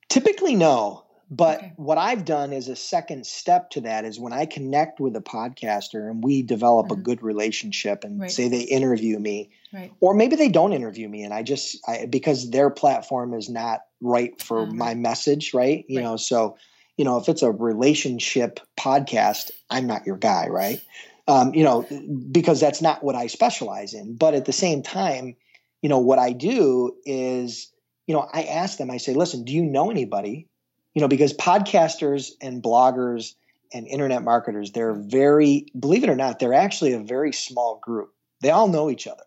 Typically, 0.08 0.56
no. 0.56 1.04
But 1.32 1.58
okay. 1.58 1.72
what 1.76 1.96
I've 1.96 2.24
done 2.24 2.52
as 2.52 2.66
a 2.66 2.74
second 2.74 3.24
step 3.24 3.70
to 3.70 3.82
that 3.82 4.04
is 4.04 4.18
when 4.18 4.32
I 4.32 4.46
connect 4.46 4.98
with 4.98 5.14
a 5.14 5.20
podcaster 5.20 6.10
and 6.10 6.24
we 6.24 6.42
develop 6.42 6.86
mm-hmm. 6.86 7.00
a 7.00 7.04
good 7.04 7.22
relationship 7.22 8.02
and 8.02 8.20
right. 8.20 8.30
say 8.30 8.48
they 8.48 8.62
interview 8.62 9.16
me, 9.20 9.50
right. 9.72 9.92
or 10.00 10.12
maybe 10.12 10.34
they 10.34 10.48
don't 10.48 10.72
interview 10.72 11.08
me 11.08 11.22
and 11.22 11.32
I 11.32 11.44
just 11.44 11.78
I, 11.86 12.06
because 12.06 12.50
their 12.50 12.68
platform 12.68 13.32
is 13.32 13.48
not 13.48 13.82
right 14.00 14.42
for 14.42 14.66
mm-hmm. 14.66 14.76
my 14.76 14.94
message, 14.94 15.54
right? 15.54 15.84
You 15.88 15.98
right. 15.98 16.04
know, 16.04 16.16
so 16.16 16.56
you 16.96 17.04
know 17.04 17.18
if 17.18 17.28
it's 17.28 17.42
a 17.42 17.52
relationship 17.52 18.58
podcast, 18.78 19.52
I'm 19.70 19.86
not 19.86 20.06
your 20.06 20.16
guy, 20.16 20.48
right? 20.48 20.80
Um, 21.28 21.54
you 21.54 21.62
know, 21.62 21.86
because 22.32 22.58
that's 22.58 22.82
not 22.82 23.04
what 23.04 23.14
I 23.14 23.28
specialize 23.28 23.94
in. 23.94 24.16
But 24.16 24.34
at 24.34 24.46
the 24.46 24.52
same 24.52 24.82
time, 24.82 25.36
you 25.80 25.88
know, 25.88 26.00
what 26.00 26.18
I 26.18 26.32
do 26.32 26.96
is, 27.04 27.70
you 28.08 28.14
know, 28.14 28.28
I 28.32 28.42
ask 28.44 28.78
them, 28.78 28.90
I 28.90 28.96
say, 28.96 29.14
listen, 29.14 29.44
do 29.44 29.52
you 29.52 29.62
know 29.62 29.92
anybody 29.92 30.48
you 30.94 31.00
know, 31.00 31.08
because 31.08 31.32
podcasters 31.34 32.32
and 32.40 32.62
bloggers 32.62 33.34
and 33.72 33.86
internet 33.86 34.22
marketers, 34.22 34.72
they're 34.72 34.94
very, 34.94 35.66
believe 35.78 36.02
it 36.02 36.10
or 36.10 36.16
not, 36.16 36.38
they're 36.38 36.54
actually 36.54 36.92
a 36.92 37.00
very 37.00 37.32
small 37.32 37.78
group. 37.82 38.12
They 38.40 38.50
all 38.50 38.68
know 38.68 38.90
each 38.90 39.06
other. 39.06 39.22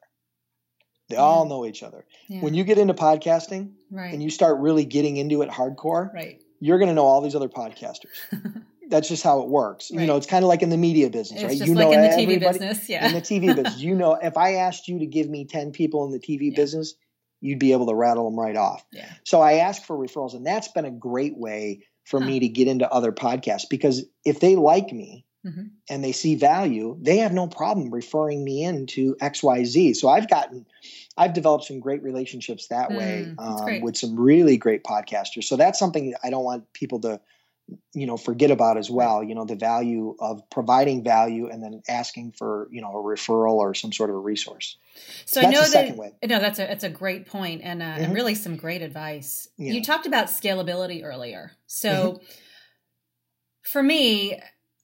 They 1.10 1.16
yeah. 1.16 1.22
all 1.22 1.46
know 1.48 1.66
each 1.66 1.84
other. 1.84 2.06
Yeah. 2.28 2.42
When 2.42 2.54
you 2.54 2.64
get 2.64 2.78
into 2.78 2.94
podcasting 2.94 3.74
right. 3.92 4.14
and 4.14 4.22
you 4.22 4.30
start 4.30 4.60
really 4.60 4.86
getting 4.86 5.18
into 5.18 5.42
it 5.42 5.50
hardcore, 5.50 6.14
right. 6.14 6.42
you're 6.60 6.80
going 6.80 6.90
to 6.90 6.96
know 6.96 7.06
all 7.06 7.22
these 7.22 7.36
other 7.36 7.50
podcasters. 7.50 8.18
That's 8.90 9.08
just 9.08 9.24
how 9.24 9.42
it 9.42 9.48
works. 9.48 9.92
Right. 9.92 10.02
You 10.02 10.08
know, 10.08 10.18
it's 10.18 10.28
kind 10.28 10.44
of 10.44 10.50
like 10.50 10.62
in 10.62 10.70
the 10.70 10.78
media 10.78 11.10
business, 11.10 11.42
it's 11.42 11.60
right? 11.60 11.68
you 11.68 11.74
like 11.76 11.88
know 11.88 11.92
in 11.94 12.02
the 12.02 12.10
TV 12.10 12.40
business, 12.40 12.90
yeah. 12.90 13.08
In 13.08 13.14
the 13.14 13.22
TV 13.22 13.56
business, 13.56 13.80
you 13.80 13.96
know, 13.96 14.16
if 14.16 14.38
I 14.38 14.56
asked 14.56 14.88
you 14.88 15.00
to 15.00 15.06
give 15.06 15.30
me 15.30 15.46
10 15.46 15.72
people 15.72 16.06
in 16.06 16.12
the 16.12 16.20
TV 16.20 16.52
yeah. 16.52 16.56
business, 16.56 16.96
you'd 17.44 17.60
be 17.60 17.74
able 17.74 17.88
to 17.88 17.94
rattle 17.94 18.30
them 18.30 18.40
right 18.40 18.56
off. 18.56 18.86
Yeah. 18.92 19.12
So 19.26 19.42
I 19.42 19.56
ask 19.56 19.84
for 19.84 19.98
referrals, 19.98 20.34
and 20.34 20.46
that's 20.46 20.70
been 20.70 20.86
a 20.86 20.92
great 20.92 21.38
way 21.38 21.86
for 22.06 22.20
huh. 22.20 22.26
me 22.26 22.40
to 22.40 22.48
get 22.48 22.68
into 22.68 22.90
other 22.90 23.12
podcasts 23.12 23.70
because 23.70 24.06
if 24.26 24.40
they 24.40 24.56
like 24.56 24.92
me 24.94 25.26
mm-hmm. 25.46 25.64
and 25.90 26.04
they 26.04 26.14
see 26.14 26.36
value, 26.36 26.98
they 27.02 27.18
have 27.18 27.34
no 27.34 27.48
problem 27.48 27.94
referring 27.94 28.44
me 28.44 28.64
into 28.64 29.16
XYZ. 29.16 29.96
So 29.98 30.08
I've 30.08 30.30
gotten, 30.30 30.66
I've 31.18 31.34
developed 31.34 31.66
some 31.66 31.82
great 31.82 32.02
relationships 32.02 32.68
that 32.68 32.90
mm, 32.90 32.98
way 32.98 33.36
um, 33.38 33.82
with 33.82 33.98
some 33.98 34.18
really 34.18 34.58
great 34.58 34.84
podcasters. 34.84 35.44
So 35.44 35.58
that's 35.58 35.78
something 35.78 36.14
I 36.24 36.30
don't 36.30 36.46
want 36.46 36.72
people 36.72 37.02
to 37.02 37.20
you 37.94 38.08
know 38.08 38.18
forget 38.18 38.52
about 38.52 38.78
as 38.78 38.90
well 38.90 39.24
you 39.24 39.36
know 39.36 39.46
the 39.46 39.56
value 39.56 40.16
of 40.20 40.42
providing 40.50 41.04
value 41.04 41.50
and 41.50 41.64
then 41.64 41.82
asking 41.88 42.32
for 42.32 42.68
you 42.72 42.82
know 42.82 42.90
a 42.90 43.04
referral 43.04 43.54
or 43.54 43.74
some 43.74 43.92
sort 43.92 44.10
of 44.10 44.16
a 44.16 44.20
resource 44.20 44.78
so, 45.26 45.42
so 45.42 45.48
i 45.48 45.50
know 45.50 45.62
that 45.62 45.96
way. 45.96 46.12
no 46.24 46.40
that's 46.40 46.60
a 46.60 46.66
that's 46.66 46.84
a 46.84 46.90
great 46.90 47.26
point 47.26 47.62
and, 47.64 47.82
uh, 47.82 47.86
mm-hmm. 47.86 48.04
and 48.04 48.14
really 48.14 48.36
some 48.36 48.56
great 48.56 48.82
advice 48.82 49.48
yeah. 49.58 49.72
you 49.72 49.84
talked 49.84 50.06
about 50.06 50.28
scalability 50.28 51.04
earlier 51.04 51.52
so 51.66 51.90
mm-hmm. 51.90 52.24
for 53.62 53.82
me 53.82 54.40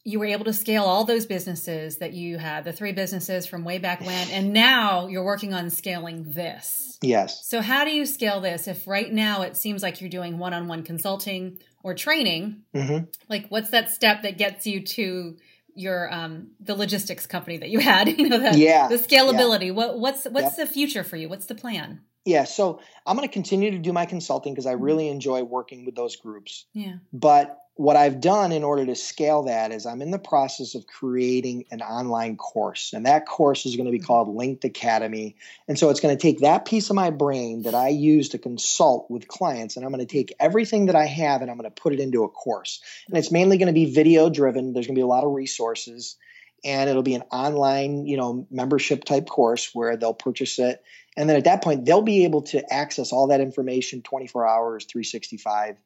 you 0.06 0.18
were 0.18 0.26
able 0.26 0.46
to 0.46 0.54
scale 0.54 0.86
all 0.86 1.04
those 1.04 1.26
businesses 1.26 1.98
that 1.98 2.14
you 2.14 2.38
had 2.38 2.64
the 2.64 2.72
three 2.72 2.94
businesses 2.94 3.46
from 3.46 3.66
way 3.66 3.78
back 3.78 4.00
when 4.02 4.30
and 4.30 4.54
now 4.54 5.08
you're 5.08 5.26
working 5.26 5.54
on 5.54 5.70
scaling 5.70 6.32
this 6.32 6.98
yes 7.02 7.46
so 7.48 7.62
how 7.62 7.84
do 7.84 7.92
you 7.92 8.06
scale 8.06 8.40
this 8.40 8.68
if 8.68 8.88
right 8.88 9.12
now 9.12 9.42
it 9.42 9.58
seems 9.58 9.84
like 9.84 10.00
you're 10.00 10.10
doing 10.10 10.38
one-on-one 10.38 10.84
consulting 10.84 11.60
or 11.84 11.94
training 11.94 12.64
mm-hmm. 12.74 13.06
like 13.28 13.48
what's 13.50 13.70
that 13.72 13.90
step 13.90 14.24
that 14.24 14.38
gets 14.38 14.68
you 14.68 14.82
to 14.82 15.38
your 15.76 16.14
um 16.14 16.50
the 16.60 16.76
logistics 16.76 17.26
company 17.26 17.58
that 17.58 17.70
you 17.70 17.80
had 17.92 18.08
you 18.08 18.30
know 18.30 18.40
the, 18.40 18.58
yeah 18.58 18.88
the 18.88 18.96
scalability 18.96 19.68
yeah. 19.68 19.72
what 19.72 20.00
what's 20.00 20.26
what's 20.26 20.58
yep. 20.58 20.68
the 20.68 20.74
future 20.74 21.04
for 21.04 21.16
you 21.16 21.30
what's 21.30 21.46
the 21.46 21.56
plan 21.56 22.02
yeah 22.26 22.44
so 22.44 22.80
i'm 23.06 23.16
going 23.16 23.28
to 23.28 23.34
continue 23.34 23.72
to 23.72 23.80
do 23.80 23.94
my 23.94 24.06
consulting 24.06 24.54
because 24.54 24.66
i 24.66 24.74
mm-hmm. 24.74 24.84
really 24.84 25.08
enjoy 25.08 25.44
working 25.44 25.86
with 25.86 25.96
those 25.96 26.16
groups 26.16 26.66
yeah 26.74 26.96
but 27.14 27.58
what 27.80 27.96
I've 27.96 28.20
done 28.20 28.52
in 28.52 28.66
order 28.66 28.86
to 28.88 28.94
scale 28.94 29.44
that 29.44 29.72
is 29.72 29.86
I'm 29.86 30.02
in 30.02 30.12
the 30.12 30.20
process 30.20 30.76
of 30.76 30.86
creating 30.86 31.64
an 31.72 31.82
online 31.82 32.36
course. 32.36 32.92
And 32.92 33.06
that 33.06 33.26
course 33.26 33.66
is 33.66 33.78
going 33.78 33.86
to 33.86 33.92
be 33.92 34.00
mm-hmm. 34.00 34.06
called 34.06 34.36
Linked 34.36 34.66
Academy. 34.66 35.38
And 35.66 35.80
so 35.80 35.90
it's 35.90 36.02
going 36.02 36.14
to 36.14 36.22
take 36.22 36.40
that 36.40 36.66
piece 36.66 36.90
of 36.90 36.98
my 36.98 37.10
brain 37.10 37.62
that 37.62 37.76
I 37.76 37.88
use 37.88 38.28
to 38.30 38.38
consult 38.38 39.10
with 39.10 39.30
clients, 39.30 39.78
and 39.78 39.86
I'm 39.86 39.94
going 39.94 40.06
to 40.06 40.14
take 40.14 40.36
everything 40.42 40.88
that 40.88 40.98
I 40.98 41.06
have 41.06 41.42
and 41.42 41.50
I'm 41.50 41.56
going 41.56 41.72
to 41.72 41.82
put 41.82 41.94
it 41.94 42.02
into 42.02 42.26
a 42.26 42.28
course. 42.28 42.82
And 43.08 43.18
it's 43.18 43.32
mainly 43.32 43.58
going 43.58 43.68
to 43.68 43.74
be 43.74 43.94
video 43.94 44.30
driven. 44.30 44.74
There's 44.74 44.86
going 44.86 44.96
to 44.96 45.00
be 45.00 45.04
a 45.04 45.08
lot 45.08 45.24
of 45.24 45.32
resources. 45.32 46.18
And 46.66 46.90
it'll 46.90 47.02
be 47.02 47.16
an 47.16 47.24
online, 47.32 48.06
you 48.06 48.18
know, 48.18 48.46
membership 48.52 49.06
type 49.06 49.30
course 49.30 49.74
where 49.74 49.96
they'll 49.96 50.14
purchase 50.14 50.60
it. 50.60 50.84
And 51.16 51.30
then 51.30 51.38
at 51.38 51.46
that 51.46 51.64
point, 51.64 51.86
they'll 51.86 52.02
be 52.02 52.26
able 52.26 52.42
to 52.42 52.74
access 52.74 53.14
all 53.14 53.28
that 53.28 53.40
information 53.40 54.02
24 54.02 54.46
hours, 54.46 54.84
365 54.84 55.78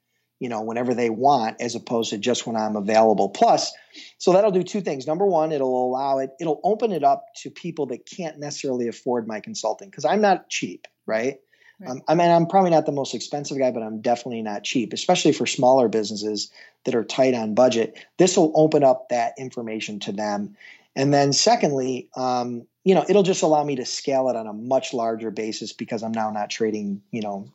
you 0.44 0.50
know, 0.50 0.62
whenever 0.62 0.94
they 0.94 1.10
want, 1.10 1.62
as 1.62 1.74
opposed 1.74 2.10
to 2.10 2.18
just 2.18 2.46
when 2.46 2.58
I'm 2.58 2.76
available. 2.76 3.30
Plus, 3.30 3.72
so 4.18 4.34
that'll 4.34 4.52
do 4.52 4.62
two 4.62 4.82
things. 4.82 5.08
Number 5.08 5.26
one, 5.26 5.54
it'll 5.54 5.88
allow 5.88 6.18
it, 6.18 6.32
it'll 6.38 6.60
open 6.66 6.92
it 6.92 7.02
up 7.02 7.28
to 7.44 7.50
people 7.50 7.86
that 7.86 8.06
can't 8.06 8.38
necessarily 8.40 8.90
afford 8.90 9.26
my 9.26 9.40
consulting 9.40 9.90
because 9.90 10.04
I'm 10.04 10.20
not 10.20 10.50
cheap, 10.50 10.86
right? 11.06 11.40
right. 11.80 11.90
Um, 11.90 12.02
I 12.10 12.16
mean, 12.16 12.30
I'm 12.30 12.48
probably 12.48 12.72
not 12.72 12.86
the 12.86 12.92
most 12.92 13.16
expensive 13.16 13.58
guy, 13.58 13.72
but 13.72 13.84
I'm 13.84 14.02
definitely 14.02 14.42
not 14.42 14.66
cheap, 14.66 14.92
especially 14.92 15.32
for 15.32 15.46
smaller 15.46 15.88
businesses 15.88 16.52
that 16.84 16.94
are 16.94 17.06
tight 17.06 17.36
on 17.36 17.56
budget. 17.56 18.06
This 18.18 18.36
will 18.36 18.52
open 18.54 18.84
up 18.84 19.08
that 19.12 19.36
information 19.38 20.02
to 20.02 20.12
them. 20.12 20.58
And 20.94 21.14
then, 21.14 21.32
secondly, 21.32 22.10
um, 22.18 22.68
you 22.84 22.96
know, 22.96 23.06
it'll 23.08 23.24
just 23.24 23.44
allow 23.44 23.64
me 23.64 23.78
to 23.78 23.86
scale 23.86 24.28
it 24.28 24.36
on 24.36 24.48
a 24.48 24.54
much 24.54 24.94
larger 24.94 25.32
basis 25.32 25.72
because 25.72 26.04
I'm 26.04 26.12
now 26.12 26.32
not 26.32 26.50
trading, 26.50 27.02
you 27.12 27.22
know, 27.22 27.48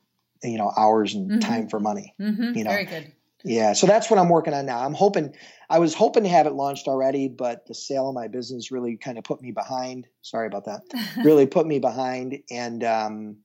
you 0.42 0.58
know 0.58 0.72
hours 0.76 1.14
and 1.14 1.30
mm-hmm. 1.30 1.38
time 1.40 1.68
for 1.68 1.80
money 1.80 2.14
mm-hmm. 2.20 2.56
you 2.56 2.64
know? 2.64 2.70
Very 2.70 2.84
good. 2.84 3.12
Yeah 3.44 3.72
so 3.72 3.86
that's 3.86 4.10
what 4.10 4.18
i'm 4.18 4.28
working 4.28 4.54
on 4.54 4.66
now. 4.66 4.84
I'm 4.84 4.94
hoping 4.94 5.34
i 5.70 5.78
was 5.78 5.94
hoping 5.94 6.24
to 6.24 6.28
have 6.28 6.46
it 6.46 6.52
launched 6.52 6.88
already 6.88 7.28
but 7.28 7.66
the 7.66 7.74
sale 7.74 8.08
of 8.08 8.14
my 8.14 8.28
business 8.28 8.70
really 8.72 8.96
kind 8.96 9.18
of 9.18 9.24
put 9.24 9.40
me 9.40 9.52
behind. 9.52 10.06
Sorry 10.22 10.46
about 10.46 10.64
that. 10.66 10.82
Really 11.24 11.46
put 11.46 11.66
me 11.66 11.78
behind 11.78 12.42
and 12.50 12.82
um 12.84 13.36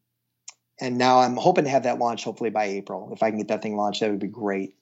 and 0.79 0.97
now 0.97 1.19
i'm 1.19 1.35
hoping 1.35 1.65
to 1.65 1.69
have 1.69 1.83
that 1.83 1.99
launched 1.99 2.25
hopefully 2.25 2.49
by 2.49 2.65
april. 2.65 3.11
If 3.13 3.23
i 3.23 3.29
can 3.29 3.37
get 3.37 3.49
that 3.49 3.61
thing 3.61 3.75
launched 3.75 3.99
that 4.01 4.09
would 4.09 4.19
be 4.19 4.27
great. 4.27 4.75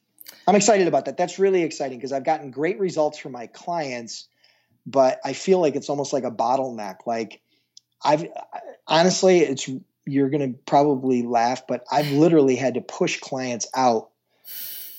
I'm 0.47 0.55
excited 0.55 0.87
about 0.87 1.05
that. 1.05 1.17
That's 1.17 1.39
really 1.39 1.63
exciting 1.63 1.97
because 1.97 2.13
i've 2.13 2.25
gotten 2.25 2.51
great 2.51 2.79
results 2.79 3.17
from 3.17 3.33
my 3.33 3.47
clients 3.47 4.27
but 4.85 5.19
i 5.23 5.33
feel 5.33 5.59
like 5.59 5.75
it's 5.75 5.89
almost 5.89 6.13
like 6.13 6.23
a 6.23 6.31
bottleneck. 6.31 7.05
Like 7.05 7.41
i've 8.03 8.25
honestly 8.87 9.39
it's 9.39 9.69
you're 10.05 10.29
going 10.29 10.53
to 10.53 10.59
probably 10.65 11.23
laugh, 11.23 11.67
but 11.67 11.83
I've 11.91 12.11
literally 12.11 12.55
had 12.55 12.73
to 12.75 12.81
push 12.81 13.19
clients 13.19 13.67
out 13.75 14.09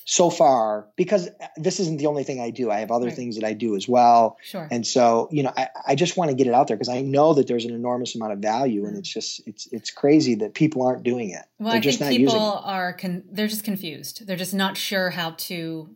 so 0.04 0.30
far 0.30 0.88
because 0.96 1.28
this 1.56 1.78
isn't 1.80 1.98
the 1.98 2.06
only 2.06 2.24
thing 2.24 2.40
I 2.40 2.50
do. 2.50 2.70
I 2.70 2.80
have 2.80 2.90
other 2.90 3.06
right. 3.06 3.14
things 3.14 3.36
that 3.36 3.44
I 3.44 3.52
do 3.52 3.76
as 3.76 3.88
well. 3.88 4.36
Sure. 4.42 4.66
And 4.70 4.86
so, 4.86 5.28
you 5.30 5.44
know, 5.44 5.52
I, 5.56 5.68
I 5.88 5.94
just 5.94 6.16
want 6.16 6.30
to 6.30 6.36
get 6.36 6.46
it 6.48 6.54
out 6.54 6.66
there 6.66 6.76
because 6.76 6.88
I 6.88 7.02
know 7.02 7.34
that 7.34 7.46
there's 7.46 7.64
an 7.64 7.72
enormous 7.72 8.14
amount 8.14 8.32
of 8.32 8.40
value 8.40 8.84
and 8.84 8.96
mm. 8.96 8.98
it's 8.98 9.08
just, 9.08 9.46
it's, 9.46 9.68
it's 9.70 9.90
crazy 9.90 10.34
that 10.36 10.54
people 10.54 10.82
aren't 10.86 11.04
doing 11.04 11.30
it. 11.30 11.42
Well, 11.58 11.70
they're 11.70 11.78
I 11.78 11.80
just 11.80 12.00
think 12.00 12.16
people 12.16 12.40
are, 12.40 12.92
con- 12.92 13.24
they're 13.30 13.46
just 13.46 13.64
confused. 13.64 14.26
They're 14.26 14.36
just 14.36 14.54
not 14.54 14.76
sure 14.76 15.10
how 15.10 15.30
to, 15.30 15.88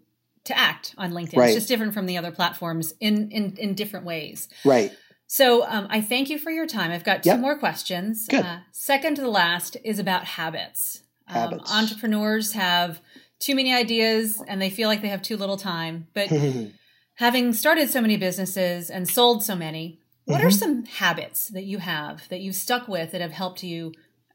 to 0.45 0.57
act 0.57 0.95
on 0.97 1.11
LinkedIn. 1.11 1.37
Right. 1.37 1.47
It's 1.47 1.57
just 1.57 1.69
different 1.69 1.93
from 1.93 2.07
the 2.07 2.17
other 2.17 2.31
platforms 2.31 2.95
in, 3.01 3.33
in, 3.33 3.57
in 3.57 3.75
different 3.75 4.07
ways. 4.07 4.49
Right. 4.65 4.93
So 5.27 5.67
um, 5.67 5.87
I 5.91 6.01
thank 6.01 6.31
you 6.31 6.39
for 6.39 6.51
your 6.51 6.67
time. 6.67 6.91
I've 6.91 7.05
got 7.05 7.23
two 7.23 7.31
yep. 7.31 7.41
more 7.41 7.59
questions. 7.59 8.27
Good. 8.29 8.45
Uh, 8.45 8.59
second 8.73 9.17
to 9.17 9.23
the 9.23 9.29
last 9.29 9.77
is 9.85 9.99
about 9.99 10.25
habits. 10.25 11.03
Um, 11.29 11.35
habits. 11.35 11.71
Um, 11.71 11.79
entrepreneurs 11.79 12.53
have 12.53 13.01
too 13.39 13.55
many 13.55 13.75
ideas 13.75 14.43
and 14.47 14.63
they 14.63 14.71
feel 14.71 14.89
like 14.89 15.03
they 15.03 15.09
have 15.09 15.23
too 15.23 15.37
little 15.37 15.57
time. 15.57 16.07
But 16.15 16.31
having 17.15 17.53
started 17.53 17.91
so 17.91 18.01
many 18.01 18.17
businesses 18.17 18.89
and 18.89 19.09
sold 19.09 19.43
so 19.43 19.57
many, 19.57 20.01
what 20.25 20.39
mm-hmm. 20.39 20.47
are 20.47 20.51
some 20.51 20.85
habits 20.85 21.49
that 21.49 21.65
you 21.65 21.79
have 21.79 22.29
that 22.29 22.41
you've 22.41 22.55
stuck 22.55 22.89
with 22.89 23.13
that 23.13 23.21
have 23.21 23.33
helped 23.33 23.63
you 23.63 23.93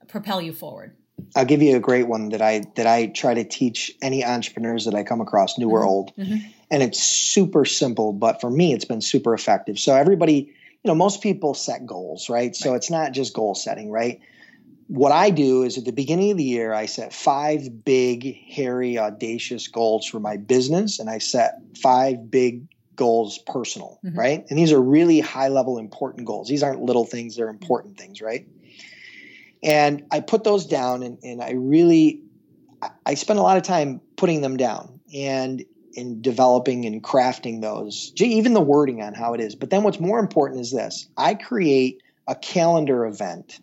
propel 0.08 0.42
you 0.42 0.54
forward? 0.54 0.96
I'll 1.36 1.46
give 1.46 1.62
you 1.62 1.76
a 1.76 1.80
great 1.80 2.08
one 2.08 2.30
that 2.30 2.42
I 2.42 2.64
that 2.76 2.88
I 2.88 3.08
try 3.08 3.36
to 3.36 3.44
teach 3.44 3.92
any 4.02 4.26
entrepreneurs 4.26 4.86
that 4.86 4.96
I 4.96 5.04
come 5.04 5.22
across, 5.22 5.58
new 5.58 5.68
mm-hmm. 5.68 5.76
or 5.76 5.86
old. 5.86 6.16
Mm-hmm. 6.16 6.48
And 6.72 6.84
it's 6.84 7.02
super 7.02 7.66
simple, 7.66 8.12
but 8.12 8.42
for 8.42 8.50
me 8.50 8.74
it's 8.74 8.86
been 8.86 9.02
super 9.02 9.34
effective. 9.34 9.80
So 9.80 9.94
everybody 9.96 10.54
you 10.84 10.90
know, 10.90 10.96
most 10.96 11.22
people 11.22 11.54
set 11.54 11.86
goals, 11.86 12.30
right? 12.30 12.56
So 12.56 12.74
it's 12.74 12.90
not 12.90 13.12
just 13.12 13.34
goal 13.34 13.56
setting, 13.56 13.92
right? 13.92 14.20
What 14.88 15.12
I 15.12 15.30
do 15.30 15.64
is 15.64 15.78
at 15.78 15.86
the 15.86 15.92
beginning 15.92 16.32
of 16.32 16.38
the 16.38 16.44
year, 16.44 16.74
I 16.74 16.86
set 16.86 17.14
five 17.14 17.86
big, 17.86 18.36
hairy, 18.50 18.98
audacious 18.98 19.68
goals 19.68 20.06
for 20.06 20.20
my 20.20 20.38
business, 20.38 21.00
and 21.00 21.10
I 21.10 21.20
set 21.20 21.62
five 21.82 22.30
big 22.30 22.68
goals 22.96 23.38
personal, 23.38 24.00
mm-hmm. 24.04 24.18
right? 24.18 24.46
And 24.50 24.60
these 24.60 24.72
are 24.72 24.82
really 24.82 25.20
high 25.20 25.48
level, 25.48 25.78
important 25.78 26.26
goals. 26.26 26.48
These 26.48 26.64
aren't 26.64 26.82
little 26.82 27.06
things, 27.06 27.36
they're 27.36 27.50
important 27.50 27.98
things, 27.98 28.22
right? 28.22 28.48
And 29.64 30.06
I 30.12 30.20
put 30.20 30.44
those 30.44 30.66
down 30.66 31.04
and, 31.04 31.20
and 31.24 31.42
I 31.42 31.52
really 31.52 32.22
I 33.06 33.14
spend 33.14 33.38
a 33.38 33.44
lot 33.44 33.58
of 33.58 33.64
time 33.64 34.02
putting 34.16 34.42
them 34.42 34.58
down 34.58 35.00
and 35.14 35.64
in 35.94 36.22
developing 36.22 36.86
and 36.86 37.04
crafting 37.04 37.62
those, 37.62 38.12
even 38.18 38.54
the 38.54 38.62
wording 38.62 39.02
on 39.02 39.14
how 39.14 39.34
it 39.34 39.42
is. 39.42 39.56
But 39.56 39.70
then 39.70 39.84
what's 39.84 40.00
more 40.00 40.20
important 40.20 40.62
is 40.62 40.72
this 40.72 41.08
I 41.18 41.36
create 41.36 42.02
a 42.28 42.36
calendar 42.36 43.06
event 43.06 43.60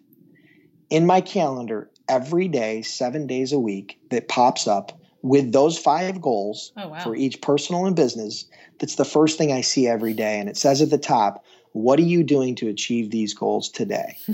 in 0.90 1.06
my 1.06 1.20
calendar 1.20 1.90
every 2.08 2.48
day, 2.48 2.82
seven 2.82 3.26
days 3.26 3.52
a 3.52 3.58
week, 3.58 3.98
that 4.10 4.28
pops 4.28 4.66
up 4.66 4.98
with 5.22 5.52
those 5.52 5.78
five 5.78 6.20
goals 6.20 6.72
oh, 6.76 6.88
wow. 6.88 7.00
for 7.00 7.14
each 7.14 7.40
personal 7.40 7.86
and 7.86 7.96
business. 7.96 8.46
That's 8.78 8.94
the 8.94 9.04
first 9.04 9.36
thing 9.36 9.52
I 9.52 9.60
see 9.60 9.86
every 9.86 10.14
day. 10.14 10.38
And 10.38 10.48
it 10.48 10.56
says 10.56 10.80
at 10.80 10.90
the 10.90 10.98
top, 10.98 11.44
What 11.72 11.98
are 11.98 12.02
you 12.02 12.22
doing 12.22 12.54
to 12.56 12.68
achieve 12.68 13.10
these 13.10 13.34
goals 13.34 13.68
today? 13.68 14.16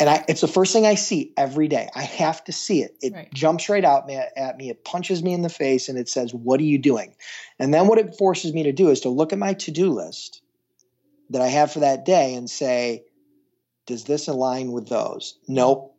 and 0.00 0.08
I, 0.10 0.24
it's 0.28 0.40
the 0.40 0.48
first 0.48 0.72
thing 0.72 0.86
I 0.86 0.94
see 0.94 1.32
every 1.36 1.68
day. 1.68 1.88
I 1.94 2.02
have 2.02 2.42
to 2.44 2.52
see 2.52 2.82
it. 2.82 2.96
It 3.00 3.12
Right. 3.12 3.32
jumps 3.32 3.68
right 3.68 3.84
out 3.84 4.10
at 4.10 4.56
me. 4.56 4.70
It 4.70 4.84
punches 4.84 5.22
me 5.22 5.32
in 5.32 5.42
the 5.42 5.48
face, 5.48 5.88
and 5.88 5.98
it 5.98 6.08
says, 6.08 6.34
"What 6.34 6.60
are 6.60 6.64
you 6.64 6.78
doing?" 6.78 7.14
And 7.58 7.72
then 7.72 7.86
what 7.86 7.98
it 7.98 8.16
forces 8.16 8.52
me 8.52 8.62
to 8.64 8.72
do 8.72 8.90
is 8.90 9.00
to 9.00 9.08
look 9.08 9.32
at 9.32 9.38
my 9.38 9.54
to-do 9.54 9.90
list 9.90 10.42
that 11.30 11.42
I 11.42 11.48
have 11.48 11.72
for 11.72 11.80
that 11.80 12.04
day 12.04 12.34
and 12.34 12.50
say, 12.50 13.04
"Does 13.86 14.04
this 14.04 14.28
align 14.28 14.72
with 14.72 14.88
those?" 14.88 15.38
Nope. 15.48 15.94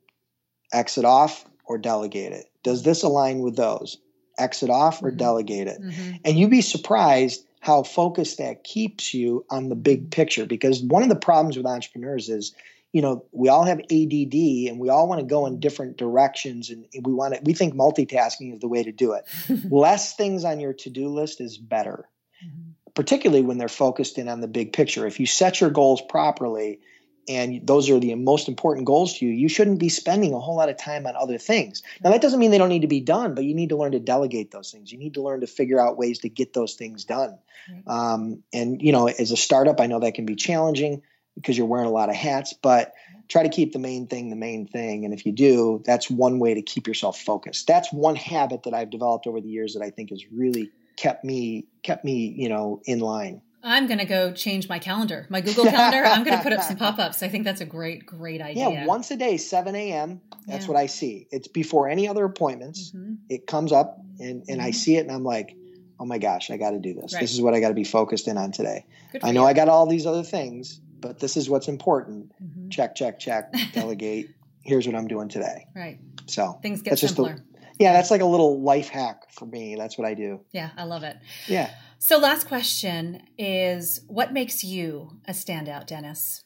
Exit 0.72 1.06
off 1.06 1.46
or 1.66 1.78
delegate 1.78 2.34
it. 2.34 2.46
Does 2.64 2.84
this 2.84 3.04
align 3.04 3.40
with 3.42 3.56
those? 3.56 3.98
Exit 4.38 4.70
off 4.70 5.04
or 5.04 5.12
Mhm. 5.12 5.18
delegate 5.18 5.68
it. 5.68 5.82
Mhm. 5.82 6.20
And 6.26 6.38
you'd 6.38 6.50
be 6.50 6.62
surprised 6.62 7.46
how 7.60 7.84
focused 7.84 8.40
that 8.40 8.64
keeps 8.64 9.14
you 9.14 9.46
on 9.50 9.70
the 9.70 9.76
big 9.76 10.10
picture. 10.12 10.46
Because 10.46 10.82
one 10.82 11.04
of 11.04 11.10
the 11.10 11.16
problems 11.16 11.56
with 11.56 11.66
entrepreneurs 11.66 12.28
is, 12.30 12.54
you 12.94 13.02
know, 13.02 13.26
we 13.32 13.50
all 13.50 13.66
have 13.66 13.80
ADD 13.80 14.70
and 14.70 14.80
we 14.80 14.88
all 14.90 15.10
want 15.10 15.20
to 15.20 15.26
go 15.26 15.48
in 15.48 15.60
different 15.60 15.98
directions, 15.98 16.70
and 16.70 16.86
we 17.04 17.12
want 17.12 17.34
to. 17.34 17.42
We 17.44 17.54
think 17.54 17.74
multitasking 17.74 18.54
is 18.54 18.60
the 18.60 18.68
way 18.70 18.84
to 18.84 18.92
do 18.92 19.14
it. 19.14 19.26
Less 19.72 20.16
things 20.16 20.46
on 20.46 20.60
your 20.62 20.74
to-do 20.74 21.10
list 21.10 21.42
is 21.42 21.58
better, 21.58 22.08
Mhm. 22.46 22.74
particularly 22.94 23.44
when 23.44 23.58
they're 23.58 23.68
focused 23.68 24.18
in 24.20 24.30
on 24.30 24.42
the 24.42 24.48
big 24.48 24.74
picture. 24.74 25.08
If 25.08 25.20
you 25.20 25.26
set 25.26 25.60
your 25.60 25.72
goals 25.72 26.02
properly. 26.02 26.80
And 27.26 27.66
those 27.66 27.90
are 27.90 28.02
the 28.02 28.14
most 28.16 28.50
important 28.50 28.86
goals 28.86 29.18
to 29.20 29.26
you. 29.26 29.32
You 29.32 29.48
shouldn't 29.48 29.80
be 29.80 29.88
spending 29.88 30.34
a 30.34 30.40
whole 30.42 30.58
lot 30.58 30.68
of 30.68 30.76
time 30.76 31.08
on 31.08 31.16
other 31.16 31.38
things. 31.38 31.82
Now, 32.04 32.12
that 32.12 32.22
doesn't 32.22 32.38
mean 32.38 32.52
they 32.52 32.58
don't 32.58 32.68
need 32.68 32.82
to 32.82 32.88
be 32.90 33.00
done, 33.00 33.34
but 33.34 33.46
you 33.46 33.56
need 33.56 33.70
to 33.70 33.78
learn 33.78 33.94
to 33.94 34.00
delegate 34.02 34.52
those 34.52 34.72
things. 34.74 34.92
You 34.92 34.98
need 34.98 35.14
to 35.14 35.22
learn 35.22 35.40
to 35.40 35.48
figure 35.48 35.80
out 35.80 35.98
ways 35.98 36.20
to 36.20 36.28
get 36.30 36.52
those 36.52 36.74
things 36.74 37.06
done. 37.06 37.38
Right. 37.72 37.88
Um, 37.88 38.44
and 38.52 38.82
you 38.82 38.92
know, 38.92 39.08
as 39.08 39.32
a 39.32 39.38
startup, 39.38 39.80
I 39.80 39.86
know 39.86 40.02
that 40.02 40.16
can 40.16 40.26
be 40.26 40.36
challenging 40.36 41.02
because 41.36 41.58
you're 41.58 41.68
wearing 41.68 41.88
a 41.88 41.92
lot 41.92 42.10
of 42.10 42.16
hats. 42.16 42.54
But 42.62 42.94
try 43.30 43.44
to 43.44 43.50
keep 43.50 43.74
the 43.74 43.80
main 43.80 44.08
thing 44.08 44.30
the 44.30 44.36
main 44.36 44.68
thing. 44.68 45.06
And 45.06 45.14
if 45.14 45.26
you 45.26 45.32
do, 45.32 45.82
that's 45.86 46.10
one 46.10 46.40
way 46.40 46.54
to 46.54 46.62
keep 46.62 46.88
yourself 46.88 47.20
focused. 47.20 47.68
That's 47.68 47.92
one 47.92 48.16
habit 48.16 48.64
that 48.64 48.74
I've 48.74 48.90
developed 48.90 49.28
over 49.28 49.42
the 49.42 49.50
years 49.50 49.74
that 49.74 49.82
I 49.84 49.90
think 49.90 50.10
has 50.10 50.24
really 50.32 50.70
kept 50.98 51.24
me 51.24 51.66
kept 51.82 52.06
me 52.06 52.34
you 52.38 52.50
know 52.50 52.82
in 52.86 53.00
line. 53.00 53.42
I'm 53.66 53.88
going 53.88 54.00
to 54.00 54.06
go 54.06 54.34
change 54.34 54.68
my 54.68 54.78
calendar, 54.78 55.26
my 55.30 55.40
Google 55.40 55.64
calendar. 55.64 56.06
I'm 56.06 56.26
going 56.26 56.38
to 56.38 56.44
put 56.44 56.52
up 56.52 56.62
some 56.64 56.76
pop 56.86 57.00
ups. 57.00 57.24
I 57.24 57.30
think 57.30 57.46
that's 57.46 57.62
a 57.62 57.66
great, 57.66 58.06
great 58.06 58.42
idea. 58.42 58.70
Yeah, 58.70 58.86
once 58.86 59.10
a 59.10 59.16
day, 59.16 59.38
7 59.38 59.74
a.m. 59.74 60.20
That's 60.46 60.66
Yeah. 60.66 60.74
what 60.74 60.78
I 60.78 60.88
see. 60.88 61.28
It's 61.32 61.48
before 61.48 61.88
any 61.88 62.10
other 62.10 62.26
appointments. 62.26 62.92
Mhm. 62.94 63.20
It 63.30 63.48
comes 63.48 63.72
up 63.72 64.06
and, 64.20 64.44
and 64.50 64.62
I 64.62 64.72
Mhm. 64.72 64.76
see 64.76 64.98
it 64.98 65.06
and 65.08 65.12
I'm 65.12 65.24
like, 65.24 65.56
oh 65.98 66.06
my 66.06 66.18
gosh, 66.18 66.52
I 66.52 66.58
got 66.58 66.72
to 66.72 66.80
do 66.80 66.94
this. 66.94 67.14
Right. 67.14 67.22
This 67.22 67.32
is 67.34 67.40
what 67.42 67.54
I 67.54 67.62
got 67.62 67.70
to 67.70 67.74
be 67.74 67.86
focused 67.86 68.28
in 68.28 68.38
on 68.38 68.52
today. 68.52 68.84
I 69.24 69.32
know 69.32 69.44
you. 69.44 69.48
I 69.48 69.54
got 69.54 69.70
all 69.70 69.86
these 69.88 70.06
other 70.06 70.24
things, 70.24 70.82
but 71.04 71.20
this 71.20 71.38
is 71.38 71.48
what's 71.50 71.68
important. 71.68 72.32
Mhm. 72.42 72.72
Check, 72.72 72.96
check, 72.96 73.20
check, 73.20 73.54
delegate. 73.74 74.30
Here's 74.64 74.88
what 74.88 74.96
I'm 74.96 75.08
doing 75.08 75.28
today. 75.30 75.68
Right. 75.76 76.00
So 76.26 76.58
Things 76.64 76.82
get 76.82 76.92
That's 76.92 77.02
just 77.02 77.18
the- 77.18 77.26
simpler. 77.26 77.46
yeah, 77.78 77.94
that's 77.94 78.10
like 78.10 78.22
a 78.22 78.26
little 78.26 78.62
life 78.62 78.88
hack 78.90 79.30
for 79.32 79.46
me. 79.46 79.76
That's 79.76 79.98
what 79.98 80.08
I 80.08 80.14
do. 80.16 80.40
Yeah, 80.54 80.70
I 80.78 80.86
love 80.86 81.04
it. 81.04 81.18
Yeah. 81.48 81.70
So, 82.00 82.18
last 82.18 82.48
question 82.48 83.22
is 83.38 84.02
what 84.08 84.34
makes 84.34 84.64
you 84.64 85.20
a 85.28 85.32
standout, 85.32 85.86
Dennis? 85.88 86.44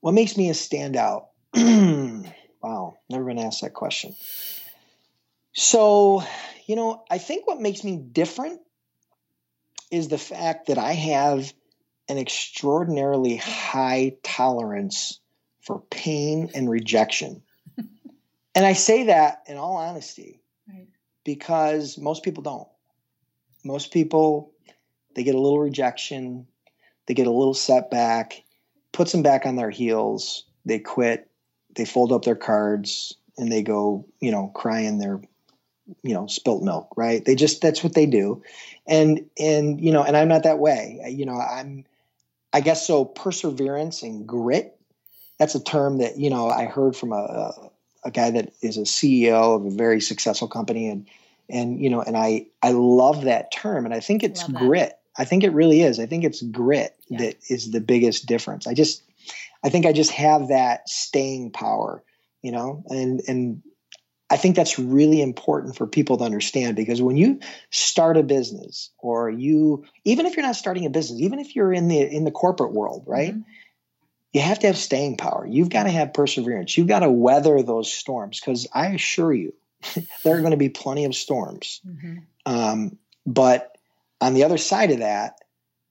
What 0.00 0.12
makes 0.12 0.36
me 0.36 0.48
a 0.48 0.54
standout? 0.54 1.26
wow, 2.62 2.94
never 3.10 3.24
been 3.24 3.38
asked 3.38 3.60
that 3.62 3.74
question. 3.74 4.14
So, 5.54 6.22
you 6.66 6.76
know, 6.76 7.04
I 7.10 7.18
think 7.18 7.46
what 7.46 7.60
makes 7.60 7.84
me 7.84 7.96
different 7.96 8.60
is 9.90 10.08
the 10.08 10.16
fact 10.18 10.68
that 10.68 10.78
I 10.78 10.92
have 10.92 11.52
an 12.08 12.18
extraordinarily 12.18 13.36
high 13.36 14.16
tolerance 14.22 15.20
for 15.60 15.80
pain 15.90 16.50
and 16.54 16.68
rejection. 16.68 17.42
and 18.54 18.66
I 18.66 18.72
say 18.72 19.04
that 19.04 19.44
in 19.46 19.56
all 19.56 19.76
honesty 19.76 20.40
Right. 20.68 20.88
because 21.24 21.98
most 21.98 22.22
people 22.22 22.42
don't. 22.42 22.68
Most 23.64 23.92
people, 23.92 24.52
they 25.14 25.22
get 25.22 25.34
a 25.34 25.40
little 25.40 25.60
rejection, 25.60 26.46
they 27.06 27.14
get 27.14 27.26
a 27.26 27.32
little 27.32 27.54
setback, 27.54 28.42
puts 28.92 29.12
them 29.12 29.22
back 29.22 29.46
on 29.46 29.56
their 29.56 29.70
heels, 29.70 30.44
they 30.64 30.78
quit, 30.78 31.30
they 31.74 31.84
fold 31.84 32.12
up 32.12 32.24
their 32.24 32.36
cards, 32.36 33.14
and 33.38 33.50
they 33.50 33.62
go, 33.62 34.06
you 34.20 34.30
know, 34.30 34.48
cry 34.48 34.80
in 34.80 34.98
their, 34.98 35.20
you 36.02 36.14
know, 36.14 36.26
spilt 36.26 36.62
milk, 36.62 36.92
right? 36.96 37.24
They 37.24 37.34
just 37.34 37.60
that's 37.62 37.82
what 37.82 37.94
they 37.94 38.06
do. 38.06 38.42
And 38.86 39.28
and 39.38 39.80
you 39.80 39.92
know, 39.92 40.02
and 40.02 40.16
I'm 40.16 40.28
not 40.28 40.42
that 40.42 40.58
way. 40.58 41.00
You 41.08 41.24
know, 41.26 41.38
I'm 41.38 41.84
I 42.52 42.60
guess 42.60 42.86
so 42.86 43.04
perseverance 43.04 44.02
and 44.02 44.26
grit. 44.26 44.78
That's 45.38 45.54
a 45.54 45.62
term 45.62 45.98
that, 45.98 46.18
you 46.18 46.30
know, 46.30 46.48
I 46.48 46.66
heard 46.66 46.94
from 46.94 47.12
a, 47.12 47.52
a 48.04 48.10
guy 48.10 48.30
that 48.30 48.52
is 48.62 48.76
a 48.76 48.82
CEO 48.82 49.56
of 49.56 49.66
a 49.66 49.70
very 49.70 50.00
successful 50.00 50.48
company 50.48 50.88
and 50.88 51.06
and 51.48 51.80
you 51.80 51.90
know 51.90 52.00
and 52.00 52.16
I 52.16 52.46
I 52.62 52.72
love 52.72 53.24
that 53.24 53.52
term 53.52 53.84
and 53.84 53.94
I 53.94 54.00
think 54.00 54.22
it's 54.22 54.46
grit. 54.48 54.98
I 55.16 55.24
think 55.24 55.44
it 55.44 55.52
really 55.52 55.82
is. 55.82 56.00
I 56.00 56.06
think 56.06 56.24
it's 56.24 56.42
grit 56.42 56.96
Yeah. 57.08 57.18
that 57.18 57.36
is 57.48 57.70
the 57.70 57.80
biggest 57.80 58.26
difference. 58.26 58.66
I 58.66 58.74
just 58.74 59.02
I 59.62 59.68
think 59.68 59.86
I 59.86 59.92
just 59.92 60.10
have 60.12 60.48
that 60.48 60.88
staying 60.88 61.50
power, 61.52 62.02
you 62.42 62.52
know, 62.52 62.82
and 62.88 63.20
and 63.28 63.62
I 64.32 64.38
think 64.38 64.56
that's 64.56 64.78
really 64.78 65.20
important 65.20 65.76
for 65.76 65.86
people 65.86 66.16
to 66.16 66.24
understand 66.24 66.74
because 66.74 67.02
when 67.02 67.18
you 67.18 67.38
start 67.70 68.16
a 68.16 68.22
business 68.22 68.90
or 68.98 69.28
you 69.28 69.84
even 70.06 70.24
if 70.24 70.34
you're 70.36 70.46
not 70.46 70.56
starting 70.56 70.86
a 70.86 70.90
business, 70.90 71.20
even 71.20 71.38
if 71.38 71.54
you're 71.54 71.70
in 71.72 71.88
the 71.88 72.00
in 72.00 72.24
the 72.24 72.30
corporate 72.30 72.72
world, 72.72 73.04
right? 73.06 73.34
Mhm. 73.34 73.44
you 74.32 74.40
have 74.40 74.58
to 74.60 74.66
have 74.68 74.78
staying 74.78 75.18
power. 75.18 75.46
You've 75.46 75.68
got 75.68 75.82
to 75.82 75.90
have 75.90 76.14
perseverance. 76.14 76.78
You've 76.78 76.86
got 76.86 77.00
to 77.00 77.10
weather 77.10 77.62
those 77.62 77.92
storms 77.92 78.40
because 78.40 78.66
I 78.72 78.86
assure 78.94 79.34
you, 79.34 79.52
there 80.24 80.34
are 80.34 80.40
going 80.40 80.52
to 80.52 80.56
be 80.56 80.70
plenty 80.70 81.04
of 81.04 81.14
storms. 81.14 81.82
Mhm. 81.86 82.22
Um, 82.46 82.98
but 83.26 83.76
on 84.22 84.32
the 84.32 84.44
other 84.44 84.56
side 84.56 84.90
of 84.90 85.00
that, 85.00 85.41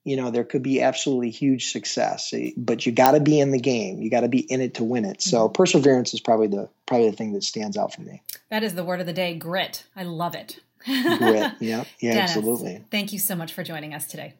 you 0.04 0.18
know, 0.18 0.32
there 0.32 0.43
could 0.43 0.64
be 0.64 0.82
absolutely 0.82 1.30
huge 1.30 1.72
success. 1.72 2.34
Eh, 2.34 2.52
But 2.58 2.86
you 2.86 2.91
got 2.91 3.12
to 3.12 3.20
be 3.20 3.39
in 3.39 3.52
the 3.52 3.60
game. 3.60 4.02
You 4.02 4.10
got 4.10 4.22
to 4.22 4.28
be 4.28 4.39
in 4.39 4.62
it 4.62 4.76
to 4.76 4.84
win 4.84 5.06
it. 5.06 5.22
So 5.22 5.47
perseverance 5.49 6.14
is 6.14 6.20
probably 6.20 6.47
the 6.47 6.70
probably 6.86 7.10
the 7.10 7.16
thing 7.16 7.34
that 7.34 7.43
stands 7.43 7.78
out 7.78 7.93
for 7.93 8.02
me. 8.02 8.22
That 8.49 8.64
is 8.64 8.76
the 8.76 8.84
word 8.84 8.99
of 8.99 9.06
the 9.06 9.14
day 9.14 9.36
grit. 9.36 9.84
I 9.95 10.04
love 10.04 10.36
it. 10.36 10.60
Grit. 10.84 10.97
yeah. 11.20 11.54
Yeah. 11.60 11.84
Dennis, 12.02 12.36
Absolutely. 12.36 12.84
Thank 12.89 13.14
you 13.14 13.20
so 13.20 13.36
much 13.36 13.54
for 13.54 13.64
joining 13.64 13.93
us 13.93 14.08
today. 14.08 14.34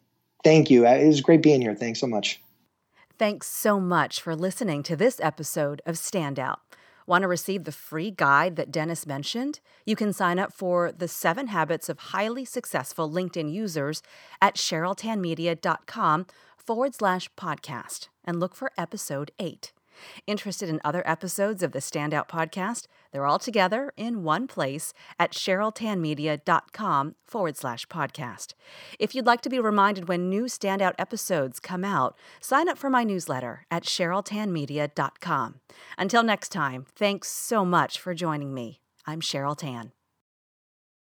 Thank 0.44 0.72
you. 0.72 0.88
It 0.88 1.06
was 1.06 1.22
great 1.22 1.44
being 1.44 1.62
here. 1.62 1.76
Thanks 1.76 2.00
so 2.00 2.08
much. 2.08 2.42
Thanks 3.20 3.46
so 3.48 3.80
much 3.80 4.20
for 4.20 4.36
listening 4.36 4.82
to 4.84 4.96
this 4.96 5.20
episode 5.20 5.84
of 5.86 5.96
Standout. 5.96 6.58
Want 7.08 7.24
to 7.24 7.28
receive 7.28 7.64
the 7.64 7.72
free 7.72 8.12
guide 8.12 8.56
that 8.56 8.72
Dennis 8.72 9.06
mentioned? 9.06 9.60
You 9.86 9.96
can 9.96 10.14
sign 10.14 10.40
up 10.40 10.54
for 10.54 10.92
the 10.92 11.08
seven 11.08 11.48
habits 11.48 11.90
of 11.90 12.00
highly 12.00 12.46
successful 12.46 13.10
LinkedIn 13.10 13.52
users 13.52 14.02
at 14.42 14.56
cheryltanmedia.com 14.56 16.28
forward 16.58 16.96
slash 16.96 17.30
podcast 17.36 18.10
and 18.24 18.40
look 18.40 18.56
for 18.56 18.72
episode 18.78 19.32
eight. 19.40 19.74
Interested 20.28 20.70
in 20.70 20.82
other 20.84 21.08
episodes 21.08 21.64
of 21.64 21.72
the 21.72 21.80
Standout 21.80 22.28
podcast? 22.28 22.88
They're 23.12 23.26
all 23.26 23.40
together 23.40 23.94
in 23.98 24.24
one 24.24 24.48
place 24.48 24.94
at 25.20 25.32
cheryltanmedia.com 25.32 27.16
forward 27.26 27.58
slash 27.58 27.88
podcast. 27.88 28.54
If 29.00 29.16
you'd 29.16 29.26
like 29.26 29.42
to 29.42 29.50
be 29.50 29.60
reminded 29.60 30.08
when 30.08 30.30
new 30.30 30.44
Standout 30.46 30.94
episodes 30.98 31.60
come 31.60 31.84
out, 31.84 32.18
sign 32.40 32.70
up 32.70 32.78
for 32.78 32.90
my 32.90 33.04
newsletter 33.04 33.66
at 33.70 33.84
cheryltanmedia.com. 33.84 35.56
Until 35.98 36.24
next 36.24 36.50
time, 36.50 36.86
thanks 36.96 37.30
so 37.30 37.66
much 37.66 38.00
for 38.00 38.14
joining 38.14 38.54
me. 38.54 38.82
I'm 39.06 39.22
Cheryl 39.22 39.58
Tan. 39.58 39.92